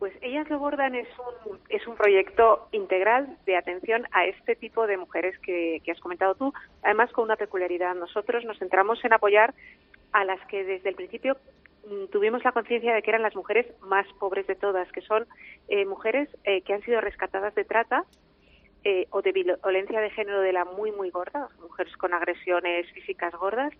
Pues 0.00 0.14
Ellas 0.22 0.48
lo 0.48 0.58
bordan 0.58 0.94
es 0.94 1.06
un, 1.44 1.58
es 1.68 1.86
un 1.86 1.94
proyecto 1.94 2.68
integral 2.72 3.36
de 3.44 3.58
atención 3.58 4.06
a 4.12 4.24
este 4.24 4.56
tipo 4.56 4.86
de 4.86 4.96
mujeres 4.96 5.38
que, 5.40 5.82
que 5.84 5.92
has 5.92 6.00
comentado 6.00 6.34
tú, 6.34 6.54
además 6.82 7.12
con 7.12 7.24
una 7.24 7.36
peculiaridad. 7.36 7.94
Nosotros 7.94 8.42
nos 8.46 8.58
centramos 8.58 9.04
en 9.04 9.12
apoyar 9.12 9.52
a 10.12 10.24
las 10.24 10.40
que 10.46 10.64
desde 10.64 10.88
el 10.88 10.94
principio 10.94 11.36
mm, 11.86 12.06
tuvimos 12.06 12.42
la 12.44 12.52
conciencia 12.52 12.94
de 12.94 13.02
que 13.02 13.10
eran 13.10 13.20
las 13.20 13.36
mujeres 13.36 13.66
más 13.82 14.06
pobres 14.18 14.46
de 14.46 14.54
todas, 14.54 14.90
que 14.90 15.02
son 15.02 15.26
eh, 15.68 15.84
mujeres 15.84 16.30
eh, 16.44 16.62
que 16.62 16.72
han 16.72 16.82
sido 16.82 17.02
rescatadas 17.02 17.54
de 17.54 17.64
trata 17.64 18.06
eh, 18.84 19.06
o 19.10 19.20
de 19.20 19.32
violencia 19.32 20.00
de 20.00 20.08
género 20.08 20.40
de 20.40 20.54
la 20.54 20.64
muy, 20.64 20.92
muy 20.92 21.10
gorda, 21.10 21.50
mujeres 21.60 21.94
con 21.98 22.14
agresiones 22.14 22.90
físicas 22.92 23.34
gordas, 23.34 23.74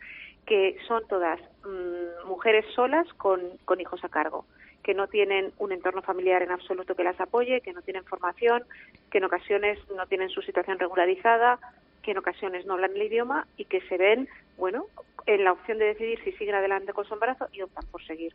que 0.45 0.77
son 0.87 1.03
todas 1.09 1.41
mmm, 1.65 2.29
mujeres 2.29 2.67
solas 2.75 3.11
con, 3.15 3.41
con 3.65 3.81
hijos 3.81 4.05
a 4.05 4.11
cargo 4.11 4.45
que 4.83 4.95
no 4.95 5.09
tienen 5.09 5.53
un 5.59 5.73
entorno 5.73 6.03
familiar 6.03 6.43
en 6.43 6.51
absoluto 6.51 6.95
que 6.95 7.05
las 7.05 7.21
apoye, 7.21 7.61
que 7.61 7.73
no 7.73 7.83
tienen 7.83 8.05
formación, 8.05 8.65
que 9.11 9.19
en 9.19 9.25
ocasiones 9.25 9.79
no 9.95 10.07
tienen 10.07 10.31
su 10.31 10.43
situación 10.43 10.79
regularizada, 10.79 11.59
que 12.03 12.13
en 12.13 12.19
ocasiones 12.19 12.65
no 12.67 12.75
hablan 12.75 12.93
el 12.95 13.03
idioma 13.03 13.47
y 13.57 13.67
que 13.67 13.81
se 13.83 13.99
ven, 13.99 14.29
bueno, 14.57 14.87
en 15.27 15.45
la 15.45 15.53
opción 15.53 15.79
de 15.79 15.87
decidir 15.87 16.19
si 16.25 16.33
siguen 16.33 16.55
adelante 16.55 16.93
con 16.93 17.05
su 17.05 17.15
embarazo 17.15 17.49
y 17.53 17.63
optan 17.63 17.85
por 17.91 18.03
seguir. 18.05 18.35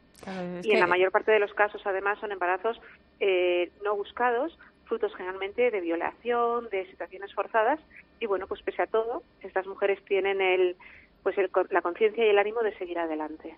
y 0.63 0.71
en 0.71 0.79
la 0.79 0.87
mayor 0.87 1.11
parte 1.11 1.31
de 1.31 1.39
los 1.39 1.53
casos, 1.53 1.81
además, 1.85 2.19
son 2.19 2.31
embarazos 2.31 2.79
eh, 3.19 3.71
no 3.83 3.95
buscados, 3.95 4.57
frutos 4.85 5.15
generalmente 5.15 5.71
de 5.71 5.81
violación, 5.81 6.69
de 6.69 6.85
situaciones 6.87 7.33
forzadas. 7.33 7.79
Y 8.19 8.27
bueno, 8.27 8.47
pues 8.47 8.61
pese 8.61 8.83
a 8.83 8.87
todo, 8.87 9.23
estas 9.41 9.65
mujeres 9.65 9.99
tienen 10.05 10.41
el, 10.41 10.77
pues 11.25 11.37
la 11.71 11.81
conciencia 11.81 12.23
y 12.23 12.29
el 12.29 12.37
ánimo 12.37 12.61
de 12.61 12.77
seguir 12.77 12.99
adelante. 12.99 13.55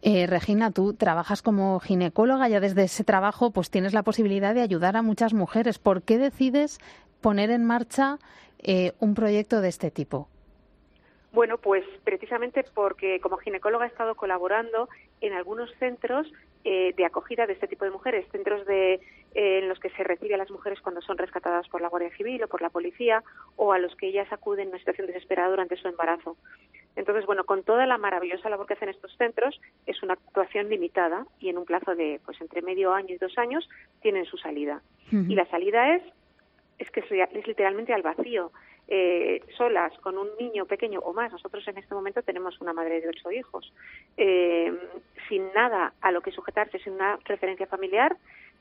Eh, 0.00 0.26
Regina, 0.26 0.70
tú 0.70 0.94
trabajas 0.94 1.42
como 1.42 1.78
ginecóloga, 1.78 2.48
ya 2.48 2.60
desde 2.60 2.84
ese 2.84 3.04
trabajo 3.04 3.50
pues 3.50 3.70
tienes 3.70 3.92
la 3.92 4.02
posibilidad 4.02 4.54
de 4.54 4.62
ayudar 4.62 4.96
a 4.96 5.02
muchas 5.02 5.34
mujeres. 5.34 5.78
¿Por 5.78 6.00
qué 6.02 6.16
decides 6.16 6.78
poner 7.20 7.50
en 7.50 7.66
marcha 7.66 8.16
eh, 8.58 8.92
un 9.00 9.14
proyecto 9.14 9.60
de 9.60 9.68
este 9.68 9.90
tipo? 9.90 10.28
Bueno, 11.32 11.58
pues 11.58 11.84
precisamente 12.04 12.64
porque 12.74 13.20
como 13.20 13.36
ginecóloga 13.36 13.84
he 13.84 13.88
estado 13.88 14.14
colaborando 14.14 14.88
en 15.20 15.34
algunos 15.34 15.70
centros 15.78 16.26
eh, 16.64 16.92
de 16.94 17.04
acogida 17.04 17.46
de 17.46 17.52
este 17.52 17.68
tipo 17.68 17.84
de 17.84 17.90
mujeres, 17.90 18.26
centros 18.32 18.66
de, 18.66 18.94
eh, 18.94 19.00
en 19.60 19.68
los 19.68 19.78
que 19.78 19.88
se 19.90 20.04
recibe 20.04 20.34
a 20.34 20.38
las 20.38 20.50
mujeres 20.50 20.80
cuando 20.80 21.00
son 21.00 21.16
rescatadas 21.16 21.68
por 21.68 21.80
la 21.80 21.88
Guardia 21.88 22.14
Civil 22.16 22.42
o 22.42 22.48
por 22.48 22.60
la 22.60 22.68
policía 22.68 23.22
o 23.56 23.72
a 23.72 23.78
los 23.78 23.94
que 23.96 24.08
ellas 24.08 24.30
acuden 24.32 24.64
en 24.64 24.68
una 24.68 24.78
situación 24.78 25.06
desesperada 25.06 25.50
durante 25.50 25.76
su 25.76 25.88
embarazo. 25.88 26.36
Entonces, 26.96 27.24
bueno, 27.26 27.44
con 27.44 27.62
toda 27.62 27.86
la 27.86 27.98
maravillosa 27.98 28.50
labor 28.50 28.66
que 28.66 28.74
hacen 28.74 28.88
estos 28.88 29.16
centros, 29.16 29.60
es 29.86 30.02
una 30.02 30.14
actuación 30.14 30.68
limitada 30.68 31.26
y 31.38 31.48
en 31.48 31.58
un 31.58 31.64
plazo 31.64 31.94
de, 31.94 32.20
pues, 32.24 32.40
entre 32.40 32.62
medio 32.62 32.92
año 32.92 33.14
y 33.14 33.18
dos 33.18 33.38
años 33.38 33.68
tienen 34.02 34.24
su 34.26 34.36
salida. 34.36 34.82
Y 35.12 35.34
la 35.34 35.46
salida 35.46 35.96
es, 35.96 36.02
es 36.78 36.90
que 36.90 37.00
es 37.00 37.46
literalmente 37.46 37.92
al 37.92 38.02
vacío. 38.02 38.52
Eh, 38.92 39.40
solas 39.56 39.96
con 39.98 40.18
un 40.18 40.28
niño 40.40 40.66
pequeño 40.66 40.98
o 41.00 41.12
más, 41.12 41.30
nosotros 41.30 41.66
en 41.68 41.78
este 41.78 41.94
momento 41.94 42.22
tenemos 42.22 42.60
una 42.60 42.72
madre 42.72 43.00
de 43.00 43.08
ocho 43.08 43.30
hijos, 43.30 43.72
eh, 44.16 44.72
sin 45.28 45.52
nada 45.52 45.92
a 46.00 46.10
lo 46.10 46.20
que 46.22 46.32
sujetarse, 46.32 46.80
sin 46.80 46.94
una 46.94 47.16
referencia 47.24 47.68
familiar, 47.68 48.16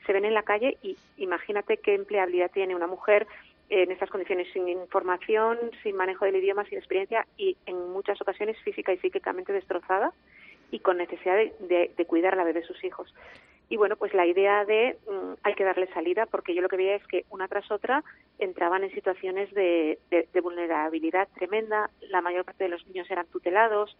se 0.05 0.13
ven 0.13 0.25
en 0.25 0.35
la 0.35 0.43
calle 0.43 0.77
y 0.83 0.97
imagínate 1.17 1.77
qué 1.77 1.95
empleabilidad 1.95 2.51
tiene 2.51 2.75
una 2.75 2.85
mujer 2.85 3.25
en 3.69 3.91
estas 3.91 4.09
condiciones 4.09 4.47
sin 4.51 4.67
información, 4.67 5.57
sin 5.83 5.95
manejo 5.95 6.25
del 6.25 6.37
idioma, 6.37 6.65
sin 6.65 6.77
experiencia 6.77 7.27
y 7.37 7.55
en 7.65 7.91
muchas 7.91 8.19
ocasiones 8.21 8.57
física 8.63 8.93
y 8.93 8.97
psíquicamente 8.97 9.53
destrozada 9.53 10.11
y 10.71 10.79
con 10.79 10.97
necesidad 10.97 11.35
de, 11.35 11.91
de 11.95 12.05
cuidar 12.05 12.33
a 12.33 12.37
la 12.37 12.43
vez 12.43 12.55
de 12.55 12.63
sus 12.63 12.83
hijos. 12.83 13.13
Y 13.69 13.77
bueno, 13.77 13.95
pues 13.95 14.13
la 14.15 14.25
idea 14.25 14.65
de 14.65 14.97
mm, 15.07 15.33
hay 15.43 15.53
que 15.53 15.63
darle 15.63 15.87
salida, 15.93 16.25
porque 16.25 16.55
yo 16.55 16.61
lo 16.61 16.69
que 16.69 16.77
veía 16.77 16.95
es 16.95 17.05
que 17.05 17.25
una 17.29 17.47
tras 17.47 17.69
otra 17.71 18.03
entraban 18.39 18.83
en 18.83 18.91
situaciones 18.91 19.53
de, 19.53 19.99
de, 20.09 20.41
vulnerabilidad 20.41 21.27
tremenda, 21.35 21.91
la 22.09 22.21
mayor 22.21 22.45
parte 22.45 22.63
de 22.63 22.71
los 22.71 22.85
niños 22.87 23.09
eran 23.11 23.27
tutelados, 23.27 23.95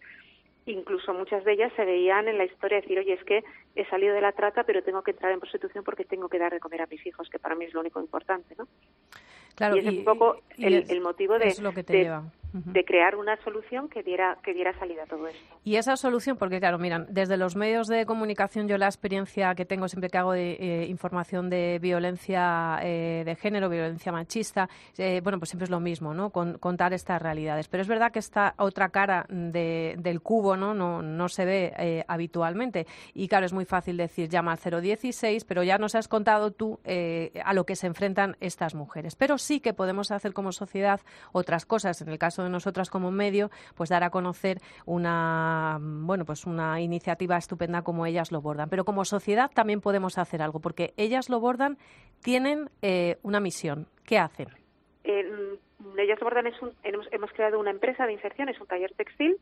incluso 0.66 1.12
muchas 1.14 1.44
de 1.44 1.52
ellas 1.52 1.72
se 1.76 1.84
veían 1.84 2.28
en 2.28 2.38
la 2.38 2.44
historia 2.44 2.76
de 2.76 2.82
decir, 2.82 2.98
oye, 2.98 3.14
es 3.14 3.24
que 3.24 3.44
he 3.74 3.86
salido 3.86 4.14
de 4.14 4.20
la 4.20 4.32
trata, 4.32 4.64
pero 4.64 4.82
tengo 4.82 5.02
que 5.02 5.12
entrar 5.12 5.32
en 5.32 5.40
prostitución 5.40 5.84
porque 5.84 6.04
tengo 6.04 6.28
que 6.28 6.38
dar 6.38 6.52
de 6.52 6.60
comer 6.60 6.82
a 6.82 6.86
mis 6.86 7.04
hijos, 7.06 7.28
que 7.30 7.38
para 7.38 7.54
mí 7.54 7.64
es 7.64 7.74
lo 7.74 7.80
único 7.80 8.00
importante, 8.00 8.54
¿no? 8.56 8.68
Claro, 9.54 9.76
y 9.76 9.80
es 9.80 9.86
un 9.86 10.04
poco 10.04 10.40
el, 10.56 11.00
motivo 11.00 11.38
de, 11.38 11.54
lo 11.60 11.72
que 11.72 11.82
te 11.82 12.04
lleva 12.04 12.24
de 12.52 12.84
crear 12.84 13.16
una 13.16 13.36
solución 13.42 13.88
que 13.88 14.02
diera, 14.02 14.38
que 14.42 14.52
diera 14.52 14.72
salida 14.78 15.04
a 15.04 15.06
todo 15.06 15.26
esto. 15.28 15.40
Y 15.64 15.76
esa 15.76 15.96
solución, 15.96 16.36
porque 16.36 16.58
claro, 16.58 16.78
miran, 16.78 17.06
desde 17.10 17.36
los 17.36 17.56
medios 17.56 17.86
de 17.86 18.06
comunicación 18.06 18.66
yo 18.68 18.78
la 18.78 18.86
experiencia 18.86 19.54
que 19.54 19.64
tengo 19.64 19.88
siempre 19.88 20.10
que 20.10 20.18
hago 20.18 20.32
de 20.32 20.52
eh, 20.52 20.86
información 20.86 21.50
de 21.50 21.78
violencia 21.80 22.78
eh, 22.82 23.22
de 23.24 23.36
género, 23.36 23.68
violencia 23.68 24.12
machista, 24.12 24.68
eh, 24.98 25.20
bueno, 25.22 25.38
pues 25.38 25.50
siempre 25.50 25.64
es 25.64 25.70
lo 25.70 25.80
mismo, 25.80 26.14
¿no? 26.14 26.30
contar 26.30 26.92
estas 26.92 27.20
realidades. 27.22 27.68
Pero 27.68 27.82
es 27.82 27.88
verdad 27.88 28.12
que 28.12 28.18
esta 28.18 28.54
otra 28.58 28.88
cara 28.88 29.26
del 29.28 30.20
cubo, 30.20 30.56
¿no? 30.56 30.74
No, 30.74 31.02
no 31.02 31.28
se 31.28 31.44
ve 31.44 32.04
habitualmente. 32.08 32.86
Y 33.14 33.28
claro, 33.28 33.46
es 33.46 33.52
muy 33.52 33.64
fácil 33.64 33.96
decir 33.96 34.28
llama 34.28 34.52
al 34.52 34.82
016, 34.82 35.44
pero 35.44 35.62
ya 35.62 35.78
nos 35.78 35.94
has 35.94 36.08
contado 36.08 36.50
tú 36.50 36.80
a 37.44 37.54
lo 37.54 37.64
que 37.64 37.76
se 37.76 37.86
enfrentan 37.86 38.36
estas 38.40 38.74
mujeres. 38.74 39.16
Pero 39.16 39.38
sí 39.38 39.60
que 39.60 39.74
podemos 39.74 40.10
hacer 40.10 40.32
como 40.32 40.52
sociedad 40.52 41.00
otras 41.32 41.66
cosas. 41.66 42.00
En 42.02 42.08
el 42.08 42.18
caso 42.18 42.39
de 42.44 42.50
nosotras 42.50 42.90
como 42.90 43.10
medio, 43.10 43.50
pues 43.74 43.90
dar 43.90 44.02
a 44.02 44.10
conocer 44.10 44.58
una, 44.86 45.78
bueno, 45.80 46.24
pues 46.24 46.46
una 46.46 46.80
iniciativa 46.80 47.36
estupenda 47.36 47.82
como 47.82 48.06
ellas 48.06 48.32
lo 48.32 48.40
bordan. 48.40 48.68
Pero 48.68 48.84
como 48.84 49.04
sociedad 49.04 49.50
también 49.54 49.80
podemos 49.80 50.18
hacer 50.18 50.42
algo, 50.42 50.60
porque 50.60 50.92
ellas 50.96 51.28
lo 51.28 51.40
bordan, 51.40 51.78
tienen 52.22 52.70
eh, 52.82 53.18
una 53.22 53.40
misión. 53.40 53.86
¿Qué 54.04 54.18
hacen? 54.18 54.48
ellas 56.00 56.18
lo 56.20 56.24
bordan 56.24 56.46
es 56.46 56.60
un, 56.62 56.72
hemos, 56.82 57.32
creado 57.32 57.58
una 57.58 57.70
empresa 57.70 58.06
de 58.06 58.12
inserción, 58.12 58.48
es 58.48 58.60
un 58.60 58.66
taller 58.66 58.92
textil 58.94 59.36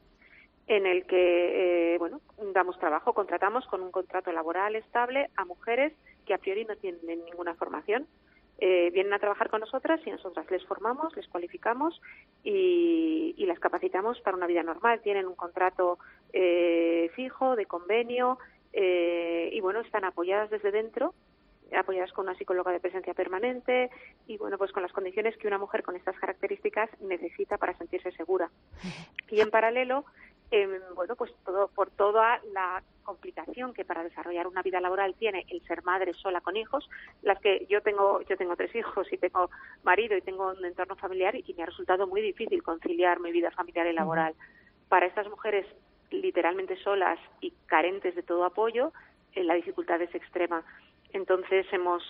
en 0.66 0.86
el 0.86 1.06
que 1.06 1.94
eh, 1.94 1.98
bueno 1.98 2.20
damos 2.52 2.78
trabajo, 2.78 3.14
contratamos 3.14 3.66
con 3.66 3.82
un 3.82 3.90
contrato 3.90 4.32
laboral 4.32 4.76
estable 4.76 5.30
a 5.36 5.44
mujeres 5.44 5.92
que 6.26 6.34
a 6.34 6.38
priori 6.38 6.64
no 6.64 6.76
tienen 6.76 7.24
ninguna 7.24 7.54
formación 7.54 8.06
eh, 8.60 8.90
vienen 8.92 9.12
a 9.12 9.20
trabajar 9.20 9.50
con 9.50 9.60
nosotras 9.60 10.00
y 10.04 10.10
nosotras 10.10 10.50
les 10.50 10.64
formamos, 10.64 11.14
les 11.16 11.28
cualificamos 11.28 12.00
y, 12.42 13.34
las 13.46 13.60
capacitamos 13.60 14.20
para 14.20 14.36
una 14.36 14.46
vida 14.46 14.62
normal. 14.62 15.00
Tienen 15.00 15.26
un 15.26 15.34
contrato 15.34 15.98
eh, 16.34 17.10
fijo, 17.14 17.56
de 17.56 17.64
convenio 17.64 18.38
eh, 18.74 19.48
y 19.52 19.60
bueno, 19.60 19.80
están 19.80 20.04
apoyadas 20.04 20.50
desde 20.50 20.70
dentro 20.70 21.14
apoyadas 21.76 22.12
con 22.12 22.26
una 22.26 22.36
psicóloga 22.36 22.72
de 22.72 22.80
presencia 22.80 23.14
permanente 23.14 23.90
y 24.26 24.36
bueno 24.38 24.58
pues 24.58 24.72
con 24.72 24.82
las 24.82 24.92
condiciones 24.92 25.36
que 25.36 25.48
una 25.48 25.58
mujer 25.58 25.82
con 25.82 25.96
estas 25.96 26.18
características 26.18 26.88
necesita 27.00 27.58
para 27.58 27.76
sentirse 27.76 28.10
segura 28.12 28.50
y 29.30 29.40
en 29.40 29.50
paralelo 29.50 30.04
eh, 30.50 30.80
bueno, 30.94 31.14
pues 31.14 31.30
todo, 31.44 31.68
por 31.68 31.90
toda 31.90 32.40
la 32.52 32.82
complicación 33.02 33.74
que 33.74 33.84
para 33.84 34.02
desarrollar 34.02 34.46
una 34.46 34.62
vida 34.62 34.80
laboral 34.80 35.14
tiene 35.14 35.44
el 35.48 35.62
ser 35.66 35.82
madre 35.82 36.14
sola 36.14 36.40
con 36.40 36.56
hijos, 36.56 36.88
las 37.22 37.38
que 37.40 37.66
yo 37.68 37.82
tengo, 37.82 38.22
yo 38.22 38.36
tengo 38.36 38.56
tres 38.56 38.74
hijos 38.74 39.12
y 39.12 39.18
tengo 39.18 39.50
marido 39.82 40.16
y 40.16 40.22
tengo 40.22 40.50
un 40.50 40.64
entorno 40.64 40.96
familiar 40.96 41.36
y 41.36 41.54
me 41.54 41.62
ha 41.62 41.66
resultado 41.66 42.06
muy 42.06 42.22
difícil 42.22 42.62
conciliar 42.62 43.20
mi 43.20 43.30
vida 43.30 43.50
familiar 43.50 43.86
y 43.86 43.92
laboral. 43.92 44.34
Para 44.88 45.06
estas 45.06 45.28
mujeres 45.28 45.66
literalmente 46.10 46.76
solas 46.82 47.18
y 47.40 47.52
carentes 47.66 48.14
de 48.14 48.22
todo 48.22 48.44
apoyo, 48.44 48.92
eh, 49.34 49.44
la 49.44 49.54
dificultad 49.54 50.00
es 50.00 50.14
extrema. 50.14 50.64
Entonces 51.12 51.66
hemos 51.72 52.02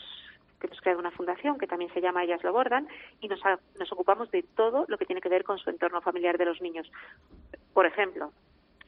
hemos 0.60 0.80
creado 0.80 1.00
una 1.00 1.12
fundación 1.12 1.58
que 1.58 1.66
también 1.66 1.92
se 1.94 2.00
llama 2.00 2.24
Ellas 2.24 2.42
lo 2.42 2.52
bordan 2.52 2.88
y 3.20 3.28
nos, 3.28 3.40
nos 3.78 3.92
ocupamos 3.92 4.30
de 4.30 4.42
todo 4.42 4.86
lo 4.88 4.98
que 4.98 5.06
tiene 5.06 5.20
que 5.20 5.28
ver 5.28 5.44
con 5.44 5.58
su 5.58 5.70
entorno 5.70 6.00
familiar 6.00 6.36
de 6.36 6.46
los 6.46 6.60
niños. 6.60 6.90
Por 7.72 7.86
ejemplo, 7.86 8.32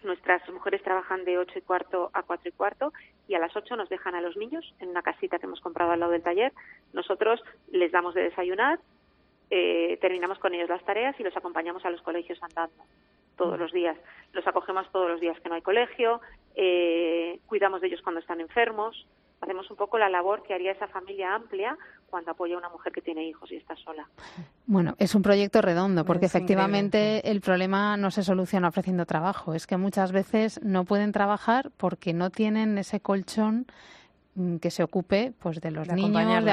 nuestras 0.03 0.49
mujeres 0.49 0.83
trabajan 0.83 1.25
de 1.25 1.39
ocho 1.39 1.59
y 1.59 1.63
cuarto 1.63 2.11
a 2.13 2.23
cuatro 2.23 2.49
y 2.49 2.53
cuarto 2.53 2.93
y 3.29 3.35
a 3.35 3.39
las 3.39 3.55
ocho 3.55 3.77
nos 3.77 3.89
dejan 3.89 4.15
a 4.15 4.21
los 4.21 4.37
niños 4.37 4.75
en 4.81 4.89
una 4.89 5.03
casita 5.03 5.39
que 5.39 5.47
hemos 5.47 5.61
comprado 5.61 5.93
al 5.93 6.01
lado 6.01 6.13
del 6.13 6.23
taller. 6.23 6.53
Nosotros 6.93 7.43
les 7.71 7.93
damos 7.93 8.15
de 8.15 8.23
desayunar, 8.23 8.81
eh, 9.51 9.99
terminamos 10.01 10.39
con 10.39 10.55
ellos 10.55 10.69
las 10.69 10.85
tareas 10.85 11.19
y 11.19 11.23
los 11.23 11.37
acompañamos 11.37 11.85
a 11.85 11.91
los 11.91 12.03
colegios 12.03 12.43
andando 12.43 12.83
todos 13.37 13.59
los 13.59 13.73
días. 13.73 13.97
Los 14.33 14.47
acogemos 14.47 14.91
todos 14.93 15.11
los 15.11 15.21
días 15.21 15.39
que 15.41 15.49
no 15.49 15.55
hay 15.55 15.63
colegio, 15.63 16.21
eh, 16.55 17.39
cuidamos 17.47 17.81
de 17.81 17.89
ellos 17.89 18.03
cuando 18.03 18.21
están 18.21 18.41
enfermos, 18.41 19.07
hacemos 19.41 19.71
un 19.71 19.77
poco 19.77 19.99
la 19.99 20.09
labor 20.09 20.43
que 20.43 20.55
haría 20.55 20.73
esa 20.73 20.89
familia 20.89 21.35
amplia 21.35 21.77
cuando 22.09 22.33
apoya 22.33 22.57
a 22.57 22.59
una 22.59 22.69
mujer 22.69 22.93
que 22.93 23.01
tiene 23.01 23.25
hijos 23.25 23.51
y 23.53 23.57
está 23.57 23.77
sola. 23.77 24.09
Bueno, 24.67 24.95
es 24.99 25.15
un 25.15 25.23
proyecto 25.23 25.63
redondo 25.63 26.05
porque 26.05 26.27
efectivamente 26.27 27.31
el 27.31 27.41
problema 27.41 27.97
no 27.97 28.11
se 28.11 28.23
soluciona 28.23 28.69
ofreciendo 28.69 29.07
trabajo. 29.07 29.55
Es 29.55 29.67
que 29.67 29.77
muchas 29.77 30.13
veces 30.13 30.61
no 30.63 30.85
pueden 30.85 31.13
trabajar 31.13 31.71
porque 31.77 32.13
no 32.13 32.31
tienen 32.31 32.79
ese 32.79 33.01
colchón 33.01 33.67
que 34.61 34.71
se 34.71 34.83
ocupe 34.83 35.33
pues 35.41 35.61
de 35.61 35.71
los 35.71 35.89
niños 35.89 36.45
de 36.45 36.53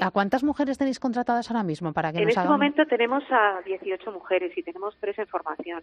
¿A, 0.00 0.10
cuántas 0.10 0.44
mujeres 0.44 0.76
tenéis 0.76 1.00
contratadas 1.00 1.50
ahora 1.50 1.62
mismo 1.62 1.92
para 1.92 2.12
que 2.12 2.22
en 2.22 2.28
este 2.28 2.44
momento 2.44 2.86
tenemos 2.86 3.24
a 3.30 3.62
18 3.64 4.12
mujeres 4.12 4.56
y 4.56 4.62
tenemos 4.62 4.96
tres 5.00 5.18
en 5.18 5.26
formación. 5.26 5.82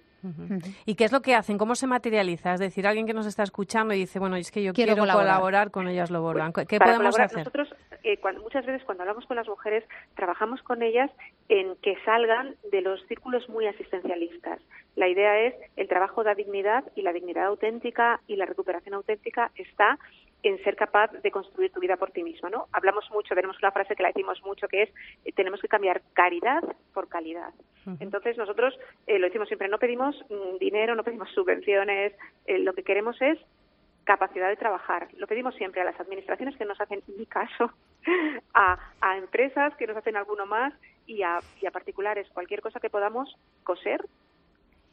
Y 0.85 0.95
qué 0.95 1.05
es 1.05 1.11
lo 1.11 1.21
que 1.21 1.35
hacen 1.35 1.57
cómo 1.57 1.75
se 1.75 1.87
materializa 1.87 2.53
es 2.53 2.59
decir 2.59 2.85
alguien 2.87 3.07
que 3.07 3.13
nos 3.13 3.25
está 3.25 3.43
escuchando 3.43 3.93
y 3.93 3.99
dice 3.99 4.19
bueno 4.19 4.35
es 4.35 4.51
que 4.51 4.63
yo 4.63 4.73
quiero, 4.73 4.95
colaborar. 4.95 5.71
con 5.71 5.87
ellas 5.87 6.11
lo 6.11 6.21
bordan 6.21 6.51
pues, 6.53 6.67
qué 6.67 6.79
podemos 6.79 7.19
hacer 7.19 7.39
nosotros 7.39 7.73
eh, 8.03 8.19
muchas 8.41 8.65
veces 8.65 8.83
cuando 8.83 9.03
hablamos 9.03 9.25
con 9.25 9.37
las 9.37 9.47
mujeres 9.47 9.83
trabajamos 10.15 10.61
con 10.63 10.81
ellas 10.81 11.11
en 11.49 11.75
que 11.77 11.97
salgan 12.05 12.55
de 12.71 12.81
los 12.81 13.05
círculos 13.07 13.47
muy 13.49 13.67
asistencialistas 13.67 14.59
la 14.95 15.07
idea 15.07 15.39
es 15.41 15.55
el 15.75 15.87
trabajo 15.87 16.23
da 16.23 16.35
dignidad 16.35 16.83
y 16.95 17.01
la 17.01 17.13
dignidad 17.13 17.45
auténtica 17.45 18.21
y 18.27 18.35
la 18.35 18.45
recuperación 18.45 18.93
auténtica 18.93 19.51
está 19.55 19.97
en 20.43 20.61
ser 20.63 20.75
capaz 20.75 21.09
de 21.11 21.31
construir 21.31 21.71
tu 21.71 21.79
vida 21.79 21.95
por 21.95 22.11
ti 22.11 22.21
mismo, 22.21 22.49
¿no? 22.49 22.67
Hablamos 22.73 23.09
mucho, 23.11 23.33
tenemos 23.33 23.57
una 23.59 23.71
frase 23.71 23.95
que 23.95 24.03
la 24.03 24.09
decimos 24.09 24.41
mucho 24.43 24.67
que 24.67 24.83
es 24.83 24.89
eh, 25.23 25.31
tenemos 25.31 25.61
que 25.61 25.69
cambiar 25.69 26.01
caridad 26.13 26.61
por 26.93 27.07
calidad. 27.07 27.53
Entonces 27.99 28.37
nosotros 28.37 28.77
eh, 29.07 29.19
lo 29.19 29.27
decimos 29.27 29.47
siempre, 29.47 29.67
no 29.67 29.77
pedimos 29.77 30.15
mm, 30.29 30.57
dinero, 30.57 30.95
no 30.95 31.03
pedimos 31.03 31.29
subvenciones, 31.31 32.13
eh, 32.45 32.59
lo 32.59 32.73
que 32.73 32.83
queremos 32.83 33.21
es 33.21 33.39
capacidad 34.03 34.49
de 34.49 34.55
trabajar. 34.55 35.07
Lo 35.17 35.27
pedimos 35.27 35.55
siempre 35.55 35.81
a 35.81 35.85
las 35.85 35.99
administraciones 35.99 36.57
que 36.57 36.65
nos 36.65 36.79
hacen 36.79 37.01
ni 37.17 37.25
caso, 37.25 37.71
a, 38.53 38.77
a 39.01 39.17
empresas 39.17 39.75
que 39.75 39.87
nos 39.87 39.97
hacen 39.97 40.15
alguno 40.15 40.45
más 40.45 40.73
y 41.05 41.23
a, 41.23 41.39
y 41.61 41.65
a 41.65 41.71
particulares. 41.71 42.27
Cualquier 42.33 42.61
cosa 42.61 42.79
que 42.79 42.89
podamos 42.89 43.35
coser, 43.63 44.05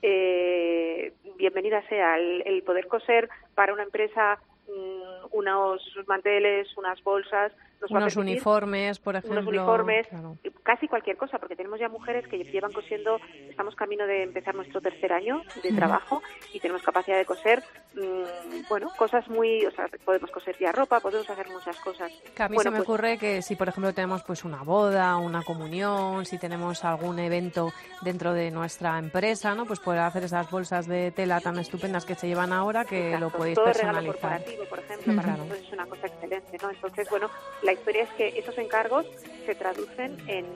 eh, 0.02 1.12
bienvenida 1.36 1.86
sea. 1.88 2.16
El, 2.18 2.42
el 2.46 2.62
poder 2.62 2.86
coser 2.86 3.28
para 3.54 3.72
una 3.72 3.82
empresa 3.82 4.38
mm, 4.68 5.26
unos 5.32 5.82
manteles, 6.06 6.76
unas 6.76 7.02
bolsas, 7.02 7.52
nos 7.80 7.90
va 7.90 7.96
a 7.96 8.00
Unos 8.02 8.16
uniformes, 8.16 8.98
por 8.98 9.16
ejemplo. 9.16 9.40
unos 9.40 9.48
uniformes, 9.48 10.06
claro. 10.08 10.36
casi 10.62 10.86
cualquier 10.88 11.16
cosa, 11.16 11.38
porque 11.38 11.56
tenemos 11.56 11.80
ya 11.80 11.88
mujeres 11.88 12.26
que 12.28 12.38
llevan 12.38 12.72
cosiendo, 12.72 13.18
estamos 13.48 13.74
camino 13.74 14.06
de 14.06 14.22
empezar 14.24 14.54
nuestro 14.54 14.80
tercer 14.80 15.12
año 15.12 15.42
de 15.62 15.72
trabajo 15.72 16.22
y 16.52 16.60
tenemos 16.60 16.82
capacidad 16.82 17.16
de 17.16 17.24
coser, 17.24 17.62
mm, 17.94 18.68
bueno, 18.68 18.88
cosas 18.96 19.28
muy, 19.28 19.64
o 19.66 19.70
sea, 19.70 19.86
podemos 20.04 20.30
coser 20.30 20.56
ya 20.58 20.72
ropa, 20.72 21.00
podemos 21.00 21.28
hacer 21.30 21.48
muchas 21.48 21.78
cosas. 21.80 22.12
Que 22.34 22.42
a 22.42 22.48
mí 22.48 22.54
Bueno, 22.54 22.70
se 22.70 22.70
me 22.72 22.76
pues, 22.78 22.88
ocurre 22.88 23.18
que 23.18 23.42
si, 23.42 23.56
por 23.56 23.68
ejemplo, 23.68 23.92
tenemos 23.94 24.22
pues 24.24 24.44
una 24.44 24.62
boda, 24.62 25.16
una 25.16 25.42
comunión, 25.42 26.24
si 26.26 26.38
tenemos 26.38 26.84
algún 26.84 27.18
evento 27.18 27.72
dentro 28.02 28.32
de 28.32 28.50
nuestra 28.50 28.98
empresa, 28.98 29.54
¿no? 29.54 29.64
Pues 29.66 29.80
poder 29.80 30.00
hacer 30.00 30.24
esas 30.24 30.50
bolsas 30.50 30.86
de 30.86 31.10
tela 31.12 31.40
tan 31.40 31.58
estupendas 31.58 32.04
que 32.04 32.14
se 32.14 32.28
llevan 32.28 32.52
ahora 32.52 32.84
que 32.84 33.18
lo 33.18 33.30
podéis 33.30 33.54
todo 33.56 33.66
regalo 33.72 33.98
personalizar. 33.98 34.20
corporativo, 34.20 34.64
por 34.68 34.78
ejemplo, 34.78 35.14
para 35.16 35.22
Claro. 35.28 35.38
nosotros 35.44 35.66
es 35.66 35.72
una 35.72 35.86
cosa 35.86 36.06
excelente, 36.06 36.58
¿no? 36.62 36.70
Entonces, 36.70 37.08
bueno, 37.10 37.30
la 37.62 37.69
historia 37.72 38.04
es 38.04 38.10
que 38.10 38.38
esos 38.38 38.56
encargos 38.58 39.06
se 39.46 39.54
traducen 39.54 40.16
en 40.28 40.46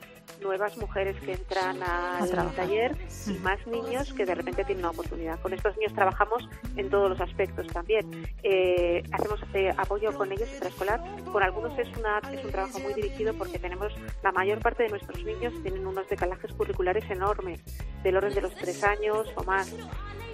nuevas 0.43 0.77
mujeres 0.77 1.17
que 1.25 1.33
entran 1.33 1.83
al 1.83 2.55
taller 2.55 2.97
y 3.27 3.33
más 3.39 3.67
niños 3.67 4.13
que 4.13 4.25
de 4.25 4.35
repente 4.35 4.65
tienen 4.65 4.85
una 4.85 4.91
oportunidad. 4.91 5.41
Con 5.41 5.53
estos 5.53 5.77
niños 5.77 5.95
trabajamos 5.95 6.49
en 6.77 6.91
todos 6.91 7.09
los 7.09 7.21
aspectos 7.21 7.67
también. 7.69 8.27
Eh, 8.43 9.03
hacemos 9.13 9.41
eh, 9.55 9.73
apoyo 9.77 10.13
con 10.13 10.31
ellos 10.33 10.49
extraescolar. 10.49 11.01
Con 11.33 11.43
algunos 11.43 11.79
es, 11.79 11.89
una, 11.97 12.21
es 12.33 12.45
un 12.45 12.51
trabajo 12.51 12.79
muy 12.81 12.95
dirigido 12.95 13.35
porque 13.35 13.59
tenemos 13.59 13.93
la 14.23 14.33
mayor 14.33 14.61
parte 14.61 14.85
de 14.85 14.91
nuestros 14.91 15.23
niños 15.25 15.55
tienen 15.63 15.87
unos 15.87 16.09
decalajes 16.09 16.53
curriculares 16.53 17.05
enormes, 17.11 17.61
del 18.03 18.17
orden 18.17 18.35
de 18.35 18.41
los 18.43 18.55
tres 18.55 18.83
años 18.85 19.29
o 19.37 19.45
más 19.45 19.73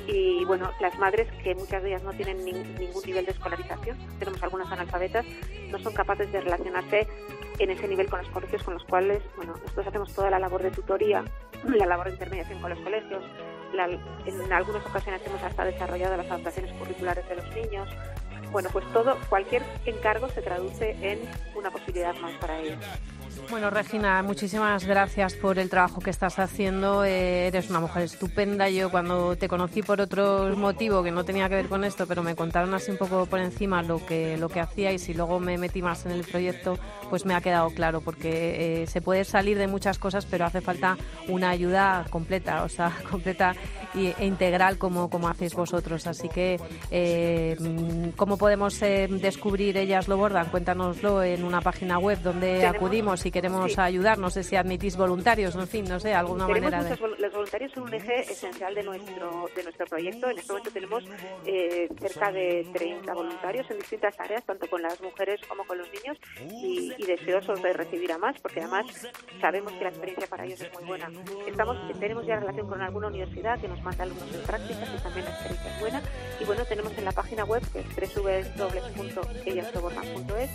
y 0.06 0.44
bueno, 0.44 0.70
las 0.80 0.98
madres 0.98 1.28
que 1.42 1.54
muchas 1.54 1.82
de 1.82 1.90
ellas 1.90 2.02
no 2.02 2.12
tienen 2.12 2.38
nin- 2.44 2.78
ningún 2.78 3.02
nivel 3.04 3.24
de 3.26 3.32
escolarización, 3.32 3.96
tenemos 4.18 4.42
algunas 4.42 4.70
analfabetas, 4.72 5.24
no 5.70 5.78
son 5.78 5.92
capaces 5.92 6.30
de 6.32 6.40
relacionarse 6.40 7.06
en 7.58 7.70
ese 7.70 7.86
nivel 7.88 8.08
con 8.08 8.20
los 8.20 8.28
colegios 8.30 8.62
con 8.62 8.74
los 8.74 8.84
cuales, 8.84 9.22
bueno, 9.36 9.54
nosotros 9.62 9.86
hacemos 9.86 10.14
toda 10.14 10.30
la 10.30 10.38
labor 10.38 10.62
de 10.62 10.70
tutoría, 10.70 11.24
la 11.64 11.86
labor 11.86 12.06
de 12.06 12.12
intermediación 12.12 12.60
con 12.60 12.70
los 12.70 12.78
colegios, 12.80 13.22
la- 13.74 13.86
en 14.26 14.52
algunas 14.52 14.84
ocasiones 14.86 15.20
hemos 15.26 15.42
hasta 15.42 15.64
desarrollado 15.64 16.16
las 16.16 16.26
adaptaciones 16.26 16.72
curriculares 16.74 17.28
de 17.28 17.36
los 17.36 17.54
niños. 17.54 17.88
Bueno, 18.50 18.68
pues 18.72 18.84
todo, 18.92 19.16
cualquier 19.28 19.62
encargo 19.86 20.28
se 20.30 20.42
traduce 20.42 20.96
en 21.02 21.20
una 21.54 21.70
posibilidad 21.70 22.16
más 22.16 22.32
para 22.40 22.58
ellos. 22.58 22.78
Bueno, 23.48 23.70
Regina, 23.70 24.22
muchísimas 24.22 24.84
gracias 24.84 25.34
por 25.34 25.58
el 25.58 25.70
trabajo 25.70 26.00
que 26.00 26.10
estás 26.10 26.38
haciendo. 26.38 27.04
Eh, 27.04 27.46
eres 27.46 27.70
una 27.70 27.80
mujer 27.80 28.02
estupenda. 28.02 28.68
Yo 28.68 28.90
cuando 28.90 29.36
te 29.36 29.48
conocí 29.48 29.82
por 29.82 30.00
otro 30.00 30.56
motivo 30.56 31.02
que 31.02 31.10
no 31.10 31.24
tenía 31.24 31.48
que 31.48 31.54
ver 31.56 31.68
con 31.68 31.84
esto, 31.84 32.06
pero 32.06 32.22
me 32.22 32.36
contaron 32.36 32.74
así 32.74 32.90
un 32.90 32.96
poco 32.96 33.26
por 33.26 33.40
encima 33.40 33.82
lo 33.82 34.04
que 34.04 34.36
lo 34.36 34.48
que 34.48 34.60
hacíais 34.60 35.08
y 35.08 35.14
luego 35.14 35.40
me 35.40 35.58
metí 35.58 35.82
más 35.82 36.06
en 36.06 36.12
el 36.12 36.24
proyecto, 36.24 36.78
pues 37.08 37.24
me 37.24 37.34
ha 37.34 37.40
quedado 37.40 37.70
claro 37.70 38.00
porque 38.00 38.82
eh, 38.82 38.86
se 38.86 39.00
puede 39.00 39.24
salir 39.24 39.58
de 39.58 39.66
muchas 39.66 39.98
cosas, 39.98 40.26
pero 40.26 40.44
hace 40.44 40.60
falta 40.60 40.96
una 41.28 41.50
ayuda 41.50 42.06
completa, 42.10 42.62
o 42.64 42.68
sea, 42.68 42.92
completa 43.10 43.54
e 43.94 44.14
integral 44.26 44.78
como 44.78 45.08
como 45.10 45.28
hacéis 45.28 45.54
vosotros. 45.54 46.06
Así 46.06 46.28
que 46.28 46.58
eh, 46.90 47.56
mm, 47.58 48.10
cómo 48.16 48.36
podemos 48.36 48.80
eh, 48.82 49.08
descubrir 49.10 49.76
ellas 49.76 50.08
lo 50.08 50.16
bordan. 50.16 50.46
Cuéntanoslo 50.50 51.22
en 51.22 51.44
una 51.44 51.60
página 51.60 51.98
web 51.98 52.18
donde 52.22 52.66
acudimos 52.66 53.20
si 53.20 53.30
queremos 53.30 53.72
sí. 53.72 53.80
ayudar. 53.80 54.18
No 54.18 54.30
sé 54.30 54.42
si 54.42 54.56
admitís 54.56 54.96
voluntarios, 54.96 55.54
en 55.56 55.66
fin, 55.68 55.84
no 55.88 55.98
sé, 56.00 56.14
alguna 56.14 56.46
Tenemos 56.46 56.70
manera 56.72 56.84
de. 56.84 56.90
muchos 56.90 57.06
vol- 57.08 57.18
los 57.18 57.32
voluntarios 57.32 57.72
son 57.72 57.82
un 57.84 57.94
eje 57.94 58.20
esencial 58.20 58.74
de 58.74 58.82
nuestro 58.82 59.48
de 59.54 59.62
nuestro 59.62 59.86
proyecto. 59.86 60.30
En 60.30 60.38
este 60.38 60.52
momento 60.52 60.70
tenemos 60.72 61.04
eh, 61.46 61.88
cerca 62.00 62.30
de 62.32 62.66
30 62.72 63.12
voluntarios 63.14 63.70
en 63.70 63.78
distintas 63.78 64.18
áreas, 64.20 64.44
tanto 64.44 64.68
con 64.68 64.82
las 64.82 65.00
mujeres 65.00 65.40
como 65.48 65.64
con 65.64 65.78
los 65.78 65.88
niños, 65.92 66.16
y, 66.50 66.92
y 66.98 67.06
deseosos 67.06 67.62
de 67.62 67.72
recibir 67.72 68.12
a 68.12 68.18
más, 68.18 68.38
porque 68.40 68.60
además 68.60 68.86
sabemos 69.40 69.72
que 69.74 69.84
la 69.84 69.90
experiencia 69.90 70.26
para 70.28 70.44
ellos 70.44 70.60
es 70.60 70.72
muy 70.74 70.84
buena. 70.84 71.10
Estamos 71.46 71.76
tenemos 71.98 72.26
ya 72.26 72.36
relación 72.36 72.68
con 72.68 72.80
alguna 72.80 73.08
universidad 73.08 73.58
que 73.60 73.68
nos 73.68 73.79
manda 73.82 74.04
alumnos 74.04 74.32
en 74.32 74.40
prácticas 74.42 74.88
y 74.94 74.98
también 75.02 75.24
la 75.26 75.32
experiencia 75.32 75.74
es 75.74 75.80
buena. 75.80 76.00
Y 76.40 76.44
bueno, 76.44 76.64
tenemos 76.64 76.96
en 76.96 77.04
la 77.04 77.12
página 77.12 77.44
web 77.44 77.62
que 77.72 77.80
es 77.80 77.86
www.ellasobordan.es 78.14 80.50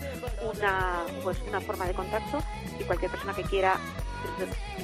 una 0.55 1.03
pues 1.23 1.37
una 1.47 1.61
forma 1.61 1.85
de 1.87 1.93
contacto 1.93 2.39
y 2.79 2.83
cualquier 2.83 3.11
persona 3.11 3.33
que 3.33 3.43
quiera 3.43 3.77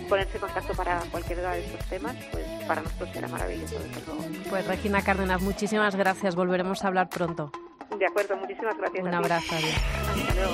ponerse 0.07 0.35
en 0.37 0.41
contacto 0.41 0.73
para 0.73 0.99
cualquiera 1.11 1.51
de 1.53 1.65
estos 1.65 1.85
temas, 1.87 2.15
pues 2.31 2.45
para 2.67 2.81
nosotros 2.81 3.09
será 3.13 3.27
maravilloso. 3.27 3.79
desde 3.79 4.01
luego. 4.05 4.23
Pues 4.49 4.67
Regina 4.67 5.01
Cárdenas, 5.01 5.41
muchísimas 5.41 5.95
gracias. 5.95 6.35
Volveremos 6.35 6.83
a 6.83 6.87
hablar 6.87 7.09
pronto. 7.09 7.51
De 7.97 8.05
acuerdo, 8.05 8.37
muchísimas 8.37 8.77
gracias. 8.77 9.03
Un 9.03 9.09
a 9.13 9.17
ti. 9.17 9.17
abrazo. 9.17 9.55
adiós. 9.55 9.75
Hasta 10.09 10.33
luego. 10.35 10.53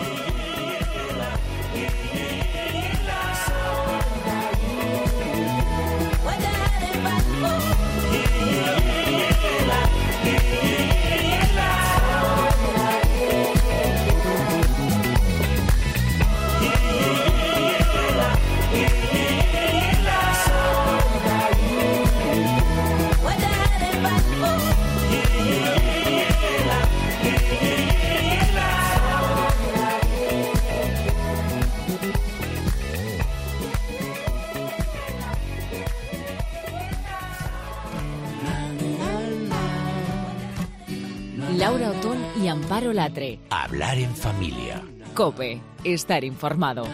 Amparo 42.57 42.91
Latre. 42.91 43.39
Hablar 43.51 43.99
en 43.99 44.15
familia. 44.15 44.83
Cope, 45.13 45.61
estar 45.83 46.23
informado. 46.23 46.87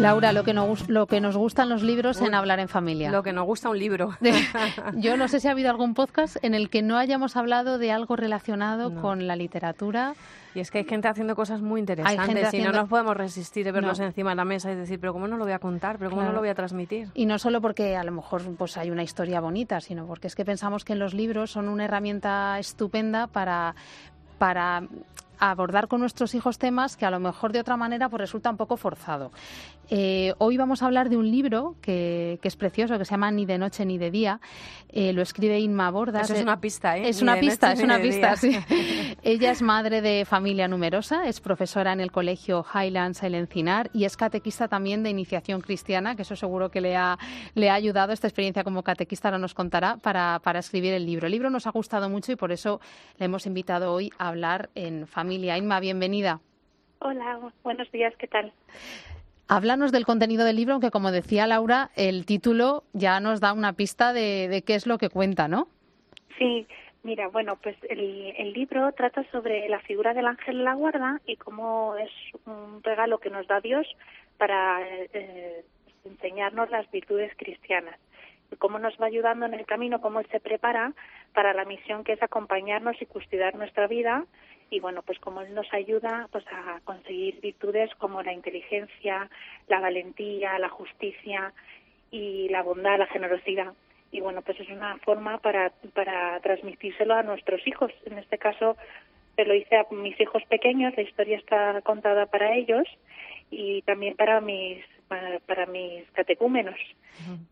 Laura, 0.00 0.32
lo 0.32 0.44
que, 0.44 0.54
nos, 0.54 0.88
lo 0.88 1.06
que 1.06 1.20
nos 1.20 1.36
gustan 1.36 1.68
los 1.68 1.82
libros 1.82 2.20
en 2.20 2.34
hablar 2.34 2.58
en 2.58 2.68
familia. 2.68 3.10
Lo 3.10 3.22
que 3.22 3.32
nos 3.32 3.44
gusta 3.44 3.68
un 3.68 3.78
libro. 3.78 4.16
Yo 4.94 5.16
no 5.16 5.28
sé 5.28 5.40
si 5.40 5.48
ha 5.48 5.50
habido 5.50 5.70
algún 5.70 5.94
podcast 5.94 6.36
en 6.42 6.54
el 6.54 6.70
que 6.70 6.82
no 6.82 6.96
hayamos 6.96 7.36
hablado 7.36 7.78
de 7.78 7.92
algo 7.92 8.16
relacionado 8.16 8.90
No. 8.90 9.00
con 9.02 9.26
la 9.26 9.36
literatura. 9.36 10.14
Y 10.54 10.60
es 10.60 10.70
que 10.70 10.78
hay 10.78 10.84
gente 10.84 11.06
haciendo 11.06 11.36
cosas 11.36 11.60
muy 11.60 11.78
interesantes 11.80 12.26
gente 12.26 12.40
y 12.40 12.44
haciendo- 12.44 12.72
no 12.72 12.80
nos 12.80 12.88
podemos 12.88 13.16
resistir 13.16 13.64
de 13.64 13.72
verlos 13.72 13.98
No. 14.00 14.06
encima 14.06 14.30
de 14.30 14.36
la 14.36 14.44
mesa 14.44 14.72
y 14.72 14.74
decir, 14.74 14.98
pero 14.98 15.12
¿cómo 15.12 15.28
no 15.28 15.36
lo 15.36 15.44
voy 15.44 15.52
a 15.52 15.58
contar? 15.60 15.98
¿Pero 15.98 16.10
cómo 16.10 16.22
no 16.22 16.32
lo 16.32 16.40
voy 16.40 16.48
a 16.48 16.54
transmitir? 16.54 17.08
Y 17.14 17.26
no 17.26 17.38
solo 17.38 17.60
porque 17.60 17.96
a 17.96 18.02
lo 18.02 18.10
mejor 18.10 18.42
pues 18.56 18.76
hay 18.76 18.90
una 18.90 19.02
historia 19.02 19.40
bonita, 19.40 19.80
sino 19.80 20.06
porque 20.06 20.26
es 20.26 20.34
que 20.34 20.44
pensamos 20.44 20.84
que 20.84 20.94
los 20.96 21.14
libros 21.14 21.50
son 21.52 21.68
una 21.68 21.84
herramienta 21.84 22.58
estupenda 22.58 23.26
para, 23.28 23.74
para 24.38 24.82
abordar 25.40 25.88
con 25.88 26.00
nuestros 26.00 26.34
hijos 26.34 26.58
temas 26.58 26.96
que 26.96 27.06
a 27.06 27.10
lo 27.10 27.20
mejor 27.20 27.52
de 27.52 27.60
otra 27.60 27.76
manera 27.76 28.08
pues 28.08 28.20
resulta 28.20 28.50
un 28.50 28.56
poco 28.56 28.76
forzado. 28.76 29.30
Eh, 29.88 30.34
hoy 30.38 30.56
vamos 30.56 30.82
a 30.82 30.86
hablar 30.86 31.08
de 31.08 31.16
un 31.16 31.28
libro 31.28 31.74
que, 31.80 32.38
que 32.42 32.48
es 32.48 32.56
precioso, 32.56 32.96
que 32.98 33.04
se 33.04 33.10
llama 33.10 33.30
Ni 33.32 33.44
de 33.46 33.58
noche 33.58 33.84
ni 33.84 33.98
de 33.98 34.10
día. 34.10 34.40
Eh, 34.88 35.12
lo 35.12 35.22
escribe 35.22 35.58
Inma 35.58 35.90
Bordas. 35.90 36.24
Eso 36.24 36.34
es 36.34 36.42
una 36.42 36.60
pista, 36.60 36.96
¿eh? 36.96 37.08
Es 37.08 37.22
una 37.22 37.36
pista, 37.36 37.72
es 37.72 37.80
una 37.80 37.98
pista, 37.98 38.36
sí. 38.36 38.56
Ella 39.22 39.50
es 39.50 39.62
madre 39.62 40.00
de 40.00 40.24
familia 40.24 40.68
numerosa, 40.68 41.26
es 41.26 41.40
profesora 41.40 41.92
en 41.92 42.00
el 42.00 42.12
colegio 42.12 42.64
Highlands 42.72 43.22
El 43.22 43.34
Encinar 43.34 43.90
y 43.92 44.04
es 44.04 44.16
catequista 44.16 44.68
también 44.68 45.02
de 45.02 45.10
iniciación 45.10 45.60
cristiana, 45.60 46.14
que 46.14 46.22
eso 46.22 46.36
seguro 46.36 46.70
que 46.70 46.80
le 46.80 46.96
ha, 46.96 47.18
le 47.54 47.70
ha 47.70 47.74
ayudado 47.74 48.12
esta 48.12 48.26
experiencia 48.26 48.62
como 48.62 48.82
catequista, 48.82 49.28
ahora 49.28 49.38
nos 49.38 49.54
contará, 49.54 49.96
para, 49.96 50.40
para 50.40 50.60
escribir 50.60 50.92
el 50.92 51.06
libro. 51.06 51.26
El 51.26 51.32
libro 51.32 51.50
nos 51.50 51.66
ha 51.66 51.70
gustado 51.70 52.08
mucho 52.08 52.32
y 52.32 52.36
por 52.36 52.52
eso 52.52 52.80
le 53.18 53.26
hemos 53.26 53.46
invitado 53.46 53.92
hoy 53.92 54.12
a 54.18 54.28
hablar 54.28 54.70
en 54.74 55.06
familia. 55.06 55.29
Inma, 55.30 55.80
bienvenida. 55.80 56.40
Hola, 56.98 57.38
buenos 57.62 57.90
días, 57.92 58.14
¿qué 58.18 58.26
tal? 58.26 58.52
Háblanos 59.48 59.92
del 59.92 60.04
contenido 60.04 60.44
del 60.44 60.56
libro, 60.56 60.74
aunque 60.74 60.90
como 60.90 61.10
decía 61.10 61.46
Laura, 61.46 61.90
el 61.96 62.26
título 62.26 62.84
ya 62.92 63.20
nos 63.20 63.40
da 63.40 63.52
una 63.52 63.72
pista 63.72 64.12
de, 64.12 64.48
de 64.48 64.62
qué 64.62 64.74
es 64.74 64.86
lo 64.86 64.98
que 64.98 65.08
cuenta, 65.08 65.48
¿no? 65.48 65.68
Sí, 66.38 66.66
mira, 67.02 67.28
bueno, 67.28 67.56
pues 67.62 67.76
el, 67.88 68.34
el 68.36 68.52
libro 68.52 68.92
trata 68.92 69.24
sobre 69.30 69.68
la 69.68 69.80
figura 69.80 70.14
del 70.14 70.26
ángel 70.26 70.58
de 70.58 70.64
la 70.64 70.74
guarda 70.74 71.20
y 71.26 71.36
cómo 71.36 71.96
es 71.96 72.10
un 72.46 72.82
regalo 72.82 73.18
que 73.18 73.30
nos 73.30 73.46
da 73.46 73.60
Dios 73.60 73.86
para 74.38 74.80
eh, 74.82 75.64
enseñarnos 76.04 76.70
las 76.70 76.90
virtudes 76.90 77.32
cristianas 77.36 77.98
cómo 78.58 78.78
nos 78.78 78.96
va 79.00 79.06
ayudando 79.06 79.46
en 79.46 79.54
el 79.54 79.66
camino, 79.66 80.00
cómo 80.00 80.20
él 80.20 80.26
se 80.30 80.40
prepara 80.40 80.92
para 81.34 81.54
la 81.54 81.64
misión 81.64 82.04
que 82.04 82.12
es 82.14 82.22
acompañarnos 82.22 83.00
y 83.00 83.06
custodiar 83.06 83.54
nuestra 83.54 83.86
vida 83.86 84.24
y 84.70 84.80
bueno, 84.80 85.02
pues 85.02 85.18
cómo 85.18 85.40
él 85.40 85.52
nos 85.54 85.72
ayuda 85.74 86.28
pues 86.30 86.44
a 86.46 86.80
conseguir 86.84 87.40
virtudes 87.40 87.90
como 87.96 88.22
la 88.22 88.32
inteligencia, 88.32 89.28
la 89.68 89.80
valentía, 89.80 90.58
la 90.58 90.68
justicia 90.68 91.52
y 92.10 92.48
la 92.48 92.62
bondad, 92.62 92.98
la 92.98 93.06
generosidad. 93.06 93.74
Y 94.12 94.20
bueno, 94.20 94.42
pues 94.42 94.58
es 94.60 94.68
una 94.68 94.96
forma 94.98 95.38
para, 95.38 95.72
para 95.94 96.40
transmitírselo 96.40 97.14
a 97.14 97.22
nuestros 97.22 97.66
hijos. 97.66 97.92
En 98.06 98.18
este 98.18 98.38
caso, 98.38 98.76
se 99.36 99.44
lo 99.44 99.54
hice 99.54 99.76
a 99.76 99.86
mis 99.90 100.18
hijos 100.20 100.42
pequeños, 100.48 100.94
la 100.96 101.02
historia 101.02 101.38
está 101.38 101.80
contada 101.82 102.26
para 102.26 102.54
ellos 102.54 102.86
y 103.50 103.82
también 103.82 104.16
para 104.16 104.40
mis 104.40 104.84
para, 105.46 105.66
mis 105.66 106.08
catecúmenos. 106.12 106.78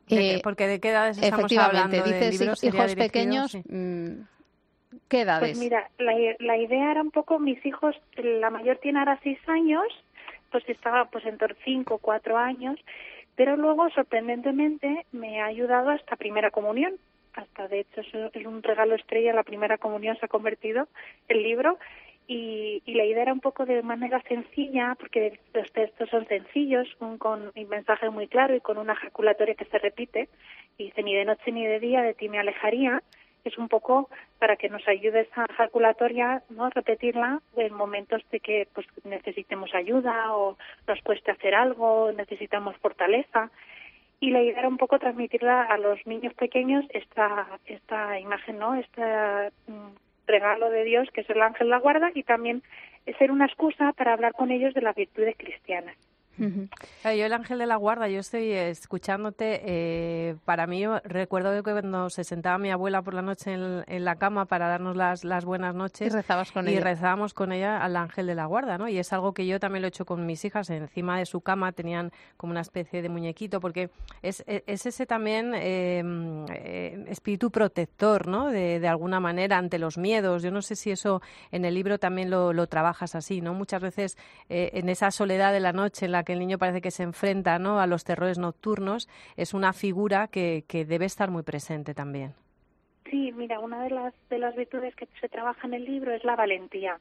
Eh, 0.08 0.40
porque 0.44 0.68
de 0.68 0.78
qué 0.78 0.90
edades 0.90 1.18
estamos 1.18 1.52
hablando. 1.56 2.02
dices 2.04 2.62
hijos 2.62 2.94
pequeños. 2.94 3.56
Mm, 3.68 4.20
¿Qué 5.08 5.22
edades? 5.22 5.50
Pues 5.50 5.58
mira, 5.58 5.90
la, 5.98 6.56
idea 6.56 6.90
era 6.90 7.02
un 7.02 7.10
poco 7.10 7.38
mis 7.38 7.64
hijos, 7.64 7.94
la 8.16 8.50
mayor 8.50 8.78
tiene 8.78 8.98
ahora 8.98 9.18
seis 9.22 9.38
años, 9.46 9.86
pues 10.50 10.68
estaba 10.68 11.06
pues 11.06 11.24
entre 11.26 11.54
cinco 11.64 11.94
o 11.94 11.98
cuatro 11.98 12.38
años, 12.38 12.78
pero 13.36 13.56
luego 13.56 13.88
sorprendentemente 13.90 15.06
me 15.12 15.40
ha 15.40 15.46
ayudado 15.46 15.90
hasta 15.90 16.16
primera 16.16 16.50
comunión. 16.50 16.94
Hasta 17.34 17.68
de 17.68 17.80
hecho 17.80 18.00
es 18.00 18.46
un 18.46 18.62
regalo 18.62 18.94
estrella, 18.94 19.32
la 19.32 19.44
primera 19.44 19.78
comunión 19.78 20.16
se 20.18 20.26
ha 20.26 20.28
convertido 20.28 20.88
el 21.28 21.42
libro 21.42 21.78
y, 22.30 22.82
la 22.86 23.06
idea 23.06 23.22
era 23.22 23.32
un 23.32 23.40
poco 23.40 23.64
de 23.64 23.82
manera 23.82 24.22
sencilla, 24.28 24.94
porque 25.00 25.40
los 25.54 25.72
textos 25.72 26.10
son 26.10 26.28
sencillos, 26.28 26.86
con 27.16 27.52
un 27.54 27.68
mensaje 27.68 28.10
muy 28.10 28.28
claro 28.28 28.54
y 28.54 28.60
con 28.60 28.76
una 28.76 28.92
ejaculatoria 28.92 29.54
que 29.54 29.64
se 29.64 29.78
repite. 29.78 30.28
Y 30.76 30.84
dice, 30.84 31.02
ni 31.02 31.14
de 31.14 31.24
noche 31.24 31.50
ni 31.50 31.64
de 31.64 31.80
día 31.80 32.02
de 32.02 32.12
ti 32.12 32.28
me 32.28 32.38
alejaría. 32.38 33.02
Es 33.48 33.56
un 33.56 33.68
poco 33.68 34.10
para 34.38 34.56
que 34.56 34.68
nos 34.68 34.86
ayude 34.86 35.20
esa 35.20 35.46
ejaculatoria, 35.48 36.42
¿no? 36.50 36.68
repetirla 36.68 37.40
en 37.56 37.72
momentos 37.72 38.22
de 38.30 38.40
que 38.40 38.68
pues 38.74 38.86
necesitemos 39.04 39.74
ayuda 39.74 40.34
o 40.36 40.58
nos 40.86 41.00
cueste 41.02 41.30
hacer 41.30 41.54
algo, 41.54 42.12
necesitamos 42.12 42.76
fortaleza. 42.76 43.50
Y 44.20 44.30
la 44.30 44.42
idea 44.42 44.58
era 44.58 44.68
un 44.68 44.76
poco 44.76 44.98
transmitirla 44.98 45.62
a 45.62 45.78
los 45.78 46.04
niños 46.06 46.34
pequeños 46.34 46.84
esta, 46.90 47.46
esta 47.66 48.20
imagen, 48.20 48.58
¿no? 48.58 48.74
Esta 48.74 49.50
mm, 49.66 49.88
regalo 50.26 50.68
de 50.68 50.84
Dios, 50.84 51.08
que 51.12 51.22
es 51.22 51.30
el 51.30 51.40
ángel 51.40 51.70
la 51.70 51.78
guarda, 51.78 52.10
y 52.14 52.22
también 52.24 52.62
ser 53.16 53.30
una 53.30 53.46
excusa 53.46 53.92
para 53.94 54.12
hablar 54.12 54.32
con 54.34 54.50
ellos 54.50 54.74
de 54.74 54.82
las 54.82 54.94
virtudes 54.94 55.36
cristianas. 55.38 55.96
Yo 56.38 57.26
el 57.26 57.32
ángel 57.32 57.58
de 57.58 57.66
la 57.66 57.76
guarda, 57.76 58.08
yo 58.08 58.20
estoy 58.20 58.52
escuchándote. 58.52 59.60
Eh, 59.64 60.36
para 60.44 60.66
mí, 60.66 60.84
recuerdo 61.04 61.62
que 61.62 61.72
cuando 61.72 62.10
se 62.10 62.24
sentaba 62.24 62.58
mi 62.58 62.70
abuela 62.70 63.02
por 63.02 63.14
la 63.14 63.22
noche 63.22 63.52
en, 63.52 64.04
la 64.04 64.16
cama 64.16 64.46
para 64.46 64.68
darnos 64.68 64.96
las, 64.96 65.24
las 65.24 65.44
buenas 65.44 65.74
noches. 65.74 66.06
Y 66.06 66.10
rezabas 66.10 66.52
con 66.52 66.68
y 66.68 66.72
ella. 66.72 66.80
rezábamos 66.80 67.34
con 67.34 67.52
ella 67.52 67.82
al 67.82 67.96
ángel 67.96 68.26
de 68.26 68.34
la 68.34 68.46
guarda, 68.46 68.78
¿no? 68.78 68.88
Y 68.88 68.98
es 68.98 69.12
algo 69.12 69.32
que 69.32 69.46
yo 69.46 69.58
también 69.60 69.82
lo 69.82 69.88
he 69.88 69.90
hecho 69.90 70.06
con 70.06 70.24
mis 70.26 70.44
hijas. 70.44 70.70
Encima 70.70 71.18
de 71.18 71.26
su 71.26 71.40
cama 71.40 71.72
tenían 71.72 72.12
como 72.36 72.52
una 72.52 72.60
especie 72.60 73.02
de 73.02 73.08
muñequito, 73.08 73.60
porque 73.60 73.90
es, 74.22 74.44
es 74.46 74.86
ese 74.86 75.06
también 75.06 75.54
em, 75.54 76.46
eh, 76.50 77.04
espíritu 77.08 77.50
protector, 77.50 78.28
¿no? 78.28 78.48
De, 78.48 78.80
de, 78.80 78.88
alguna 78.88 79.20
manera 79.20 79.58
ante 79.58 79.78
los 79.78 79.98
miedos. 79.98 80.42
Yo 80.42 80.50
no 80.50 80.62
sé 80.62 80.76
si 80.76 80.90
eso 80.90 81.20
en 81.50 81.64
el 81.64 81.74
libro 81.74 81.98
también 81.98 82.30
lo, 82.30 82.52
lo 82.52 82.66
trabajas 82.66 83.14
así, 83.14 83.40
¿no? 83.40 83.54
Muchas 83.54 83.82
veces 83.82 84.18
eh, 84.48 84.70
en 84.74 84.88
esa 84.88 85.10
soledad 85.10 85.52
de 85.52 85.60
la 85.60 85.72
noche 85.72 86.06
en 86.06 86.12
la 86.12 86.24
que 86.28 86.34
el 86.34 86.40
niño 86.40 86.58
parece 86.58 86.82
que 86.82 86.90
se 86.90 87.04
enfrenta 87.04 87.58
¿no? 87.58 87.80
a 87.80 87.86
los 87.86 88.04
terrores 88.04 88.36
nocturnos, 88.36 89.08
es 89.38 89.54
una 89.54 89.72
figura 89.72 90.28
que, 90.28 90.62
que 90.68 90.84
debe 90.84 91.06
estar 91.06 91.30
muy 91.30 91.42
presente 91.42 91.94
también. 91.94 92.34
Sí, 93.08 93.32
mira, 93.32 93.60
una 93.60 93.82
de 93.82 93.88
las, 93.88 94.12
de 94.28 94.38
las 94.38 94.54
virtudes 94.54 94.94
que 94.94 95.08
se 95.22 95.30
trabaja 95.30 95.66
en 95.66 95.72
el 95.72 95.86
libro 95.86 96.12
es 96.12 96.22
la 96.24 96.36
valentía. 96.36 96.98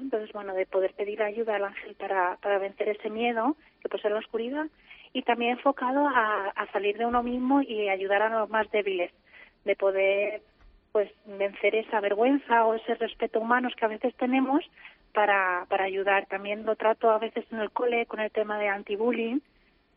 Entonces, 0.00 0.32
bueno, 0.32 0.52
de 0.52 0.66
poder 0.66 0.94
pedir 0.94 1.22
ayuda 1.22 1.54
al 1.54 1.66
ángel 1.66 1.94
para, 1.94 2.38
para 2.42 2.58
vencer 2.58 2.88
ese 2.88 3.08
miedo 3.08 3.56
que 3.80 3.88
puede 3.88 4.02
ser 4.02 4.10
la 4.10 4.18
oscuridad 4.18 4.66
y 5.12 5.22
también 5.22 5.52
enfocado 5.52 6.08
a, 6.08 6.48
a 6.48 6.72
salir 6.72 6.98
de 6.98 7.06
uno 7.06 7.22
mismo 7.22 7.62
y 7.62 7.88
ayudar 7.88 8.22
a 8.22 8.40
los 8.40 8.50
más 8.50 8.68
débiles, 8.72 9.12
de 9.64 9.76
poder 9.76 10.42
pues 10.90 11.08
vencer 11.24 11.76
esa 11.76 12.00
vergüenza 12.00 12.66
o 12.66 12.74
ese 12.74 12.96
respeto 12.96 13.38
humano 13.38 13.68
que 13.76 13.84
a 13.84 13.88
veces 13.88 14.12
tenemos 14.16 14.64
para, 15.16 15.64
para 15.70 15.84
ayudar. 15.84 16.26
También 16.26 16.66
lo 16.66 16.76
trato 16.76 17.10
a 17.10 17.18
veces 17.18 17.46
en 17.50 17.60
el 17.60 17.70
cole 17.70 18.04
con 18.04 18.20
el 18.20 18.30
tema 18.30 18.58
de 18.58 18.68
anti-bullying, 18.68 19.38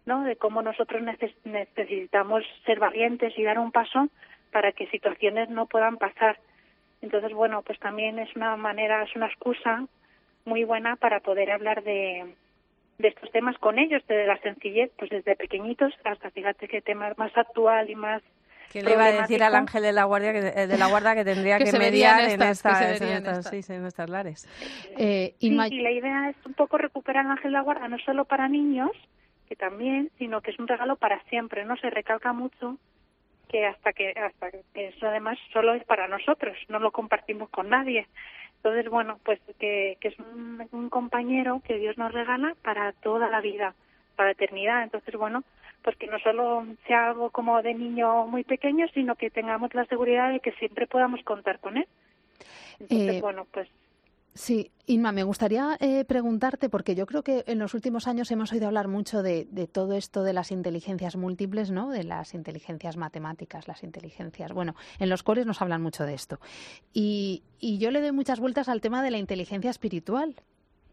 ¿no? 0.05 0.23
De 0.23 0.37
cómo 0.37 0.61
nosotros 0.61 1.03
necesitamos 1.43 2.45
ser 2.65 2.79
valientes 2.79 3.37
y 3.37 3.43
dar 3.43 3.59
un 3.59 3.73
paso 3.73 4.07
para 4.53 4.71
que 4.71 4.87
situaciones 4.87 5.49
no 5.49 5.65
puedan 5.65 5.97
pasar. 5.97 6.39
Entonces, 7.01 7.33
bueno, 7.33 7.63
pues 7.63 7.77
también 7.79 8.17
es 8.17 8.33
una 8.37 8.55
manera, 8.55 9.03
es 9.03 9.13
una 9.13 9.27
excusa 9.27 9.85
muy 10.45 10.63
buena 10.63 10.95
para 10.95 11.19
poder 11.19 11.51
hablar 11.51 11.83
de, 11.83 12.33
de 12.97 13.07
estos 13.09 13.29
temas 13.31 13.57
con 13.57 13.77
ellos, 13.77 14.01
desde 14.07 14.25
la 14.25 14.37
sencillez, 14.37 14.89
pues 14.97 15.09
desde 15.09 15.35
pequeñitos 15.35 15.93
hasta, 16.05 16.31
fíjate 16.31 16.69
qué 16.69 16.81
tema 16.81 17.13
más 17.17 17.37
actual 17.37 17.89
y 17.89 17.95
más 17.95 18.23
¿Quién 18.71 18.85
le 18.85 18.91
iba 18.91 19.05
a 19.05 19.11
decir 19.11 19.43
al 19.43 19.55
ángel 19.55 19.81
de 19.81 19.91
la 19.91 20.03
guardia 20.03 20.31
que, 20.31 20.41
de 20.41 20.77
la 20.77 20.87
guarda 20.87 21.15
que 21.15 21.25
tendría 21.25 21.57
que, 21.59 21.71
mediar 21.77 22.29
en, 22.29 22.41
estas, 22.41 23.01
en, 23.01 23.85
estas, 23.85 24.09
lares? 24.09 24.47
Eh, 24.97 25.35
y, 25.39 25.49
la 25.51 25.67
idea 25.67 26.29
es 26.29 26.35
un 26.45 26.53
poco 26.53 26.77
recuperar 26.77 27.25
al 27.25 27.31
ángel 27.31 27.51
de 27.51 27.57
la 27.57 27.61
guarda 27.61 27.87
no 27.87 27.97
solo 27.99 28.25
para 28.25 28.47
niños, 28.47 28.91
que 29.47 29.55
también, 29.55 30.11
sino 30.19 30.41
que 30.41 30.51
es 30.51 30.59
un 30.59 30.67
regalo 30.67 30.95
para 30.97 31.21
siempre. 31.23 31.65
No 31.65 31.75
se 31.77 31.89
recalca 31.89 32.31
mucho 32.31 32.77
que 33.47 33.65
hasta 33.65 33.93
que 33.93 34.11
hasta 34.11 34.51
que 34.51 34.87
eso 34.87 35.07
además 35.07 35.39
solo 35.51 35.73
es 35.73 35.83
para 35.85 36.07
nosotros, 36.07 36.55
no 36.67 36.77
lo 36.79 36.91
compartimos 36.91 37.49
con 37.49 37.69
nadie. 37.69 38.07
Entonces, 38.57 38.89
bueno, 38.89 39.19
pues 39.23 39.39
que, 39.57 39.97
que 39.99 40.09
es 40.09 40.19
un, 40.19 40.67
un 40.71 40.89
compañero 40.89 41.61
que 41.65 41.79
Dios 41.79 41.97
nos 41.97 42.11
regala 42.11 42.55
para 42.61 42.91
toda 42.91 43.29
la 43.29 43.41
vida, 43.41 43.73
para 44.15 44.27
la 44.27 44.33
eternidad. 44.33 44.83
Entonces, 44.83 45.15
bueno, 45.15 45.43
pues 45.83 45.95
que 45.97 46.07
no 46.07 46.19
solo 46.19 46.65
sea 46.87 47.09
algo 47.09 47.29
como 47.29 47.61
de 47.61 47.73
niño 47.73 48.27
muy 48.27 48.43
pequeño, 48.43 48.87
sino 48.93 49.15
que 49.15 49.29
tengamos 49.29 49.73
la 49.73 49.85
seguridad 49.85 50.31
de 50.31 50.39
que 50.39 50.51
siempre 50.53 50.87
podamos 50.87 51.23
contar 51.23 51.59
con 51.59 51.77
él. 51.77 51.87
Entonces, 52.79 53.15
eh, 53.15 53.21
bueno, 53.21 53.45
pues 53.51 53.67
Sí, 54.39 54.71
Inma, 54.85 55.11
me 55.11 55.23
gustaría 55.23 55.75
eh, 55.81 56.05
preguntarte, 56.05 56.69
porque 56.69 56.95
yo 56.95 57.05
creo 57.05 57.23
que 57.23 57.43
en 57.47 57.59
los 57.59 57.73
últimos 57.73 58.07
años 58.07 58.31
hemos 58.31 58.51
oído 58.53 58.67
hablar 58.67 58.87
mucho 58.87 59.21
de, 59.21 59.47
de, 59.51 59.67
todo 59.67 59.93
esto 59.93 60.23
de 60.23 60.31
las 60.33 60.51
inteligencias 60.51 61.17
múltiples, 61.17 61.71
¿no? 61.71 61.89
De 61.89 62.03
las 62.03 62.33
inteligencias 62.33 62.95
matemáticas, 62.95 63.67
las 63.67 63.83
inteligencias. 63.83 64.53
Bueno, 64.53 64.75
en 64.99 65.09
los 65.09 65.23
cores 65.23 65.45
nos 65.45 65.61
hablan 65.61 65.81
mucho 65.81 66.05
de 66.05 66.13
esto. 66.13 66.39
Y, 66.93 67.43
y 67.59 67.79
yo 67.79 67.91
le 67.91 67.99
doy 68.01 68.13
muchas 68.13 68.39
vueltas 68.39 68.69
al 68.69 68.81
tema 68.81 69.03
de 69.03 69.11
la 69.11 69.17
inteligencia 69.17 69.71
espiritual, 69.71 70.35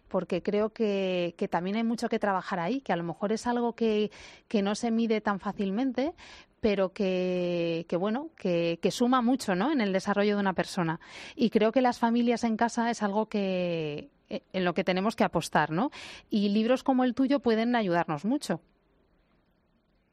porque 0.09 0.42
creo 0.42 0.70
que, 0.70 1.34
que, 1.36 1.48
también 1.48 1.76
hay 1.76 1.84
mucho 1.84 2.09
que 2.09 2.18
trabajar 2.18 2.59
ahí, 2.59 2.80
que 2.80 2.92
a 2.92 2.96
lo 2.96 3.02
mejor 3.02 3.32
es 3.32 3.46
algo 3.46 3.74
que, 3.74 4.11
que 4.48 4.62
no 4.62 4.74
se 4.74 4.90
mide 4.90 5.20
tan 5.20 5.40
fácilmente, 5.40 6.12
pero 6.61 6.92
que, 6.92 7.86
bueno, 7.98 8.30
que, 8.36 8.78
que, 8.82 8.90
suma 8.90 9.22
mucho 9.22 9.54
¿no? 9.54 9.70
en 9.70 9.80
el 9.80 9.92
desarrollo 9.92 10.34
de 10.34 10.40
una 10.40 10.54
persona. 10.54 11.00
Y 11.34 11.50
creo 11.50 11.72
que 11.72 11.80
las 11.80 11.98
familias 11.98 12.44
en 12.44 12.57
casa 12.57 12.90
es 12.90 13.02
algo 13.02 13.26
que 13.26 14.09
eh, 14.28 14.40
en 14.52 14.64
lo 14.64 14.74
que 14.74 14.82
tenemos 14.82 15.14
que 15.14 15.22
apostar, 15.22 15.70
¿no? 15.70 15.90
Y 16.30 16.48
libros 16.48 16.82
como 16.82 17.04
el 17.04 17.14
tuyo 17.14 17.38
pueden 17.38 17.76
ayudarnos 17.76 18.24
mucho. 18.24 18.61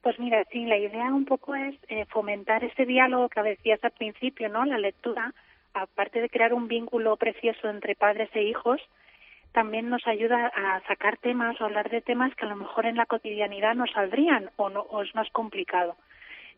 Pues 0.03 0.19
mira, 0.19 0.43
sí, 0.51 0.65
la 0.65 0.77
idea 0.77 1.05
un 1.13 1.25
poco 1.25 1.55
es 1.55 1.75
eh, 1.87 2.05
fomentar 2.09 2.63
ese 2.63 2.85
diálogo 2.85 3.29
que 3.29 3.41
decías 3.41 3.83
al 3.83 3.91
principio, 3.91 4.49
¿no? 4.49 4.65
La 4.65 4.77
lectura, 4.77 5.33
aparte 5.73 6.21
de 6.21 6.29
crear 6.29 6.53
un 6.53 6.67
vínculo 6.67 7.17
precioso 7.17 7.69
entre 7.69 7.95
padres 7.95 8.29
e 8.33 8.43
hijos, 8.43 8.79
también 9.54 9.89
nos 9.89 10.06
ayuda 10.08 10.47
a 10.47 10.82
sacar 10.88 11.18
temas 11.18 11.60
o 11.62 11.66
hablar 11.66 11.89
de 11.89 12.01
temas 12.01 12.36
que 12.36 12.45
a 12.45 12.49
lo 12.49 12.56
mejor 12.56 12.86
en 12.86 12.97
la 12.97 13.06
cotidianidad 13.06 13.76
no 13.76 13.86
saldrían 13.88 14.49
o, 14.58 14.70
no, 14.70 14.82
o 14.82 15.04
es 15.04 15.16
más 15.16 15.30
complicado. 15.30 15.95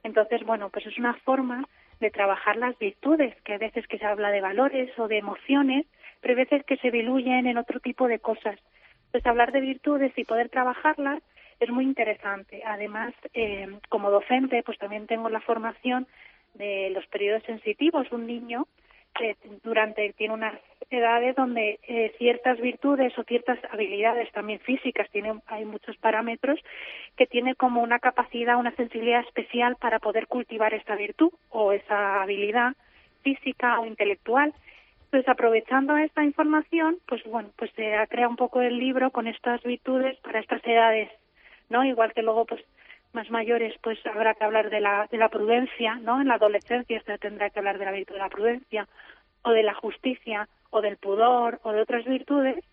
Entonces, 0.03 0.43
bueno, 0.43 0.69
pues 0.69 0.85
es 0.85 0.97
una 0.97 1.13
forma 1.13 1.65
de 1.99 2.09
trabajar 2.09 2.55
las 2.55 2.77
virtudes, 2.79 3.35
que 3.43 3.53
a 3.53 3.57
veces 3.57 3.87
que 3.87 3.97
se 3.97 4.05
habla 4.05 4.31
de 4.31 4.41
valores 4.41 4.97
o 4.97 5.07
de 5.07 5.17
emociones, 5.17 5.85
pero 6.21 6.33
hay 6.33 6.45
veces 6.45 6.65
que 6.65 6.77
se 6.77 6.91
diluyen 6.91 7.47
en 7.47 7.57
otro 7.57 7.79
tipo 7.79 8.07
de 8.07 8.19
cosas. 8.19 8.57
Entonces, 9.07 9.25
hablar 9.25 9.51
de 9.51 9.61
virtudes 9.61 10.13
y 10.15 10.23
poder 10.23 10.49
trabajarlas 10.49 11.21
es 11.59 11.69
muy 11.69 11.83
interesante. 11.85 12.61
Además, 12.65 13.13
eh, 13.33 13.67
como 13.89 14.11
docente, 14.11 14.63
pues 14.63 14.77
también 14.77 15.07
tengo 15.07 15.29
la 15.29 15.41
formación 15.41 16.07
de 16.53 16.89
los 16.91 17.05
periodos 17.07 17.43
sensitivos. 17.43 18.11
Un 18.11 18.27
niño 18.27 18.67
que 19.17 19.35
durante 19.63 20.13
tiene 20.13 20.33
unas 20.33 20.53
edades 20.89 21.35
donde 21.35 21.79
eh, 21.87 22.13
ciertas 22.17 22.59
virtudes 22.59 23.17
o 23.17 23.23
ciertas 23.23 23.57
habilidades 23.71 24.31
también 24.31 24.59
físicas 24.59 25.09
tiene 25.09 25.33
hay 25.47 25.65
muchos 25.65 25.97
parámetros 25.97 26.59
que 27.17 27.25
tiene 27.25 27.55
como 27.55 27.81
una 27.81 27.99
capacidad 27.99 28.57
una 28.57 28.75
sensibilidad 28.75 29.21
especial 29.21 29.77
para 29.77 29.99
poder 29.99 30.27
cultivar 30.27 30.73
esta 30.73 30.95
virtud 30.95 31.31
o 31.49 31.71
esa 31.71 32.21
habilidad 32.21 32.73
física 33.23 33.79
o 33.79 33.87
intelectual 33.87 34.53
entonces 35.05 35.27
aprovechando 35.27 35.97
esta 35.97 36.23
información 36.23 36.99
pues 37.07 37.23
bueno 37.23 37.49
pues 37.57 37.71
se 37.75 37.93
crea 38.09 38.27
un 38.27 38.35
poco 38.35 38.61
el 38.61 38.77
libro 38.77 39.09
con 39.09 39.27
estas 39.27 39.63
virtudes 39.63 40.17
para 40.19 40.39
estas 40.39 40.63
edades 40.65 41.09
¿no? 41.69 41.83
Igual 41.83 42.13
que 42.13 42.21
luego, 42.21 42.45
pues, 42.45 42.61
más 43.15 43.31
mayores, 43.31 43.73
pues 43.81 43.97
habrá 44.05 44.35
que 44.35 44.43
hablar 44.43 44.69
de 44.69 44.81
la, 44.81 45.07
de 45.09 45.17
la 45.17 45.29
prudencia, 45.29 45.95
¿no? 45.95 46.21
En 46.21 46.27
la 46.27 46.35
adolescencia 46.35 47.01
se 47.01 47.17
tendrá 47.17 47.49
que 47.49 47.59
hablar 47.59 47.79
de 47.79 47.85
la 47.85 47.91
virtud 47.91 48.13
de 48.13 48.19
la 48.19 48.29
prudencia, 48.29 48.87
o 49.41 49.51
de 49.51 49.63
la 49.63 49.73
justicia, 49.73 50.47
o 50.69 50.81
del 50.81 50.97
pudor, 50.97 51.59
o 51.63 51.71
de 51.71 51.81
otras 51.81 52.05
virtudes, 52.05 52.63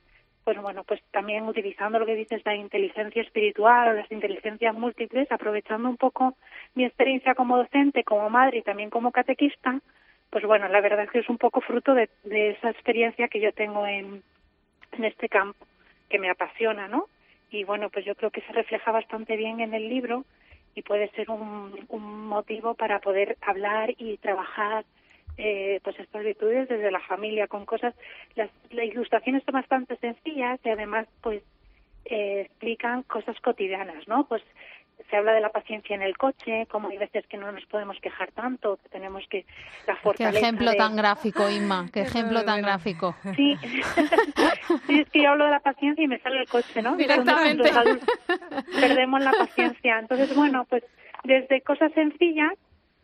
pues 0.45 0.61
bueno, 0.61 0.82
pues 0.84 1.01
también 1.12 1.47
utilizando 1.47 1.99
lo 1.99 2.07
que 2.07 2.16
dices, 2.16 2.43
la 2.45 2.57
inteligencia 2.57 3.22
espiritual 3.22 3.88
o 3.88 3.93
las 3.93 4.11
inteligencias 4.11 4.74
múltiples, 4.74 5.30
aprovechando 5.30 5.88
un 5.88 5.97
poco 5.97 6.36
mi 6.74 6.84
experiencia 6.84 7.34
como 7.34 7.57
docente, 7.57 8.03
como 8.03 8.28
madre 8.28 8.59
y 8.59 8.62
también 8.62 8.90
como 8.90 9.12
catequista, 9.12 9.80
pues 10.30 10.45
bueno, 10.45 10.66
la 10.68 10.80
verdad 10.80 11.05
es 11.05 11.11
que 11.11 11.20
es 11.20 11.28
un 11.28 11.38
poco 11.38 11.61
fruto 11.61 11.95
de, 11.95 12.09
de 12.24 12.51
esa 12.51 12.70
experiencia 12.70 13.28
que 13.28 13.40
yo 13.40 13.53
tengo 13.53 13.86
en, 13.86 14.22
en 14.93 15.05
este 15.05 15.28
campo, 15.28 15.66
que 16.09 16.18
me 16.18 16.30
apasiona, 16.30 16.88
¿no? 16.88 17.07
Y 17.53 17.64
bueno, 17.64 17.90
pues 17.90 18.05
yo 18.05 18.14
creo 18.14 18.30
que 18.30 18.40
se 18.40 18.53
refleja 18.53 18.90
bastante 18.90 19.36
bien 19.36 19.61
en 19.61 19.74
el 19.74 19.88
libro 19.88 20.24
y 20.74 20.82
puede 20.82 21.11
ser 21.11 21.30
un, 21.30 21.86
un 21.88 22.26
motivo 22.26 22.74
para 22.74 22.98
poder 23.00 23.36
hablar 23.42 23.94
y 23.98 24.16
trabajar 24.16 24.84
eh, 25.36 25.80
pues 25.84 25.98
estas 26.00 26.24
virtudes 26.24 26.68
desde 26.68 26.90
la 26.90 27.00
familia 27.00 27.46
con 27.48 27.66
cosas. 27.66 27.94
Las, 28.36 28.50
las 28.70 28.86
ilustraciones 28.86 29.42
son 29.44 29.53
bastante 29.53 29.96
sencillas 29.96 30.61
y 30.64 30.70
además 30.70 31.07
pues 31.20 31.42
eh, 32.07 32.46
explican 32.46 33.05
cosas 33.05 33.40
cotidianas 33.40 34.09
no 34.09 34.26
pues 34.26 34.42
se 35.11 35.16
habla 35.16 35.32
de 35.32 35.40
la 35.40 35.50
paciencia 35.50 35.94
en 35.96 36.03
el 36.03 36.16
coche 36.16 36.66
como 36.70 36.88
hay 36.88 36.98
veces 36.98 37.26
que 37.26 37.36
no 37.36 37.50
nos 37.53 37.64
podemos 37.66 37.98
quejar 38.00 38.30
tanto 38.32 38.78
que 38.82 38.88
tenemos 38.88 39.24
que 39.28 39.44
la 39.86 39.96
fortaleza 39.96 40.38
qué 40.40 40.46
ejemplo 40.46 40.70
de- 40.70 40.76
tan 40.76 40.96
gráfico 40.96 41.48
Inma 41.50 41.88
qué 41.92 42.00
ejemplo 42.09 42.44
tan 42.44 42.62
gráfico 42.62 43.14
Sí. 43.36 43.57
sí, 44.86 45.00
es 45.00 45.09
que 45.11 45.22
yo 45.22 45.30
hablo 45.30 45.44
de 45.46 45.50
la 45.50 45.61
paciencia 45.61 46.05
y 46.05 46.09
me 46.09 46.18
sale 46.20 46.40
el 46.40 46.48
coche, 46.48 46.82
¿no? 46.82 46.96
Directamente. 46.96 47.70
Perdemos 48.80 49.22
la 49.22 49.32
paciencia. 49.32 49.98
Entonces, 49.98 50.34
bueno, 50.34 50.64
pues 50.68 50.82
desde 51.24 51.61
cosas 51.62 51.92
sencillas 51.92 52.53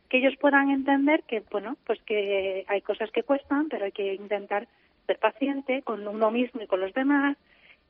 que 0.09 0.19
ellos 0.19 0.35
puedan 0.41 0.71
entender 0.71 1.23
que, 1.25 1.43
bueno, 1.51 1.77
pues 1.87 2.01
que 2.03 2.65
hay 2.69 2.81
cosas 2.81 3.11
que 3.11 3.23
cuestan, 3.23 3.69
pero 3.69 3.85
hay 3.85 3.93
que 3.93 4.15
intentar 4.15 4.67
ser 5.07 5.19
paciente 5.19 5.83
con 5.83 6.07
uno 6.07 6.31
mismo 6.31 6.63
y 6.63 6.67
con 6.67 6.81
los 6.81 6.93
demás, 6.95 7.37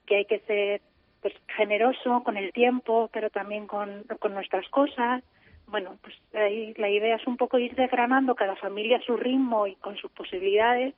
que 0.06 0.16
hay 0.16 0.24
que 0.24 0.40
ser 0.40 0.80
pues 1.20 1.34
generoso 1.56 2.22
con 2.22 2.36
el 2.36 2.52
tiempo, 2.52 3.10
pero 3.12 3.30
también 3.30 3.66
con, 3.66 4.04
con 4.20 4.34
nuestras 4.34 4.68
cosas. 4.68 5.22
Bueno, 5.66 5.96
pues 6.02 6.14
ahí 6.34 6.72
la 6.76 6.88
idea 6.88 7.16
es 7.16 7.26
un 7.26 7.36
poco 7.36 7.58
ir 7.58 7.74
desgranando 7.74 8.34
cada 8.34 8.56
familia 8.56 8.98
a 8.98 9.02
su 9.02 9.16
ritmo 9.16 9.66
y 9.66 9.74
con 9.76 9.96
sus 9.96 10.10
posibilidades. 10.12 10.94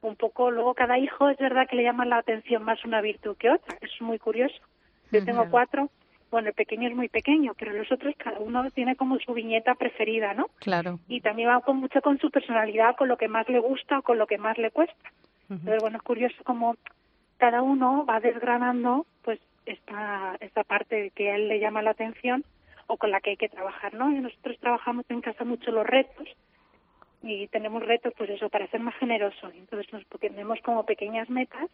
Un 0.00 0.16
poco 0.16 0.50
luego 0.50 0.74
cada 0.74 0.98
hijo 0.98 1.28
es 1.28 1.38
verdad 1.38 1.68
que 1.68 1.76
le 1.76 1.82
llama 1.82 2.06
la 2.06 2.18
atención 2.18 2.62
más 2.62 2.84
una 2.84 3.00
virtud 3.00 3.36
que 3.36 3.50
otra 3.50 3.76
es 3.80 3.90
muy 4.00 4.18
curioso. 4.18 4.56
Yo 5.10 5.24
tengo 5.24 5.50
cuatro. 5.50 5.90
Bueno 6.30 6.48
el 6.48 6.54
pequeño 6.54 6.88
es 6.88 6.94
muy 6.94 7.08
pequeño 7.08 7.54
pero 7.58 7.72
los 7.72 7.90
otros 7.90 8.14
cada 8.16 8.38
uno 8.38 8.70
tiene 8.70 8.96
como 8.96 9.18
su 9.18 9.32
viñeta 9.32 9.74
preferida 9.74 10.34
no 10.34 10.46
claro. 10.60 11.00
Y 11.08 11.20
también 11.20 11.48
va 11.48 11.60
con 11.62 11.78
mucho 11.78 12.00
con 12.00 12.18
su 12.18 12.30
personalidad 12.30 12.96
con 12.96 13.08
lo 13.08 13.16
que 13.16 13.28
más 13.28 13.48
le 13.48 13.58
gusta 13.58 13.98
o 13.98 14.02
con 14.02 14.18
lo 14.18 14.26
que 14.26 14.38
más 14.38 14.56
le 14.58 14.70
cuesta. 14.70 15.10
Entonces 15.50 15.80
bueno 15.80 15.96
es 15.96 16.02
curioso 16.02 16.36
como 16.44 16.76
cada 17.38 17.62
uno 17.62 18.04
va 18.04 18.20
desgranando 18.20 19.06
esta 19.70 20.36
esta 20.40 20.64
parte 20.64 21.10
que 21.14 21.30
a 21.30 21.36
él 21.36 21.48
le 21.48 21.60
llama 21.60 21.82
la 21.82 21.90
atención 21.90 22.44
o 22.86 22.96
con 22.96 23.10
la 23.10 23.20
que 23.20 23.30
hay 23.30 23.36
que 23.36 23.48
trabajar 23.48 23.94
no 23.94 24.10
y 24.10 24.20
nosotros 24.20 24.58
trabajamos 24.58 25.04
en 25.08 25.20
casa 25.20 25.44
mucho 25.44 25.70
los 25.70 25.86
retos 25.86 26.28
y 27.22 27.48
tenemos 27.48 27.84
retos 27.84 28.12
pues 28.16 28.30
eso 28.30 28.48
para 28.48 28.68
ser 28.68 28.80
más 28.80 28.94
generosos. 28.96 29.52
Entonces 29.54 29.92
nos 29.92 30.04
ponemos 30.04 30.60
como 30.62 30.84
pequeñas 30.84 31.28
metas 31.28 31.68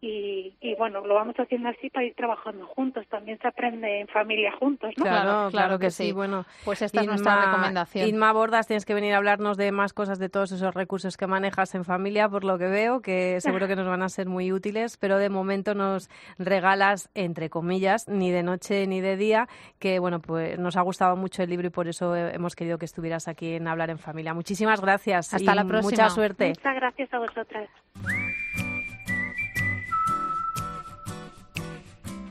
y, 0.00 0.54
y 0.60 0.74
bueno 0.76 1.04
lo 1.04 1.14
vamos 1.14 1.34
haciendo 1.36 1.68
así 1.68 1.90
para 1.90 2.06
ir 2.06 2.14
trabajando 2.14 2.66
juntos 2.66 3.06
también 3.08 3.38
se 3.40 3.48
aprende 3.48 4.00
en 4.00 4.08
familia 4.08 4.52
juntos 4.52 4.94
no 4.96 5.04
Claro, 5.04 5.50
claro, 5.50 5.78
que, 5.78 5.90
sí. 5.90 6.12
Bueno, 6.12 6.44
Pues 6.64 6.82
esta 6.82 7.00
es 7.00 7.06
nuestra 7.06 7.46
recomendación. 7.46 8.08
Inma 8.08 8.32
Bordas, 8.32 8.66
tienes 8.66 8.84
que 8.84 8.94
venir 8.94 9.14
a 9.14 9.16
hablarnos 9.18 9.56
de 9.56 9.72
más 9.72 9.92
cosas 9.92 10.18
de 10.18 10.28
todos 10.28 10.52
esos 10.52 10.74
recursos 10.74 11.16
que 11.16 11.26
manejas 11.26 11.74
en 11.74 11.84
familia, 11.84 12.28
por 12.28 12.44
lo 12.44 12.58
que 12.58 12.68
veo, 12.68 13.00
que 13.00 13.40
seguro 13.40 13.66
que 13.66 13.76
nos 13.76 13.86
van 13.86 14.02
a 14.02 14.08
ser 14.08 14.26
muy 14.26 14.52
útiles, 14.52 14.96
pero 14.96 15.18
de 15.18 15.30
momento 15.30 15.74
nos 15.74 16.08
regalas, 16.38 17.10
entre 17.14 17.50
comillas, 17.50 18.08
ni 18.08 18.30
de 18.30 18.42
noche 18.42 18.86
ni 18.86 19.00
de 19.00 19.16
día, 19.16 19.48
que 19.78 19.98
bueno, 19.98 20.20
pues 20.20 20.58
nos 20.58 20.76
ha 20.76 20.82
gustado 20.82 21.16
mucho 21.16 21.42
el 21.42 21.50
libro 21.50 21.68
y 21.68 21.70
por 21.70 21.88
eso 21.88 22.14
hemos 22.14 22.54
querido 22.54 22.78
que 22.78 22.84
estuvieras 22.84 23.28
aquí 23.28 23.54
en 23.54 23.68
Hablar 23.68 23.90
en 23.90 23.98
Familia. 23.98 24.34
Muchísimas 24.34 24.80
gracias. 24.80 25.34
Hasta 25.34 25.52
y 25.52 25.54
la 25.54 25.64
próxima. 25.64 25.90
Mucha 25.90 26.10
suerte. 26.10 26.48
muchas 26.48 26.74
gracias 26.74 27.12
a 27.12 27.18
vosotras 27.18 27.68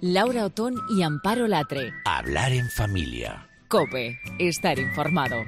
Laura 0.01 0.45
Otón 0.45 0.75
y 0.89 1.01
Amparo 1.01 1.47
Latre. 1.47 1.91
Hablar 2.05 2.53
en 2.53 2.69
familia. 2.69 3.47
Cope, 3.67 4.19
estar 4.37 4.77
informado. 4.77 5.43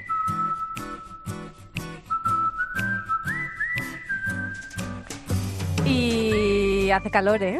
Y 5.85 6.89
hace 6.89 7.11
calor, 7.11 7.43
¿eh? 7.43 7.59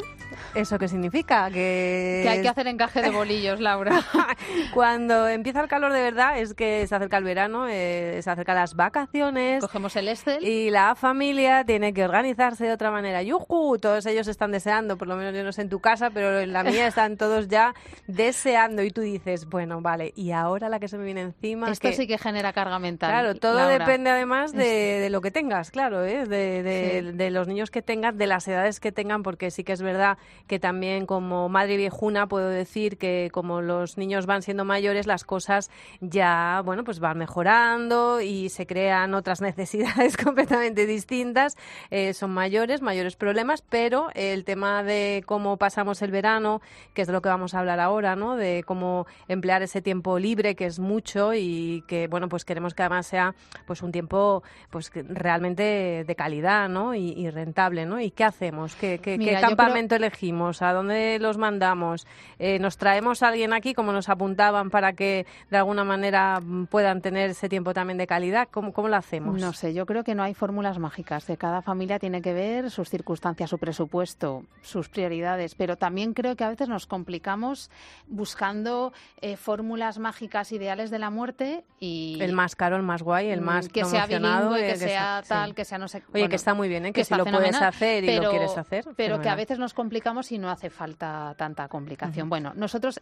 ¿Eso 0.56 0.78
qué 0.80 0.88
significa? 0.88 1.48
Que, 1.52 2.22
que 2.24 2.30
hay 2.30 2.42
que 2.42 2.50
hacer 2.50 2.68
encaje 2.68 3.02
de 3.02 3.12
bolillos 3.12 3.60
Laura 3.60 4.02
Cuando 4.74 5.28
empieza 5.28 5.62
el 5.62 5.68
calor 5.68 5.94
de 5.94 6.02
verdad 6.02 6.40
es 6.40 6.54
que 6.54 6.86
se 6.88 6.96
acerca 6.96 7.18
el 7.18 7.24
verano, 7.24 7.68
eh, 7.70 8.20
se 8.24 8.30
acercan 8.30 8.56
las 8.56 8.76
vacaciones. 8.76 9.62
Cogemos 9.62 9.96
el 9.96 10.08
Excel. 10.08 10.44
Y 10.44 10.70
la 10.72 10.96
familia 10.96 11.64
tiene 11.66 11.94
que 11.94 12.04
organizarse 12.04 12.66
de 12.66 12.74
otra 12.74 12.92
manera. 12.92 13.22
¡Yujú! 13.24 13.78
Todos 13.80 14.06
ellos 14.06 14.28
están 14.28 14.52
deseando, 14.52 14.98
por 14.98 15.08
lo 15.08 15.16
menos 15.16 15.36
yo 15.36 15.44
no 15.44 15.52
sé 15.52 15.62
en 15.62 15.70
tu 15.70 15.80
casa, 15.80 16.10
pero 16.10 16.40
en 16.40 16.52
la 16.54 16.64
mía 16.64 16.88
están 16.88 17.16
todos 17.18 17.48
ya 17.48 17.74
deseando. 18.08 18.82
Y 18.84 18.92
tú 18.92 19.02
dices, 19.02 19.46
bueno, 19.48 19.82
vale, 19.82 20.14
y 20.16 20.32
ahora 20.32 20.68
la 20.70 20.80
que 20.80 20.88
se 20.88 20.98
me 20.98 21.06
viene 21.06 21.22
encima. 21.22 21.70
esto 21.72 21.88
que- 21.90 21.96
sí 21.96 22.08
que 22.08 22.18
genera 22.18 22.54
carga 22.54 22.80
mental 22.80 23.10
Claro, 23.12 23.36
todo 23.36 23.56
Laura. 23.56 23.80
depende 23.86 24.10
además 24.10 24.52
de, 24.52 24.66
de 25.00 25.10
lo 25.10 25.22
que 25.22 25.32
tengas, 25.32 25.72
claro, 25.72 26.04
¿eh? 26.06 26.26
de, 26.26 26.64
de- 26.64 26.80
Sí. 27.12 27.18
de 27.18 27.30
los 27.32 27.48
niños 27.48 27.70
que 27.72 27.82
tengas, 27.82 28.18
de 28.18 28.26
las 28.28 28.48
edades 28.48 28.80
que 28.80 28.92
tengan, 28.92 29.22
porque 29.24 29.52
sí 29.52 29.64
que 29.64 29.74
es 29.74 29.82
verdad 29.82 30.18
que 30.50 30.60
también 30.60 31.06
como 31.06 31.48
madre 31.48 31.78
viejuna 31.78 32.28
puedo 32.28 32.50
decir 32.50 32.98
que 32.98 33.30
como 33.32 33.62
los 33.62 33.98
niños 33.98 34.26
van 34.26 34.42
siendo 34.42 34.66
mayores, 34.66 35.08
las 35.08 35.24
cosas 35.24 35.70
ya, 36.02 36.62
bueno, 36.66 36.84
pues 36.84 37.00
van 37.00 37.18
mejorando 37.20 38.20
y 38.20 38.50
se 38.50 38.66
crean 38.66 39.14
otras 39.14 39.40
necesidades 39.50 40.18
completamente 40.18 40.86
distintas. 40.88 41.56
Eh, 41.92 42.14
son 42.14 42.32
mayores, 42.32 42.82
mayores 42.82 43.16
problemas, 43.16 43.62
pero 43.62 44.10
el 44.16 44.44
tema 44.44 44.84
de 44.84 45.24
cómo 45.28 45.58
pasamos 45.58 46.02
el 46.02 46.10
verano, 46.12 46.62
que 46.96 47.04
es 47.04 47.08
de 47.08 47.14
lo 47.14 47.22
que 47.22 47.30
vamos 47.30 47.54
a 47.54 47.60
hablar 47.60 47.80
ahora, 47.80 48.16
¿no? 48.16 48.36
De 48.36 48.64
cómo 48.66 49.06
emplear 49.28 49.62
ese 49.62 49.82
tiempo 49.84 50.18
libre, 50.18 50.56
que 50.56 50.66
es 50.66 50.80
mucho 50.80 51.34
y 51.36 51.84
que, 51.88 52.08
bueno, 52.08 52.28
pues 52.28 52.44
queremos 52.44 52.74
que 52.74 52.82
además 52.82 53.06
sea 53.06 53.36
pues 53.68 53.84
un 53.84 53.92
tiempo 53.92 54.42
pues 54.72 54.92
realmente 55.08 56.04
de 56.08 56.16
calidad, 56.16 56.68
¿no? 56.70 56.96
Y, 56.96 57.12
y 57.12 57.30
rentable, 57.30 57.86
¿no? 57.86 58.00
¿Y 58.02 58.10
qué 58.10 58.24
hacemos? 58.24 58.76
¿Qué, 58.76 58.98
qué- 58.98 59.12
qué 59.14 59.18
Mira, 59.20 59.34
yo 59.34 59.48
creo- 59.48 59.58
campamento 59.58 60.00
elegimos? 60.46 60.62
¿A 60.62 60.74
dónde 60.74 61.18
los 61.20 61.38
mandamos? 61.38 62.08
Eh, 62.40 62.60
¿Nos 62.60 62.78
traemos 62.78 63.24
a 63.24 63.30
alguien 63.30 63.54
aquí, 63.54 63.74
como 63.74 63.92
nos 63.92 64.10
apuntaban, 64.10 64.70
para 64.70 64.94
que 64.94 65.26
de 65.50 65.58
alguna 65.58 65.84
manera 65.84 66.40
puedan 66.70 67.02
tener 67.02 67.30
ese 67.32 67.50
tiempo 67.50 67.74
también 67.74 67.98
de 67.98 68.08
calidad? 68.08 68.48
¿Cómo, 68.52 68.74
cómo 68.74 68.88
lo 68.88 68.96
hacemos? 68.96 69.40
No 69.40 69.54
sé, 69.54 69.74
yo 69.74 69.86
creo 69.86 70.04
que 70.04 70.16
no 70.16 70.24
hay 70.24 70.34
fórmulas 70.34 70.80
mágicas. 70.80 71.28
De 71.28 71.38
cada 71.38 71.62
familia 71.62 72.00
tiene 72.00 72.22
que 72.22 72.34
ver 72.34 72.72
sus 72.72 72.90
circunstancias, 72.90 73.50
su 73.50 73.58
presupuesto, 73.58 74.44
sus 74.62 74.90
prioridades. 74.90 75.56
Pero 75.56 75.76
también 75.78 76.14
creo 76.14 76.36
que 76.36 76.44
a 76.44 76.50
veces 76.50 76.70
nos 76.70 76.86
complicamos 76.88 77.70
buscando 78.08 78.94
eh, 79.22 79.38
fórmulas 79.38 79.98
mágicas 80.00 80.52
ideales 80.52 80.90
de 80.92 81.00
la 81.00 81.10
muerte 81.10 81.64
y 81.80 82.18
El 82.22 82.34
más 82.34 82.56
caro, 82.56 82.76
el 82.76 82.84
más 82.84 83.02
guay, 83.04 83.30
el 83.30 83.42
Mm, 83.42 83.44
más 83.46 83.70
que 83.70 83.86
sea 83.86 84.06
bilingüe, 84.06 84.68
eh, 84.70 84.74
que 84.74 84.78
sea 84.78 85.22
sí. 85.24 85.30
tal, 85.30 85.56
que 85.56 85.66
sea 85.66 85.78
no 85.78 85.88
sé. 85.88 85.98
Oye, 86.00 86.06
bueno, 86.12 86.30
que 86.30 86.36
está 86.36 86.54
muy 86.54 86.68
bien, 86.68 86.86
¿eh? 86.88 86.92
que, 86.94 87.00
si 87.00 87.14
está 87.14 87.18
lo 87.18 87.24
puedes 87.24 87.40
fenomenal, 87.40 87.64
hacer 87.70 88.04
y 88.04 88.08
pero- 88.08 88.24
lo 88.24 88.30
quieres 88.32 88.58
hacer. 88.58 88.84
Pero 88.84 88.96
que 88.96 89.04
a 89.04 89.06
fenomenal. 89.06 89.38
veces 89.38 89.60
nos 89.60 89.74
complicamos 89.74 90.19
y 90.32 90.38
no 90.38 90.50
hace 90.50 90.70
falta 90.70 91.34
tanta 91.38 91.68
complicación. 91.68 92.30
Bueno, 92.30 92.54
nosotros 92.56 93.02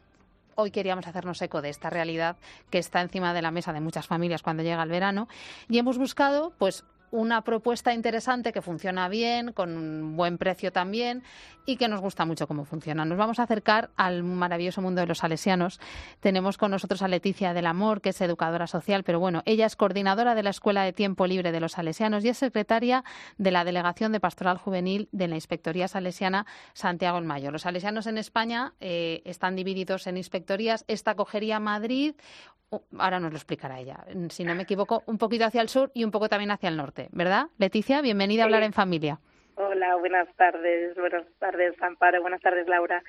hoy 0.56 0.72
queríamos 0.72 1.08
hacernos 1.08 1.42
eco 1.42 1.62
de 1.62 1.70
esta 1.70 1.90
realidad 1.90 2.36
que 2.70 2.80
está 2.80 3.02
encima 3.02 3.34
de 3.34 3.42
la 3.42 3.52
mesa 3.52 3.74
de 3.74 3.80
muchas 3.80 4.08
familias 4.08 4.42
cuando 4.42 4.64
llega 4.64 4.82
el 4.84 4.90
verano 4.90 5.28
y 5.70 5.78
hemos 5.78 5.98
buscado, 5.98 6.54
pues, 6.58 6.84
una 7.12 7.42
propuesta 7.42 7.94
interesante 7.94 8.54
que 8.54 8.62
funciona 8.62 9.10
bien, 9.10 9.54
con 9.54 9.78
un 9.78 10.16
buen 10.16 10.38
precio 10.38 10.72
también 10.72 11.24
y 11.66 11.76
que 11.76 11.88
nos 11.88 12.00
gusta 12.00 12.26
mucho 12.26 12.48
cómo 12.48 12.64
funciona. 12.64 13.04
Nos 13.06 13.18
vamos 13.18 13.40
a 13.40 13.44
acercar 13.44 13.90
al 13.98 14.24
maravilloso 14.24 14.82
mundo 14.82 15.02
de 15.02 15.08
los 15.08 15.20
salesianos. 15.20 15.80
Tenemos 16.22 16.58
con 16.58 16.72
nosotros 16.72 17.02
a 17.02 17.08
Leticia 17.08 17.54
del 17.54 17.68
Amor, 17.68 18.02
que 18.02 18.10
es 18.10 18.22
educadora 18.22 18.68
social, 18.68 19.04
pero 19.04 19.20
bueno, 19.20 19.44
ella 19.46 19.66
es 19.66 19.76
coordinadora 19.76 20.34
de 20.34 20.44
la 20.44 20.50
Escuela 20.50 20.84
de 20.84 20.94
Tiempo 20.94 21.28
Libre 21.28 21.52
de 21.52 21.60
los 21.60 21.74
Salesianos 21.74 22.24
y 22.24 22.30
es 22.30 22.38
secretaria 22.38 23.04
de 23.38 23.52
la 23.52 23.66
Delegación 23.66 24.14
de 24.14 24.20
Pastoral 24.20 24.58
Juvenil 24.58 25.10
de 25.12 25.28
la 25.28 25.36
Inspectoría 25.36 25.88
Salesiana 25.88 26.46
Santiago 26.74 27.18
el 27.18 27.26
Mayor. 27.26 27.52
Los 27.52 27.64
salesianos 27.64 28.08
en 28.08 28.18
España 28.18 28.74
eh, 28.80 29.22
están 29.26 29.56
divididos 29.56 30.08
en 30.08 30.18
inspectorías. 30.18 30.86
Esta 30.88 31.16
cogería 31.16 31.60
Madrid, 31.60 32.16
ahora 32.98 33.20
nos 33.20 33.32
lo 33.32 33.38
explicará 33.38 33.80
ella, 33.80 34.06
si 34.30 34.44
no 34.44 34.56
me 34.56 34.64
equivoco, 34.64 35.04
un 35.06 35.18
poquito 35.18 35.46
hacia 35.46 35.62
el 35.62 35.70
sur 35.70 35.92
y 35.94 36.04
un 36.04 36.12
poco 36.12 36.30
también 36.30 36.52
hacia 36.52 36.70
el 36.70 36.78
norte, 36.78 36.97
¿verdad? 37.12 37.48
Leticia, 37.58 38.02
bienvenida 38.02 38.44
a 38.44 38.46
hablar 38.46 38.64
en 38.64 38.74
familia. 38.74 39.20
Hola, 39.56 39.96
buenas 39.96 40.28
tardes. 40.36 40.96
Buenas 40.96 41.26
tardes, 41.40 41.82
Amparo. 41.82 42.22
Buenas 42.22 42.42
tardes, 42.42 42.68
Laura. 42.68 43.02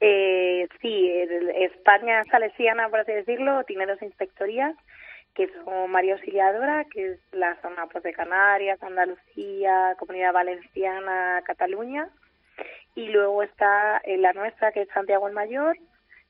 Eh, 0.00 0.66
sí, 0.80 1.08
España 1.56 2.24
salesiana, 2.30 2.88
por 2.88 3.00
así 3.00 3.12
decirlo, 3.12 3.64
tiene 3.64 3.86
dos 3.86 4.02
inspectorías, 4.02 4.74
que 5.34 5.48
son 5.64 5.90
María 5.90 6.14
Auxiliadora, 6.14 6.84
que 6.92 7.12
es 7.12 7.20
la 7.32 7.56
zona 7.62 7.86
pues, 7.86 8.02
de 8.04 8.12
Canarias, 8.12 8.82
Andalucía, 8.82 9.94
Comunidad 9.98 10.32
Valenciana, 10.32 11.42
Cataluña, 11.46 12.08
y 12.94 13.08
luego 13.08 13.42
está 13.42 13.98
eh, 13.98 14.16
la 14.18 14.32
nuestra, 14.32 14.72
que 14.72 14.82
es 14.82 14.88
Santiago 14.88 15.28
el 15.28 15.34
Mayor, 15.34 15.76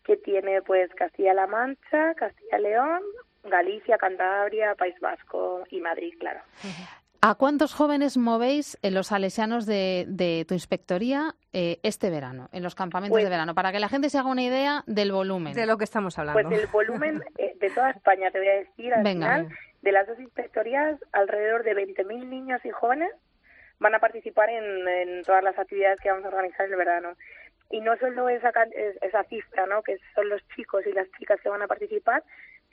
que 0.04 0.16
tiene 0.16 0.62
pues 0.62 0.92
Castilla-La 0.94 1.46
Mancha, 1.46 2.14
Castilla-León, 2.14 3.02
Galicia, 3.44 3.98
Cantabria, 3.98 4.74
País 4.74 4.94
Vasco 5.00 5.64
y 5.70 5.80
Madrid, 5.80 6.14
claro. 6.18 6.40
¿A 7.20 7.36
cuántos 7.36 7.72
jóvenes 7.72 8.18
movéis 8.18 8.78
en 8.82 8.92
los 8.92 9.06
salesianos 9.06 9.64
de, 9.64 10.04
de 10.08 10.44
tu 10.46 10.52
inspectoría 10.52 11.34
eh, 11.54 11.78
este 11.82 12.10
verano, 12.10 12.48
en 12.52 12.62
los 12.62 12.74
campamentos 12.74 13.14
Pues- 13.14 13.24
de 13.24 13.30
verano? 13.30 13.54
Para 13.54 13.72
que 13.72 13.78
la 13.78 13.88
gente 13.88 14.10
se 14.10 14.18
haga 14.18 14.28
una 14.28 14.42
idea 14.42 14.82
del 14.86 15.10
volumen. 15.12 15.54
De 15.54 15.64
lo 15.66 15.78
que 15.78 15.84
estamos 15.84 16.18
hablando. 16.18 16.42
Pues 16.48 16.60
el 16.60 16.66
volumen 16.68 17.22
eh, 17.38 17.54
de 17.58 17.70
toda 17.70 17.90
España, 17.90 18.30
te 18.30 18.38
voy 18.38 18.48
a 18.48 18.54
decir, 18.56 18.92
al 18.92 19.02
Venga. 19.02 19.26
final, 19.36 19.48
de 19.80 19.92
las 19.92 20.06
dos 20.06 20.18
inspectorías, 20.20 20.98
alrededor 21.12 21.62
de 21.62 21.72
20.000 21.74 22.26
niños 22.28 22.60
y 22.64 22.70
jóvenes 22.70 23.10
van 23.78 23.94
a 23.94 24.00
participar 24.00 24.50
en, 24.50 24.86
en 24.88 25.22
todas 25.24 25.42
las 25.42 25.58
actividades 25.58 25.98
que 26.00 26.10
vamos 26.10 26.24
a 26.26 26.28
organizar 26.28 26.66
el 26.66 26.76
verano. 26.76 27.14
Y 27.70 27.80
no 27.80 27.96
solo 27.96 28.28
esa, 28.28 28.52
esa 29.02 29.24
cifra, 29.24 29.66
¿no? 29.66 29.82
que 29.82 29.96
son 30.14 30.28
los 30.28 30.46
chicos 30.54 30.86
y 30.86 30.92
las 30.92 31.10
chicas 31.18 31.40
que 31.40 31.48
van 31.48 31.62
a 31.62 31.66
participar, 31.66 32.22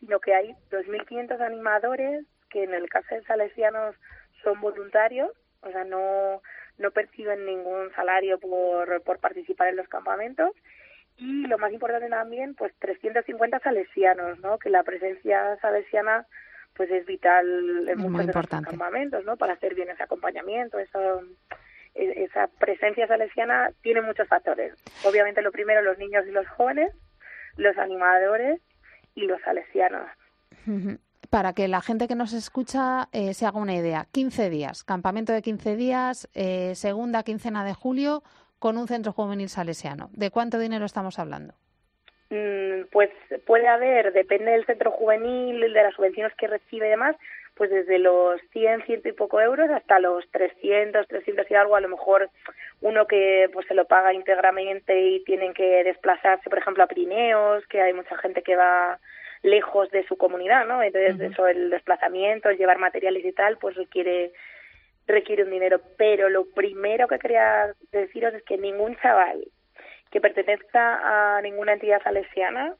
sino 0.02 0.20
que 0.20 0.34
hay 0.34 0.54
2.500 0.70 1.40
animadores 1.40 2.26
que 2.50 2.64
en 2.64 2.74
el 2.74 2.90
caso 2.90 3.16
de 3.16 3.24
salesianos 3.24 3.96
son 4.44 4.60
voluntarios, 4.60 5.32
o 5.62 5.72
sea, 5.72 5.86
no, 5.86 6.42
no 6.78 6.92
perciben 6.92 7.46
ningún 7.46 7.92
salario 7.96 8.40
por, 8.40 9.02
por 9.04 9.20
participar 9.20 9.70
en 9.70 9.78
los 9.78 9.88
campamentos. 9.88 10.52
Y 11.18 11.46
lo 11.48 11.58
más 11.60 11.72
importante 11.72 12.10
también, 12.10 12.56
pues 12.56 12.74
350 12.80 13.60
salesianos, 13.60 14.40
¿no? 14.40 14.58
Que 14.58 14.70
la 14.70 14.84
presencia 14.84 15.58
salesiana 15.62 16.26
pues 16.74 16.90
es 16.90 17.06
vital 17.06 17.88
en 17.88 17.98
muchos 18.00 18.18
de 18.18 18.24
importante. 18.24 18.70
campamentos, 18.70 19.24
¿no? 19.24 19.38
Para 19.38 19.54
hacer 19.54 19.76
bien 19.76 19.90
ese 19.90 20.04
acompañamiento, 20.04 20.80
eso, 20.80 21.22
e- 21.94 22.24
esa 22.24 22.48
presencia 22.60 23.08
salesiana 23.08 23.72
tiene 23.84 24.02
muchos 24.02 24.28
factores. 24.28 24.74
Obviamente 25.06 25.42
lo 25.42 25.52
primero 25.52 25.82
los 25.82 25.98
niños 26.00 26.26
y 26.28 26.32
los 26.32 26.48
jóvenes, 26.48 26.92
los 27.58 27.78
animadores 27.78 28.62
y 29.16 29.22
los 29.26 29.42
salesianos. 29.42 30.08
Para 31.30 31.54
que 31.54 31.68
la 31.68 31.82
gente 31.82 32.08
que 32.08 32.16
nos 32.16 32.34
escucha 32.34 33.08
eh, 33.14 33.34
se 33.34 33.46
haga 33.46 33.60
una 33.60 33.76
idea. 33.76 34.06
15 34.12 34.50
días, 34.50 34.84
campamento 34.84 35.34
de 35.34 35.42
15 35.42 35.76
días, 35.76 36.30
eh, 36.34 36.74
segunda 36.76 37.24
quincena 37.24 37.64
de 37.64 37.74
julio, 37.74 38.24
con 38.60 38.78
un 38.78 38.88
centro 38.88 39.12
juvenil 39.12 39.50
salesiano. 39.50 40.10
¿De 40.14 40.30
cuánto 40.30 40.60
dinero 40.60 40.86
estamos 40.86 41.20
hablando? 41.20 41.54
Mm, 42.30 42.86
Pues 42.92 43.10
puede 43.46 43.68
haber, 43.68 44.14
depende 44.14 44.52
del 44.52 44.66
centro 44.66 44.92
juvenil, 44.92 45.62
de 45.62 45.70
las 45.70 45.94
subvenciones 45.94 46.34
que 46.36 46.48
recibe 46.48 46.88
y 46.88 46.92
demás, 46.92 47.16
pues 47.56 47.70
desde 47.70 48.00
los 48.00 48.42
100, 48.52 48.84
ciento 48.86 49.10
y 49.10 49.14
poco 49.14 49.42
euros 49.42 49.70
hasta 49.70 50.00
los 50.00 50.30
300, 50.32 51.08
300 51.08 51.50
y 51.50 51.56
algo, 51.56 51.76
a 51.76 51.82
lo 51.82 51.90
mejor 51.90 52.30
uno 52.82 53.06
que 53.06 53.50
pues 53.54 53.68
se 53.68 53.74
lo 53.74 53.86
paga 53.86 54.14
íntegramente 54.14 55.00
y 55.00 55.24
tienen 55.24 55.54
que 55.54 55.84
desplazarse, 55.84 56.50
por 56.50 56.60
ejemplo, 56.60 56.84
a 56.84 56.88
Pirineos, 56.88 57.66
que 57.68 57.82
hay 57.82 57.94
mucha 57.94 58.18
gente 58.18 58.42
que 58.42 58.56
va 58.56 59.00
lejos 59.44 59.90
de 59.92 60.06
su 60.08 60.18
comunidad, 60.18 60.66
¿no? 60.66 60.84
Entonces, 60.84 61.20
eso, 61.20 61.48
el 61.48 61.70
desplazamiento, 61.70 62.50
el 62.50 62.58
llevar 62.58 62.78
materiales 62.78 63.26
y 63.26 63.32
tal, 63.32 63.58
pues 63.58 63.76
requiere 63.76 64.32
requiere 65.08 65.44
un 65.44 65.52
dinero. 65.52 65.82
Pero 65.98 66.30
lo 66.30 66.46
primero 66.46 67.08
que 67.08 67.20
quería 67.20 67.74
deciros 67.92 68.34
es 68.34 68.44
que 68.44 68.58
ningún 68.58 68.96
chaval 68.98 69.44
que 70.12 70.22
pertenezca 70.22 71.38
a 71.38 71.42
ninguna 71.42 71.74
entidad 71.74 72.02
salesiana 72.04 72.76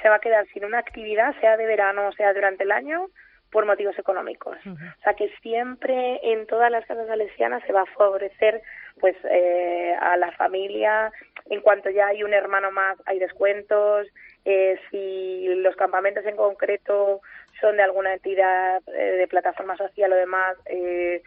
se 0.00 0.08
va 0.08 0.16
a 0.16 0.20
quedar 0.20 0.46
sin 0.48 0.64
una 0.64 0.78
actividad, 0.78 1.38
sea 1.40 1.56
de 1.56 1.66
verano 1.66 2.08
o 2.08 2.12
sea 2.12 2.32
durante 2.32 2.64
el 2.64 2.72
año, 2.72 3.08
por 3.50 3.66
motivos 3.66 3.98
económicos. 3.98 4.56
O 4.66 5.02
sea 5.02 5.14
que 5.14 5.28
siempre 5.42 6.20
en 6.22 6.46
todas 6.46 6.70
las 6.70 6.86
casas 6.86 7.06
salesianas 7.06 7.62
se 7.66 7.72
va 7.72 7.82
a 7.82 7.86
favorecer 7.86 8.62
pues 9.00 9.16
eh, 9.24 9.94
a 10.00 10.16
la 10.16 10.30
familia. 10.32 11.12
En 11.48 11.60
cuanto 11.60 11.90
ya 11.90 12.08
hay 12.08 12.22
un 12.22 12.32
hermano 12.32 12.70
más, 12.70 12.96
hay 13.06 13.18
descuentos. 13.18 14.06
Eh, 14.44 14.78
si 14.90 15.46
los 15.56 15.74
campamentos 15.76 16.24
en 16.26 16.36
concreto 16.36 17.20
son 17.60 17.76
de 17.76 17.82
alguna 17.82 18.12
entidad 18.14 18.82
eh, 18.88 19.16
de 19.18 19.26
plataforma 19.28 19.76
social 19.76 20.12
o 20.12 20.16
demás, 20.16 20.56
eh, 20.66 21.22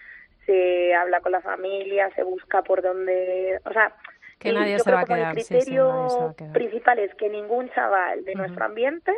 se 0.46 0.94
habla 0.96 1.20
con 1.22 1.32
la 1.32 1.42
familia, 1.42 2.10
se 2.16 2.24
busca 2.24 2.62
por 2.64 2.82
dónde, 2.82 3.60
o 3.66 3.72
sea, 3.74 3.94
Que 4.40 4.52
nadie 4.52 4.74
yo 4.74 4.80
se 4.80 4.92
va 4.92 5.02
a 5.02 5.06
creo 5.06 5.16
que 5.18 5.22
quedar, 5.22 5.38
El 5.38 5.44
sí, 5.44 5.48
sí, 5.48 5.54
criterio 5.56 5.94
nadie 5.94 6.10
se 6.10 6.18
va 6.20 6.30
a 6.32 6.36
quedar. 6.36 6.54
principal 6.54 7.00
es 7.00 7.16
que 7.16 7.30
ningún 7.30 7.70
chaval 7.72 8.26
de 8.26 8.36
nuestro 8.36 8.66
ambiente 8.66 9.14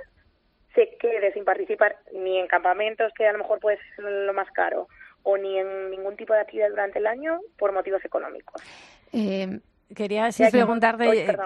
se 0.75 0.97
quede 0.99 1.33
sin 1.33 1.45
participar 1.45 1.97
ni 2.13 2.37
en 2.37 2.47
campamentos, 2.47 3.11
que 3.17 3.27
a 3.27 3.31
lo 3.31 3.39
mejor 3.39 3.59
puede 3.59 3.79
ser 3.95 4.05
lo 4.05 4.33
más 4.33 4.51
caro, 4.51 4.87
o 5.23 5.37
ni 5.37 5.57
en 5.57 5.89
ningún 5.89 6.15
tipo 6.15 6.33
de 6.33 6.41
actividad 6.41 6.69
durante 6.69 6.99
el 6.99 7.07
año 7.07 7.39
por 7.57 7.71
motivos 7.71 8.03
económicos. 8.05 8.61
Eh, 9.13 9.59
Quería 9.93 10.31
sí, 10.31 10.43
preguntarte, 10.51 11.07
Uy, 11.07 11.17
eh, 11.19 11.37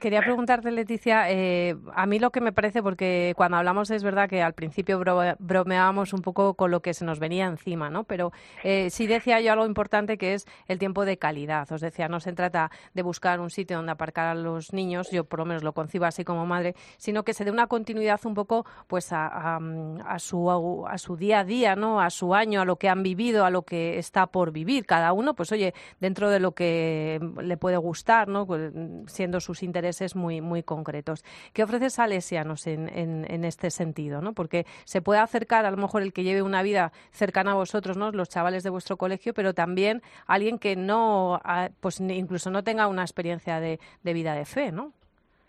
quería 0.00 0.22
preguntarte, 0.22 0.70
Leticia, 0.70 1.30
eh, 1.30 1.76
a 1.94 2.06
mí 2.06 2.18
lo 2.18 2.30
que 2.30 2.40
me 2.40 2.50
parece, 2.50 2.82
porque 2.82 3.34
cuando 3.36 3.58
hablamos 3.58 3.90
es 3.90 4.02
verdad 4.02 4.30
que 4.30 4.40
al 4.40 4.54
principio 4.54 4.98
bro- 4.98 5.36
bromeábamos 5.38 6.14
un 6.14 6.22
poco 6.22 6.54
con 6.54 6.70
lo 6.70 6.80
que 6.80 6.94
se 6.94 7.04
nos 7.04 7.18
venía 7.18 7.44
encima, 7.46 7.90
¿no? 7.90 8.04
Pero 8.04 8.32
eh, 8.64 8.88
sí 8.88 9.06
decía 9.06 9.42
yo 9.42 9.52
algo 9.52 9.66
importante 9.66 10.16
que 10.16 10.32
es 10.32 10.46
el 10.68 10.78
tiempo 10.78 11.04
de 11.04 11.18
calidad. 11.18 11.70
Os 11.70 11.82
decía, 11.82 12.08
no 12.08 12.18
se 12.18 12.32
trata 12.32 12.70
de 12.94 13.02
buscar 13.02 13.40
un 13.40 13.50
sitio 13.50 13.76
donde 13.76 13.92
aparcar 13.92 14.26
a 14.28 14.34
los 14.34 14.72
niños, 14.72 15.10
yo 15.10 15.24
por 15.24 15.40
lo 15.40 15.44
menos 15.44 15.62
lo 15.62 15.74
concibo 15.74 16.06
así 16.06 16.24
como 16.24 16.46
madre, 16.46 16.74
sino 16.96 17.24
que 17.24 17.34
se 17.34 17.44
dé 17.44 17.50
una 17.50 17.66
continuidad 17.66 18.18
un 18.24 18.32
poco 18.32 18.64
pues 18.86 19.12
a, 19.12 19.26
a- 19.26 19.60
a 20.06 20.18
su, 20.18 20.86
a 20.88 20.96
su 20.96 21.16
día 21.18 21.40
a 21.40 21.44
día, 21.44 21.76
¿no? 21.76 22.00
A 22.00 22.08
su 22.08 22.34
año, 22.34 22.62
a 22.62 22.64
lo 22.64 22.76
que 22.76 22.88
han 22.88 23.02
vivido, 23.02 23.44
a 23.44 23.50
lo 23.50 23.62
que 23.62 23.98
está 23.98 24.26
por 24.28 24.50
vivir. 24.50 24.86
Cada 24.86 25.12
uno, 25.12 25.34
pues 25.34 25.52
oye, 25.52 25.74
dentro 26.00 26.30
de 26.30 26.40
lo 26.40 26.52
que 26.52 27.20
le 27.42 27.56
puede 27.58 27.81
gustar, 27.82 28.28
¿no? 28.28 28.46
Pues, 28.46 28.72
siendo 29.06 29.40
sus 29.40 29.62
intereses 29.62 30.16
muy, 30.16 30.40
muy 30.40 30.62
concretos. 30.62 31.24
¿Qué 31.52 31.62
ofrece 31.62 31.90
Salesianos 31.90 32.66
en, 32.66 32.88
en, 32.88 33.30
en 33.30 33.44
este 33.44 33.70
sentido? 33.70 34.20
¿no? 34.20 34.32
Porque 34.32 34.64
se 34.84 35.02
puede 35.02 35.20
acercar 35.20 35.66
a 35.66 35.70
lo 35.70 35.76
mejor 35.76 36.02
el 36.02 36.12
que 36.12 36.22
lleve 36.22 36.42
una 36.42 36.62
vida 36.62 36.92
cercana 37.10 37.52
a 37.52 37.54
vosotros, 37.54 37.96
¿no? 37.96 38.10
los 38.12 38.28
chavales 38.28 38.62
de 38.62 38.70
vuestro 38.70 38.96
colegio, 38.96 39.34
pero 39.34 39.54
también 39.54 40.02
alguien 40.26 40.58
que 40.58 40.76
no, 40.76 41.40
ah, 41.44 41.68
pues 41.80 42.00
incluso 42.00 42.50
no 42.50 42.64
tenga 42.64 42.86
una 42.86 43.02
experiencia 43.02 43.60
de, 43.60 43.78
de 44.02 44.12
vida 44.12 44.34
de 44.34 44.44
fe, 44.44 44.72
¿no? 44.72 44.92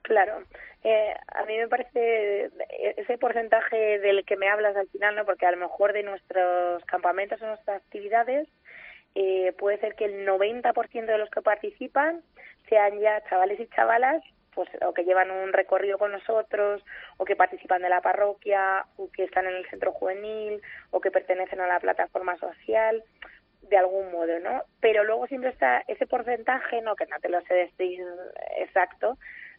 Claro. 0.02 0.44
Eh, 0.84 1.14
a 1.28 1.46
mí 1.46 1.58
me 1.58 1.70
parece 1.70 2.52
ese 2.98 3.18
porcentaje 3.18 4.00
del 4.00 4.26
que 4.26 4.36
me 4.36 4.50
hablas 4.50 4.76
al 4.76 4.90
final, 4.90 5.16
¿no? 5.16 5.26
Porque 5.26 5.46
a 5.46 5.52
lo 5.52 5.58
mejor 5.58 5.94
de 5.94 6.04
nuestros 6.04 6.84
campamentos 6.86 7.42
o 7.42 7.46
nuestras 7.46 7.82
actividades 7.82 8.50
eh, 9.16 9.54
puede 9.58 9.80
ser 9.80 9.96
que 9.96 10.06
el 10.06 10.28
90% 10.28 11.06
de 11.06 11.18
los 11.18 11.30
que 11.30 11.42
participan 11.42 12.22
sean 12.68 13.00
ya 13.00 13.22
chavales 13.30 13.60
y 13.60 13.68
chavalas 13.68 14.24
pues 14.54 14.70
o 14.86 14.94
que 14.94 15.04
llevan 15.04 15.32
un 15.32 15.52
recorrido 15.52 15.98
con 15.98 16.12
nosotros 16.12 16.84
o 17.18 17.26
que 17.26 17.36
participan 17.36 17.82
de 17.82 17.90
la 17.90 18.02
parroquia 18.02 18.86
o 18.98 19.10
que 19.12 19.24
están 19.24 19.48
en 19.48 19.56
el 19.56 19.70
centro 19.70 19.92
juvenil 19.92 20.62
o 20.92 21.02
que 21.02 21.12
pertenecen 21.12 21.60
a 21.60 21.68
la 21.68 21.80
plataforma 21.80 22.38
social 22.38 23.04
de 23.62 23.78
algún 23.78 24.12
modo, 24.12 24.40
¿no? 24.40 24.64
Pero 24.80 25.04
luego 25.04 25.26
siempre 25.28 25.50
está 25.50 25.84
ese 25.88 26.06
porcentaje, 26.06 26.82
no 26.82 26.96
que 26.96 27.06
no 27.06 27.20
te 27.20 27.30
lo 27.30 27.42
sé 27.42 27.54
decir 27.54 28.04
exacto, 28.58 29.18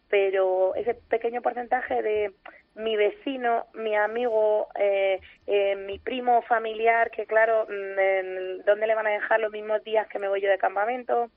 pero 0.08 0.74
ese 0.74 0.94
pequeño 0.94 1.42
porcentaje 1.42 2.02
de 2.02 2.32
mi 2.74 2.96
vecino, 2.96 3.66
mi 3.74 3.94
amigo, 3.94 4.68
eh, 4.78 5.20
eh, 5.46 5.76
mi 5.76 5.98
primo 5.98 6.42
familiar, 6.42 7.10
que 7.10 7.26
claro, 7.26 7.66
mm, 7.68 8.64
¿dónde 8.64 8.86
le 8.86 8.94
van 8.94 9.06
a 9.06 9.10
dejar 9.10 9.40
los 9.40 9.52
mismos 9.52 9.82
días 9.84 10.08
que 10.08 10.18
me 10.18 10.28
voy 10.28 10.40
yo 10.40 10.50
de 10.50 10.58
campamento? 10.58 11.30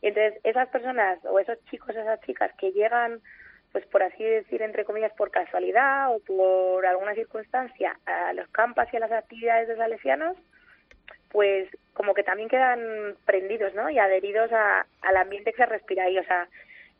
Y 0.00 0.08
entonces 0.08 0.40
esas 0.44 0.68
personas 0.68 1.18
o 1.24 1.40
esos 1.40 1.58
chicos, 1.66 1.90
esas 1.90 2.20
chicas 2.22 2.52
que 2.58 2.72
llegan, 2.72 3.20
pues 3.72 3.84
por 3.86 4.02
así 4.02 4.22
decir, 4.22 4.62
entre 4.62 4.84
comillas, 4.84 5.12
por 5.14 5.30
casualidad 5.30 6.14
o 6.14 6.20
por 6.20 6.86
alguna 6.86 7.14
circunstancia 7.14 7.98
a 8.06 8.32
los 8.32 8.48
campas 8.48 8.92
y 8.92 8.96
a 8.96 9.00
las 9.00 9.12
actividades 9.12 9.68
de 9.68 9.76
salesianos, 9.76 10.36
pues 11.30 11.68
como 11.92 12.14
que 12.14 12.22
también 12.22 12.48
quedan 12.48 13.16
prendidos, 13.24 13.74
¿no? 13.74 13.90
Y 13.90 13.98
adheridos 13.98 14.52
a, 14.52 14.86
al 15.02 15.16
ambiente 15.16 15.52
que 15.52 15.58
se 15.58 15.66
respira 15.66 16.04
ahí. 16.04 16.18
O 16.18 16.24
sea, 16.24 16.48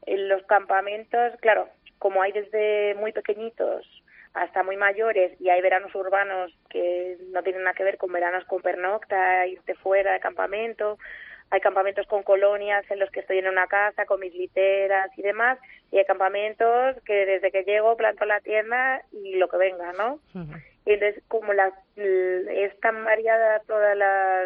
en 0.06 0.28
los 0.28 0.42
campamentos, 0.46 1.32
claro, 1.40 1.68
como 1.98 2.22
hay 2.22 2.32
desde 2.32 2.94
muy 2.94 3.12
pequeñitos 3.12 3.86
hasta 4.34 4.62
muy 4.62 4.76
mayores 4.76 5.32
y 5.40 5.48
hay 5.48 5.62
veranos 5.62 5.94
urbanos 5.94 6.52
que 6.68 7.16
no 7.30 7.42
tienen 7.42 7.62
nada 7.62 7.74
que 7.74 7.84
ver 7.84 7.96
con 7.96 8.12
veranos 8.12 8.44
con 8.44 8.60
pernocta, 8.60 9.46
irte 9.46 9.74
fuera 9.74 10.12
de 10.12 10.20
campamento, 10.20 10.98
hay 11.50 11.60
campamentos 11.60 12.06
con 12.06 12.22
colonias 12.22 12.84
en 12.90 12.98
los 12.98 13.10
que 13.10 13.20
estoy 13.20 13.38
en 13.38 13.48
una 13.48 13.66
casa 13.66 14.04
con 14.04 14.20
mis 14.20 14.34
literas 14.34 15.10
y 15.16 15.22
demás, 15.22 15.58
y 15.92 15.98
hay 15.98 16.04
campamentos 16.04 16.96
que 17.04 17.24
desde 17.24 17.52
que 17.52 17.62
llego 17.62 17.96
planto 17.96 18.24
la 18.24 18.40
tienda 18.40 19.02
y 19.12 19.36
lo 19.36 19.48
que 19.48 19.56
venga, 19.56 19.92
¿no? 19.92 20.20
Y 20.84 20.92
entonces, 20.92 21.22
como 21.28 21.52
la, 21.52 21.72
es 21.96 22.78
tan 22.80 23.04
variada 23.04 23.60
toda 23.60 23.94
la, 23.94 24.44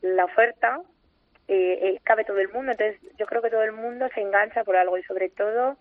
la 0.00 0.24
oferta, 0.24 0.80
eh, 1.48 1.78
eh, 1.82 2.00
cabe 2.04 2.24
todo 2.24 2.38
el 2.38 2.48
mundo. 2.50 2.72
Entonces, 2.72 3.00
yo 3.16 3.26
creo 3.26 3.42
que 3.42 3.50
todo 3.50 3.62
el 3.62 3.72
mundo 3.72 4.08
se 4.14 4.20
engancha 4.20 4.64
por 4.64 4.76
algo 4.76 4.98
y 4.98 5.02
sobre 5.04 5.28
todo 5.30 5.76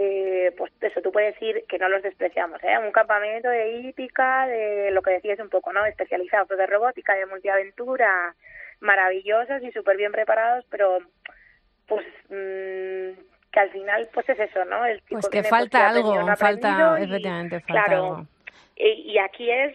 eh, 0.00 0.54
pues 0.56 0.72
eso, 0.80 1.02
tú 1.02 1.10
puedes 1.10 1.34
ir, 1.42 1.64
que 1.68 1.76
no 1.76 1.88
los 1.88 2.04
despreciamos, 2.04 2.62
¿eh? 2.62 2.78
un 2.78 2.92
campamento 2.92 3.48
de 3.48 3.80
hípica, 3.80 4.46
de 4.46 4.92
lo 4.92 5.02
que 5.02 5.10
decías 5.10 5.40
un 5.40 5.48
poco, 5.48 5.72
¿no? 5.72 5.84
Especializado 5.84 6.46
pues 6.46 6.56
de 6.56 6.68
robótica, 6.68 7.16
de 7.16 7.26
multiaventura, 7.26 8.36
maravillosos 8.78 9.60
y 9.60 9.72
súper 9.72 9.96
bien 9.96 10.12
preparados, 10.12 10.64
pero 10.70 11.00
pues 11.88 12.06
mm, 12.28 13.20
que 13.50 13.58
al 13.58 13.70
final 13.70 14.08
pues 14.14 14.28
es 14.28 14.38
eso, 14.38 14.64
¿no? 14.66 14.86
El 14.86 15.02
pues 15.10 15.28
que 15.28 15.42
falta 15.42 15.88
algo, 15.88 16.14
falta, 16.36 16.96
efectivamente, 17.00 17.58
falta 17.58 17.66
claro, 17.66 18.04
algo. 18.04 18.26
Y, 18.76 19.14
y 19.14 19.18
aquí 19.18 19.50
es 19.50 19.74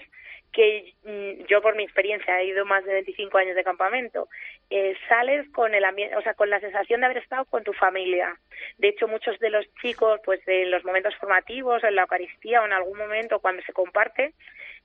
que 0.53 0.93
mm, 1.03 1.47
yo 1.47 1.61
por 1.61 1.75
mi 1.75 1.83
experiencia 1.83 2.39
he 2.39 2.45
ido 2.45 2.65
más 2.65 2.85
de 2.85 2.93
25 2.93 3.37
años 3.39 3.57
de 3.57 3.63
campamento, 3.65 4.29
eh, 4.69 4.95
sales 5.07 5.47
con 5.51 5.73
el 5.73 5.85
ambiente, 5.85 6.15
o 6.15 6.21
sea, 6.21 6.33
con 6.33 6.49
la 6.49 6.59
sensación 6.59 6.99
de 6.99 7.05
haber 7.05 7.17
estado 7.17 7.45
con 7.45 7.63
tu 7.63 7.73
familia. 7.73 8.35
De 8.77 8.89
hecho, 8.89 9.07
muchos 9.07 9.37
de 9.39 9.49
los 9.49 9.65
chicos, 9.81 10.19
pues 10.25 10.39
en 10.47 10.71
los 10.71 10.83
momentos 10.83 11.15
formativos, 11.17 11.83
en 11.83 11.95
la 11.95 12.03
Eucaristía 12.03 12.61
o 12.61 12.65
en 12.65 12.73
algún 12.73 12.97
momento 12.97 13.39
cuando 13.39 13.61
se 13.63 13.73
comparte, 13.73 14.33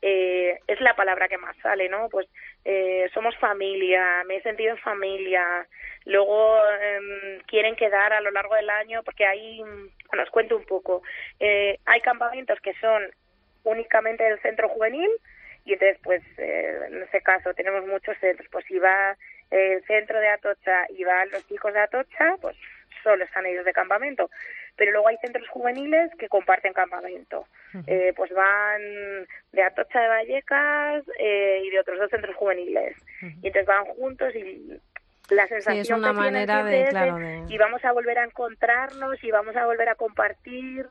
eh, 0.03 0.59
es 0.67 0.81
la 0.81 0.95
palabra 0.95 1.29
que 1.29 1.39
más 1.39 1.57
sale, 1.59 1.89
¿no? 1.89 2.09
Pues 2.09 2.29
eh, 2.65 3.09
somos 3.15 3.37
familia, 3.39 4.23
me 4.27 4.37
he 4.37 4.43
sentido 4.43 4.73
en 4.73 4.79
familia. 4.79 5.67
Luego 6.05 6.59
em, 6.81 7.41
quieren 7.47 7.75
quedar 7.77 8.13
a 8.13 8.21
lo 8.21 8.31
largo 8.31 8.55
del 8.55 8.71
año 8.71 9.03
porque 9.03 9.27
hay, 9.27 9.59
bueno, 9.59 10.23
os 10.23 10.31
cuento 10.31 10.57
un 10.57 10.65
poco. 10.65 11.03
Eh, 11.41 11.79
hay 11.87 12.01
campamentos 12.01 12.61
que 12.61 12.75
son 12.75 13.11
únicamente 13.65 14.25
del 14.25 14.41
centro 14.41 14.69
juvenil, 14.69 15.11
y 15.65 15.75
entonces 15.75 15.99
pues 16.03 16.23
eh, 16.39 16.79
en 16.89 17.03
ese 17.03 17.21
caso 17.21 17.53
tenemos 17.53 17.87
muchos 17.87 18.17
centros 18.19 18.49
pues 18.51 18.65
si 18.67 18.79
va 18.79 19.17
el 19.51 19.83
centro 19.85 20.21
de 20.21 20.29
Atocha 20.29 20.87
y 20.91 21.05
van 21.05 21.31
los 21.31 21.47
chicos 21.47 21.73
de 21.73 21.81
Atocha 21.81 22.37
pues 22.41 22.57
solo 23.03 23.25
están 23.25 23.47
ellos 23.47 23.65
de 23.65 23.73
campamento. 23.73 24.31
Pero 24.77 24.93
luego 24.93 25.09
hay 25.09 25.17
centros 25.19 25.49
juveniles 25.49 26.11
que 26.19 26.29
comparten 26.29 26.73
campamento. 26.73 27.47
Eh, 27.87 28.13
pues 28.17 28.31
van 28.33 28.81
de 29.53 29.63
Atocha 29.63 30.01
de 30.01 30.09
Vallecas 30.09 31.05
eh, 31.19 31.63
y 31.65 31.71
de 31.71 31.81
otros 31.81 31.99
dos 31.99 32.11
centros 32.11 32.37
juveniles. 32.37 32.97
Y 33.21 33.49
entonces 33.49 33.67
van 33.67 33.85
juntos 33.87 34.35
y 34.37 34.79
la 35.31 35.47
sensación 35.49 35.85
sí, 35.85 35.93
es 35.93 35.99
una 35.99 36.13
que 36.13 36.17
manera 36.17 36.65
de, 36.65 36.83
es 36.85 36.91
claro, 36.91 37.17
de... 37.17 37.45
y 37.49 37.59
vamos 37.59 37.85
a 37.85 37.93
volver 37.93 38.19
a 38.19 38.25
encontrarnos 38.25 39.23
y 39.23 39.31
vamos 39.31 39.57
a 39.57 39.67
volver 39.67 39.89
a 39.89 39.97
compartir. 39.97 40.87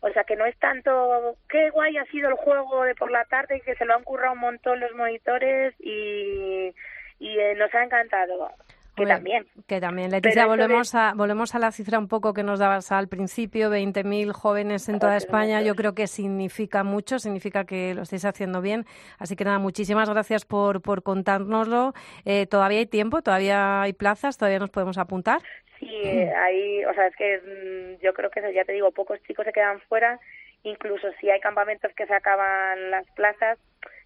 O 0.00 0.10
sea 0.10 0.24
que 0.24 0.36
no 0.36 0.44
es 0.44 0.58
tanto 0.58 1.36
qué 1.48 1.70
guay 1.70 1.96
ha 1.96 2.04
sido 2.06 2.28
el 2.28 2.34
juego 2.34 2.84
de 2.84 2.94
por 2.94 3.10
la 3.10 3.24
tarde 3.24 3.56
y 3.56 3.60
que 3.60 3.76
se 3.76 3.84
lo 3.84 3.94
han 3.94 4.04
currado 4.04 4.34
un 4.34 4.40
montón 4.40 4.80
los 4.80 4.92
monitores 4.94 5.74
y, 5.78 6.74
y 7.18 7.38
eh, 7.38 7.54
nos 7.56 7.72
ha 7.74 7.84
encantado. 7.84 8.48
Que 8.96 9.02
Hombre, 9.02 9.14
también. 9.16 9.46
Que 9.66 9.80
también. 9.80 10.10
Leticia, 10.12 10.46
volvemos, 10.46 10.92
de- 10.92 10.98
a, 10.98 11.14
volvemos 11.16 11.52
a 11.56 11.58
la 11.58 11.72
cifra 11.72 11.98
un 11.98 12.06
poco 12.06 12.32
que 12.32 12.44
nos 12.44 12.60
dabas 12.60 12.92
al 12.92 13.08
principio, 13.08 13.68
20.000 13.68 14.30
jóvenes 14.32 14.88
en 14.88 15.00
toda 15.00 15.16
España. 15.16 15.62
Yo 15.62 15.74
creo 15.74 15.96
que 15.96 16.06
significa 16.06 16.84
mucho, 16.84 17.18
significa 17.18 17.64
que 17.64 17.92
lo 17.94 18.02
estáis 18.02 18.24
haciendo 18.24 18.60
bien. 18.60 18.84
Así 19.18 19.34
que 19.34 19.44
nada, 19.44 19.58
muchísimas 19.58 20.08
gracias 20.08 20.44
por, 20.44 20.80
por 20.80 21.02
contárnoslo. 21.02 21.92
Eh, 22.24 22.46
todavía 22.46 22.78
hay 22.78 22.86
tiempo, 22.86 23.20
todavía 23.20 23.82
hay 23.82 23.94
plazas, 23.94 24.38
todavía 24.38 24.60
nos 24.60 24.70
podemos 24.70 24.96
apuntar. 24.96 25.40
Sí, 25.80 25.90
eh, 26.04 26.32
ahí, 26.32 26.84
o 26.84 26.94
sea, 26.94 27.08
es 27.08 27.16
que 27.16 27.38
mm, 27.98 28.00
yo 28.00 28.14
creo 28.14 28.30
que 28.30 28.40
ya 28.54 28.64
te 28.64 28.74
digo, 28.74 28.92
pocos 28.92 29.20
chicos 29.24 29.44
se 29.44 29.52
quedan 29.52 29.80
fuera, 29.88 30.20
incluso 30.62 31.08
si 31.20 31.28
hay 31.30 31.40
campamentos 31.40 31.90
que 31.96 32.06
se 32.06 32.14
acaban 32.14 32.92
las 32.92 33.06
plazas, 33.16 33.58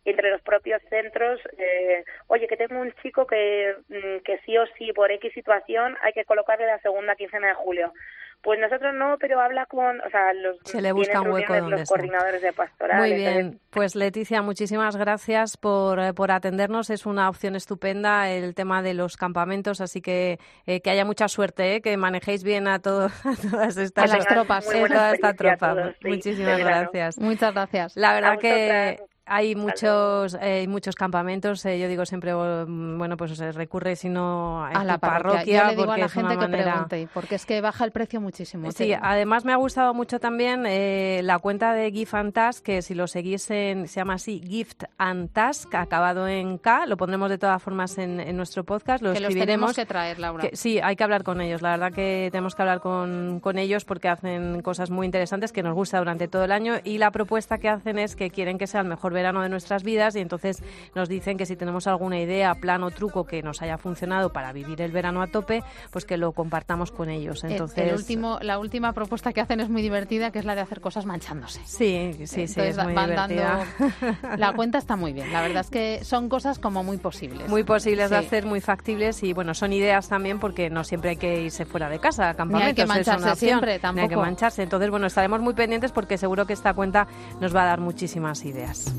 entre 0.04 0.30
los 0.30 0.40
propios 0.42 0.80
centros, 0.88 1.40
eh, 1.58 2.04
oye, 2.28 2.46
que 2.46 2.56
tengo 2.56 2.80
un 2.80 2.92
chico 3.02 3.26
que, 3.26 3.76
mm, 3.88 4.22
que 4.24 4.38
sí 4.44 4.56
o 4.56 4.66
sí, 4.78 4.92
por 4.92 5.10
X 5.10 5.32
situación, 5.32 5.96
hay 6.02 6.12
que 6.12 6.24
colocarle 6.24 6.66
la 6.66 6.80
segunda 6.80 7.16
quincena 7.16 7.48
de 7.48 7.54
julio. 7.54 7.92
Pues 8.40 8.60
nosotros 8.60 8.94
no, 8.94 9.16
pero 9.18 9.40
habla 9.40 9.66
con, 9.66 10.00
o 10.00 10.10
sea, 10.10 10.32
los 10.32 10.58
Se 10.64 10.80
le 10.80 10.92
busca 10.92 11.20
un 11.20 11.32
hueco 11.32 11.54
donde 11.54 11.78
los 11.78 11.88
coordinadores 11.88 12.40
de 12.40 12.52
pastoral. 12.52 12.98
Muy 12.98 13.12
entonces, 13.12 13.34
bien, 13.34 13.60
pues 13.70 13.96
Leticia, 13.96 14.42
muchísimas 14.42 14.96
gracias 14.96 15.56
por, 15.56 15.98
eh, 15.98 16.14
por 16.14 16.30
atendernos. 16.30 16.88
Es 16.90 17.04
una 17.04 17.28
opción 17.28 17.56
estupenda 17.56 18.30
el 18.30 18.54
tema 18.54 18.80
de 18.80 18.94
los 18.94 19.16
campamentos, 19.16 19.80
así 19.80 20.00
que 20.00 20.38
eh, 20.66 20.80
que 20.80 20.90
haya 20.90 21.04
mucha 21.04 21.26
suerte, 21.26 21.74
eh, 21.74 21.80
que 21.80 21.96
manejéis 21.96 22.44
bien 22.44 22.68
a, 22.68 22.78
todo, 22.78 23.06
a 23.24 23.50
todas 23.50 23.76
estas 23.76 24.12
A 24.12 24.16
las 24.18 24.26
tropas. 24.26 24.72
Eh, 24.72 24.84
toda 24.86 25.12
esta 25.14 25.34
tropa. 25.34 25.74
todos, 25.74 25.96
sí, 26.00 26.08
Muchísimas 26.08 26.58
gracias. 26.60 27.18
Muchas 27.18 27.52
gracias. 27.52 27.96
La 27.96 28.14
verdad 28.14 28.38
que. 28.38 29.00
Hay 29.28 29.54
muchos 29.54 30.34
eh, 30.34 30.60
hay 30.60 30.68
muchos 30.68 30.94
campamentos. 30.94 31.64
eh, 31.66 31.78
yo 31.78 31.88
digo 31.88 32.04
siempre, 32.06 32.34
mm, 32.34 32.98
bueno, 32.98 33.16
pues 33.16 33.36
se 33.36 33.52
recurre 33.52 33.96
si 33.96 34.08
no 34.08 34.64
a 34.64 34.84
la 34.84 34.98
parroquia. 34.98 35.32
parroquia, 35.38 35.62
Yo 35.62 35.64
le 35.64 35.70
digo 35.70 35.82
a 35.82 35.86
porque 35.86 36.00
la 36.02 36.08
gente 36.08 36.34
que 36.34 36.40
manera- 36.40 36.72
pregunte, 36.72 37.08
porque 37.14 37.34
es 37.36 37.46
que 37.46 37.60
baja 37.60 37.84
el 37.84 37.92
precio 37.92 38.20
muchísimo. 38.20 38.70
Sí, 38.72 38.92
además 39.00 39.44
me 39.44 39.52
ha 39.52 39.56
gustado 39.56 39.94
mucho 39.94 40.18
también 40.20 40.64
eh, 40.66 41.20
la 41.24 41.38
cuenta 41.38 41.72
de 41.72 41.90
Gift 41.90 42.14
and 42.14 42.32
Task, 42.32 42.64
que 42.64 42.82
si 42.82 42.94
lo 42.94 43.06
seguís 43.06 43.50
en, 43.50 43.86
se 43.88 44.00
llama 44.00 44.14
así, 44.14 44.40
Gift 44.46 44.84
and 44.98 45.30
Task, 45.32 45.74
acabado 45.74 46.26
en 46.28 46.58
K, 46.58 46.86
lo 46.86 46.96
pondremos 46.96 47.30
de 47.30 47.38
todas 47.38 47.62
formas 47.62 47.98
en, 47.98 48.20
en 48.20 48.36
nuestro 48.36 48.64
podcast, 48.64 49.02
lo 49.02 49.12
que 49.12 49.20
los 49.20 49.34
tenemos 49.34 49.74
que 49.74 49.86
traer, 49.86 50.18
Laura. 50.18 50.48
Que 50.48 50.56
sí, 50.56 50.80
hay 50.82 50.96
que 50.96 51.04
hablar 51.04 51.22
con 51.24 51.40
ellos. 51.40 51.62
La 51.62 51.70
verdad 51.70 51.92
que 51.92 52.28
tenemos 52.32 52.54
que 52.54 52.62
hablar 52.62 52.80
con, 52.80 53.40
con 53.40 53.58
ellos 53.58 53.84
porque 53.84 54.08
hacen 54.08 54.62
cosas 54.62 54.90
muy 54.90 55.06
interesantes 55.06 55.52
que 55.52 55.62
nos 55.62 55.74
gusta 55.74 55.98
durante 55.98 56.28
todo 56.28 56.44
el 56.44 56.52
año 56.52 56.74
y 56.84 56.98
la 56.98 57.10
propuesta 57.10 57.58
que 57.58 57.68
hacen 57.68 57.98
es 57.98 58.16
que 58.16 58.30
quieren 58.30 58.58
que 58.58 58.66
sea 58.66 58.80
el 58.80 58.86
mejor 58.88 59.12
verano 59.18 59.42
de 59.42 59.48
nuestras 59.48 59.82
vidas 59.82 60.14
y 60.16 60.20
entonces 60.20 60.62
nos 60.94 61.08
dicen 61.08 61.36
que 61.36 61.44
si 61.46 61.56
tenemos 61.56 61.86
alguna 61.86 62.18
idea, 62.20 62.54
plan 62.54 62.82
o 62.84 62.90
truco 62.90 63.24
que 63.24 63.42
nos 63.42 63.60
haya 63.62 63.76
funcionado 63.78 64.32
para 64.32 64.52
vivir 64.52 64.80
el 64.80 64.92
verano 64.92 65.20
a 65.22 65.26
tope, 65.26 65.62
pues 65.90 66.04
que 66.04 66.16
lo 66.16 66.32
compartamos 66.32 66.90
con 66.92 67.08
ellos. 67.10 67.42
El- 67.44 67.52
Entonces, 67.52 67.78
el 67.88 67.94
último, 67.94 68.38
la 68.42 68.58
última 68.58 68.92
propuesta 68.92 69.32
que 69.32 69.40
hacen 69.40 69.60
es 69.60 69.68
muy 69.68 69.82
divertida, 69.82 70.30
que 70.30 70.38
es 70.38 70.44
la 70.44 70.54
de 70.54 70.60
hacer 70.60 70.80
cosas 70.80 71.04
manchándose. 71.06 71.60
Sí, 71.66 72.14
sí, 72.26 72.46
sí, 72.48 72.60
es 72.60 72.76
muy 72.78 72.94
van 72.94 73.10
divertida. 73.10 73.66
dando- 73.78 74.36
La 74.38 74.52
cuenta 74.52 74.78
está 74.78 74.96
muy 74.96 75.12
bien. 75.12 75.32
La 75.32 75.42
verdad 75.42 75.60
es 75.60 75.70
que 75.70 76.04
son 76.04 76.28
cosas 76.28 76.58
como 76.58 76.84
muy 76.84 76.96
posibles. 76.98 77.48
Muy 77.48 77.64
posibles 77.64 78.10
de 78.10 78.16
hacer, 78.16 78.46
muy 78.46 78.60
factibles 78.60 79.22
y 79.22 79.32
bueno, 79.32 79.54
son 79.54 79.72
ideas 79.72 80.08
también 80.08 80.38
porque 80.38 80.70
no 80.70 80.84
siempre 80.84 81.10
hay 81.10 81.16
que 81.16 81.42
irse 81.42 81.64
fuera 81.64 81.88
de 81.88 81.98
casa 81.98 82.30
a 82.30 82.32
Ni 82.44 82.62
hay 82.62 82.74
que 82.74 82.82
campamentos. 82.82 83.14
es 83.14 83.22
una 83.22 83.34
siempre, 83.34 83.68
Ni 83.68 83.72
hay 83.74 83.78
que 83.78 83.82
tampoco. 83.82 84.20
mancharse. 84.20 84.62
Entonces, 84.62 84.90
bueno, 84.90 85.06
estaremos 85.06 85.40
muy 85.40 85.54
pendientes 85.54 85.92
porque 85.92 86.18
seguro 86.18 86.46
que 86.46 86.52
esta 86.52 86.74
cuenta 86.74 87.06
nos 87.40 87.54
va 87.54 87.62
a 87.62 87.66
dar 87.66 87.80
muchísimas 87.80 88.44
ideas. 88.44 88.92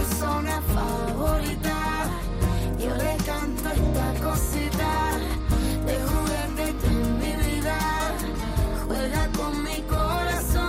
Persona 0.00 0.60
favorita 0.62 1.76
yo 2.78 2.94
le 2.96 3.16
canto 3.26 3.68
esta 3.68 4.14
cosita 4.24 4.92
de 5.86 5.94
juguete 6.08 6.86
en 6.86 7.18
mi 7.18 7.32
vida, 7.44 7.78
juega 8.86 9.28
con 9.36 9.62
mi 9.62 9.80
corazón. 9.82 10.68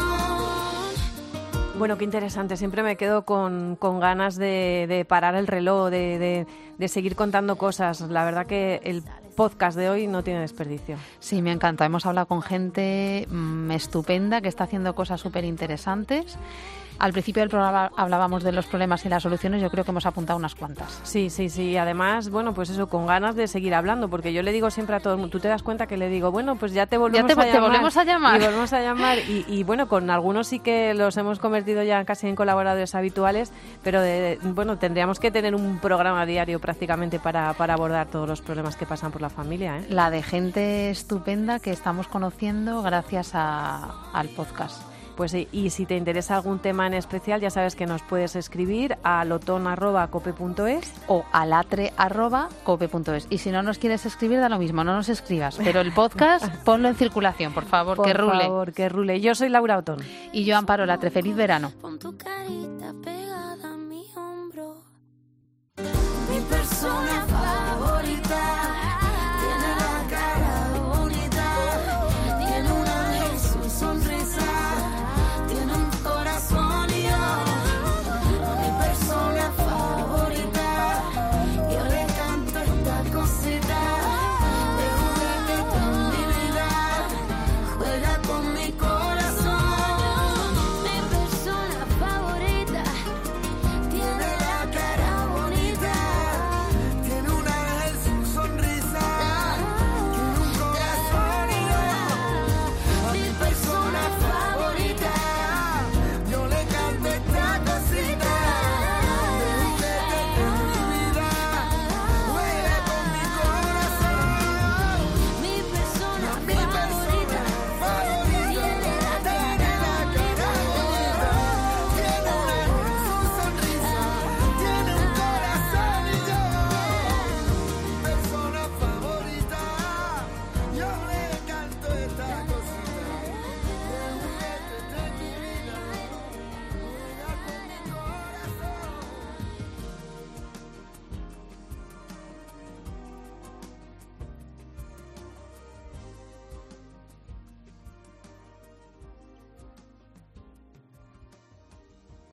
Bueno, 1.79 1.97
qué 1.97 2.03
interesante. 2.03 2.57
Siempre 2.57 2.83
me 2.83 2.97
quedo 2.97 3.23
con, 3.23 3.77
con 3.77 4.01
ganas 4.01 4.35
de, 4.35 4.85
de 4.89 5.05
parar 5.05 5.35
el 5.35 5.47
reloj, 5.47 5.89
de, 5.89 6.19
de- 6.19 6.47
de 6.77 6.87
seguir 6.87 7.15
contando 7.15 7.57
cosas. 7.57 8.01
La 8.01 8.25
verdad 8.25 8.47
que 8.47 8.81
el 8.83 9.03
podcast 9.35 9.77
de 9.77 9.87
hoy 9.89 10.07
no 10.07 10.23
tiene 10.23 10.39
desperdicio. 10.41 10.97
Sí, 11.19 11.41
me 11.43 11.51
encanta. 11.51 11.85
Hemos 11.85 12.05
hablado 12.07 12.27
con 12.27 12.41
gente 12.41 13.27
mm, 13.29 13.69
estupenda 13.71 14.41
que 14.41 14.47
está 14.49 14.63
haciendo 14.65 14.95
cosas 14.95 15.21
súper 15.21 15.45
interesantes. 15.45 16.37
Al 16.99 17.11
principio 17.13 17.41
del 17.41 17.49
programa 17.49 17.91
hablábamos 17.97 18.43
de 18.43 18.51
los 18.51 18.65
problemas 18.67 19.05
y 19.05 19.09
las 19.09 19.23
soluciones. 19.23 19.61
Yo 19.61 19.69
creo 19.71 19.83
que 19.83 19.91
hemos 19.91 20.05
apuntado 20.05 20.37
unas 20.37 20.53
cuantas. 20.55 20.99
Sí, 21.03 21.29
sí, 21.29 21.49
sí. 21.49 21.75
Además, 21.77 22.29
bueno, 22.29 22.53
pues 22.53 22.69
eso, 22.69 22.87
con 22.87 23.07
ganas 23.07 23.35
de 23.35 23.47
seguir 23.47 23.73
hablando, 23.73 24.09
porque 24.09 24.33
yo 24.33 24.43
le 24.43 24.51
digo 24.51 24.69
siempre 24.69 24.95
a 24.95 24.99
todo 24.99 25.13
el 25.13 25.19
mundo, 25.19 25.31
tú 25.31 25.39
te 25.39 25.47
das 25.47 25.63
cuenta 25.63 25.87
que 25.87 25.97
le 25.97 26.09
digo, 26.09 26.31
bueno, 26.31 26.55
pues 26.57 26.73
ya 26.73 26.85
te 26.85 26.97
volvemos 26.97 27.33
te- 27.33 27.39
a 27.39 27.43
te 27.43 27.51
llamar. 27.53 27.69
volvemos 27.69 27.97
a 27.97 28.03
llamar. 28.03 28.39
Y 28.41 28.43
volvemos 28.45 28.73
a 28.73 28.81
llamar. 28.81 29.17
Y, 29.19 29.45
y, 29.47 29.63
bueno, 29.63 29.87
con 29.87 30.09
algunos 30.09 30.47
sí 30.47 30.59
que 30.59 30.93
los 30.93 31.17
hemos 31.17 31.39
convertido 31.39 31.81
ya 31.83 32.05
casi 32.05 32.27
en 32.27 32.35
colaboradores 32.35 32.93
habituales, 32.93 33.51
pero 33.83 34.01
de- 34.01 34.37
bueno, 34.43 34.77
tendríamos 34.77 35.19
que 35.19 35.31
tener 35.31 35.55
un 35.55 35.79
programa 35.79 36.25
diario 36.25 36.59
prácticamente 36.59 37.19
para, 37.19 37.53
para 37.53 37.73
abordar 37.73 38.07
todos 38.07 38.27
los 38.27 38.41
problemas 38.41 38.75
que 38.75 38.85
pasan 38.85 39.11
por 39.11 39.21
la 39.21 39.29
familia, 39.29 39.77
¿eh? 39.79 39.85
La 39.89 40.09
de 40.11 40.21
gente 40.21 40.89
estupenda 40.91 41.59
que 41.59 41.71
estamos 41.71 42.07
conociendo 42.07 42.81
gracias 42.83 43.31
a- 43.33 44.11
al 44.13 44.29
podcast. 44.29 44.90
Pues 45.15 45.31
sí, 45.31 45.47
y 45.51 45.69
si 45.69 45.85
te 45.85 45.95
interesa 45.97 46.35
algún 46.35 46.59
tema 46.59 46.87
en 46.87 46.93
especial, 46.93 47.41
ya 47.41 47.49
sabes 47.49 47.75
que 47.75 47.85
nos 47.85 48.01
puedes 48.01 48.35
escribir 48.35 48.97
a 49.03 49.23
loton.cope.es 49.25 50.93
o 51.07 51.25
alatre.cope.es. 51.31 53.27
Y 53.29 53.37
si 53.37 53.51
no 53.51 53.61
nos 53.63 53.77
quieres 53.77 54.05
escribir, 54.05 54.39
da 54.39 54.49
lo 54.49 54.57
mismo, 54.57 54.83
no 54.83 54.93
nos 54.95 55.09
escribas. 55.09 55.57
Pero 55.63 55.81
el 55.81 55.91
podcast, 55.93 56.45
ponlo 56.65 56.87
en 56.87 56.95
circulación, 56.95 57.53
por 57.53 57.65
favor, 57.65 57.97
Por 57.97 58.05
que 58.05 58.13
rule. 58.13 58.43
favor, 58.43 58.73
que 58.73 58.89
rule. 58.89 59.19
Yo 59.21 59.35
soy 59.35 59.49
Laura 59.49 59.77
Otón. 59.77 59.99
Y 60.31 60.45
yo, 60.45 60.57
Amparo 60.57 60.85
Latre, 60.85 61.11
feliz 61.11 61.35
verano. 61.35 61.71
Con 61.81 61.99
tu 61.99 62.17
carita 62.17 62.93
pegada 63.03 63.73
a 63.73 63.77
mi 63.77 64.05
hombro. 64.15 64.81
Mi 65.77 66.39
persona 66.49 67.07
favorita 67.07 67.10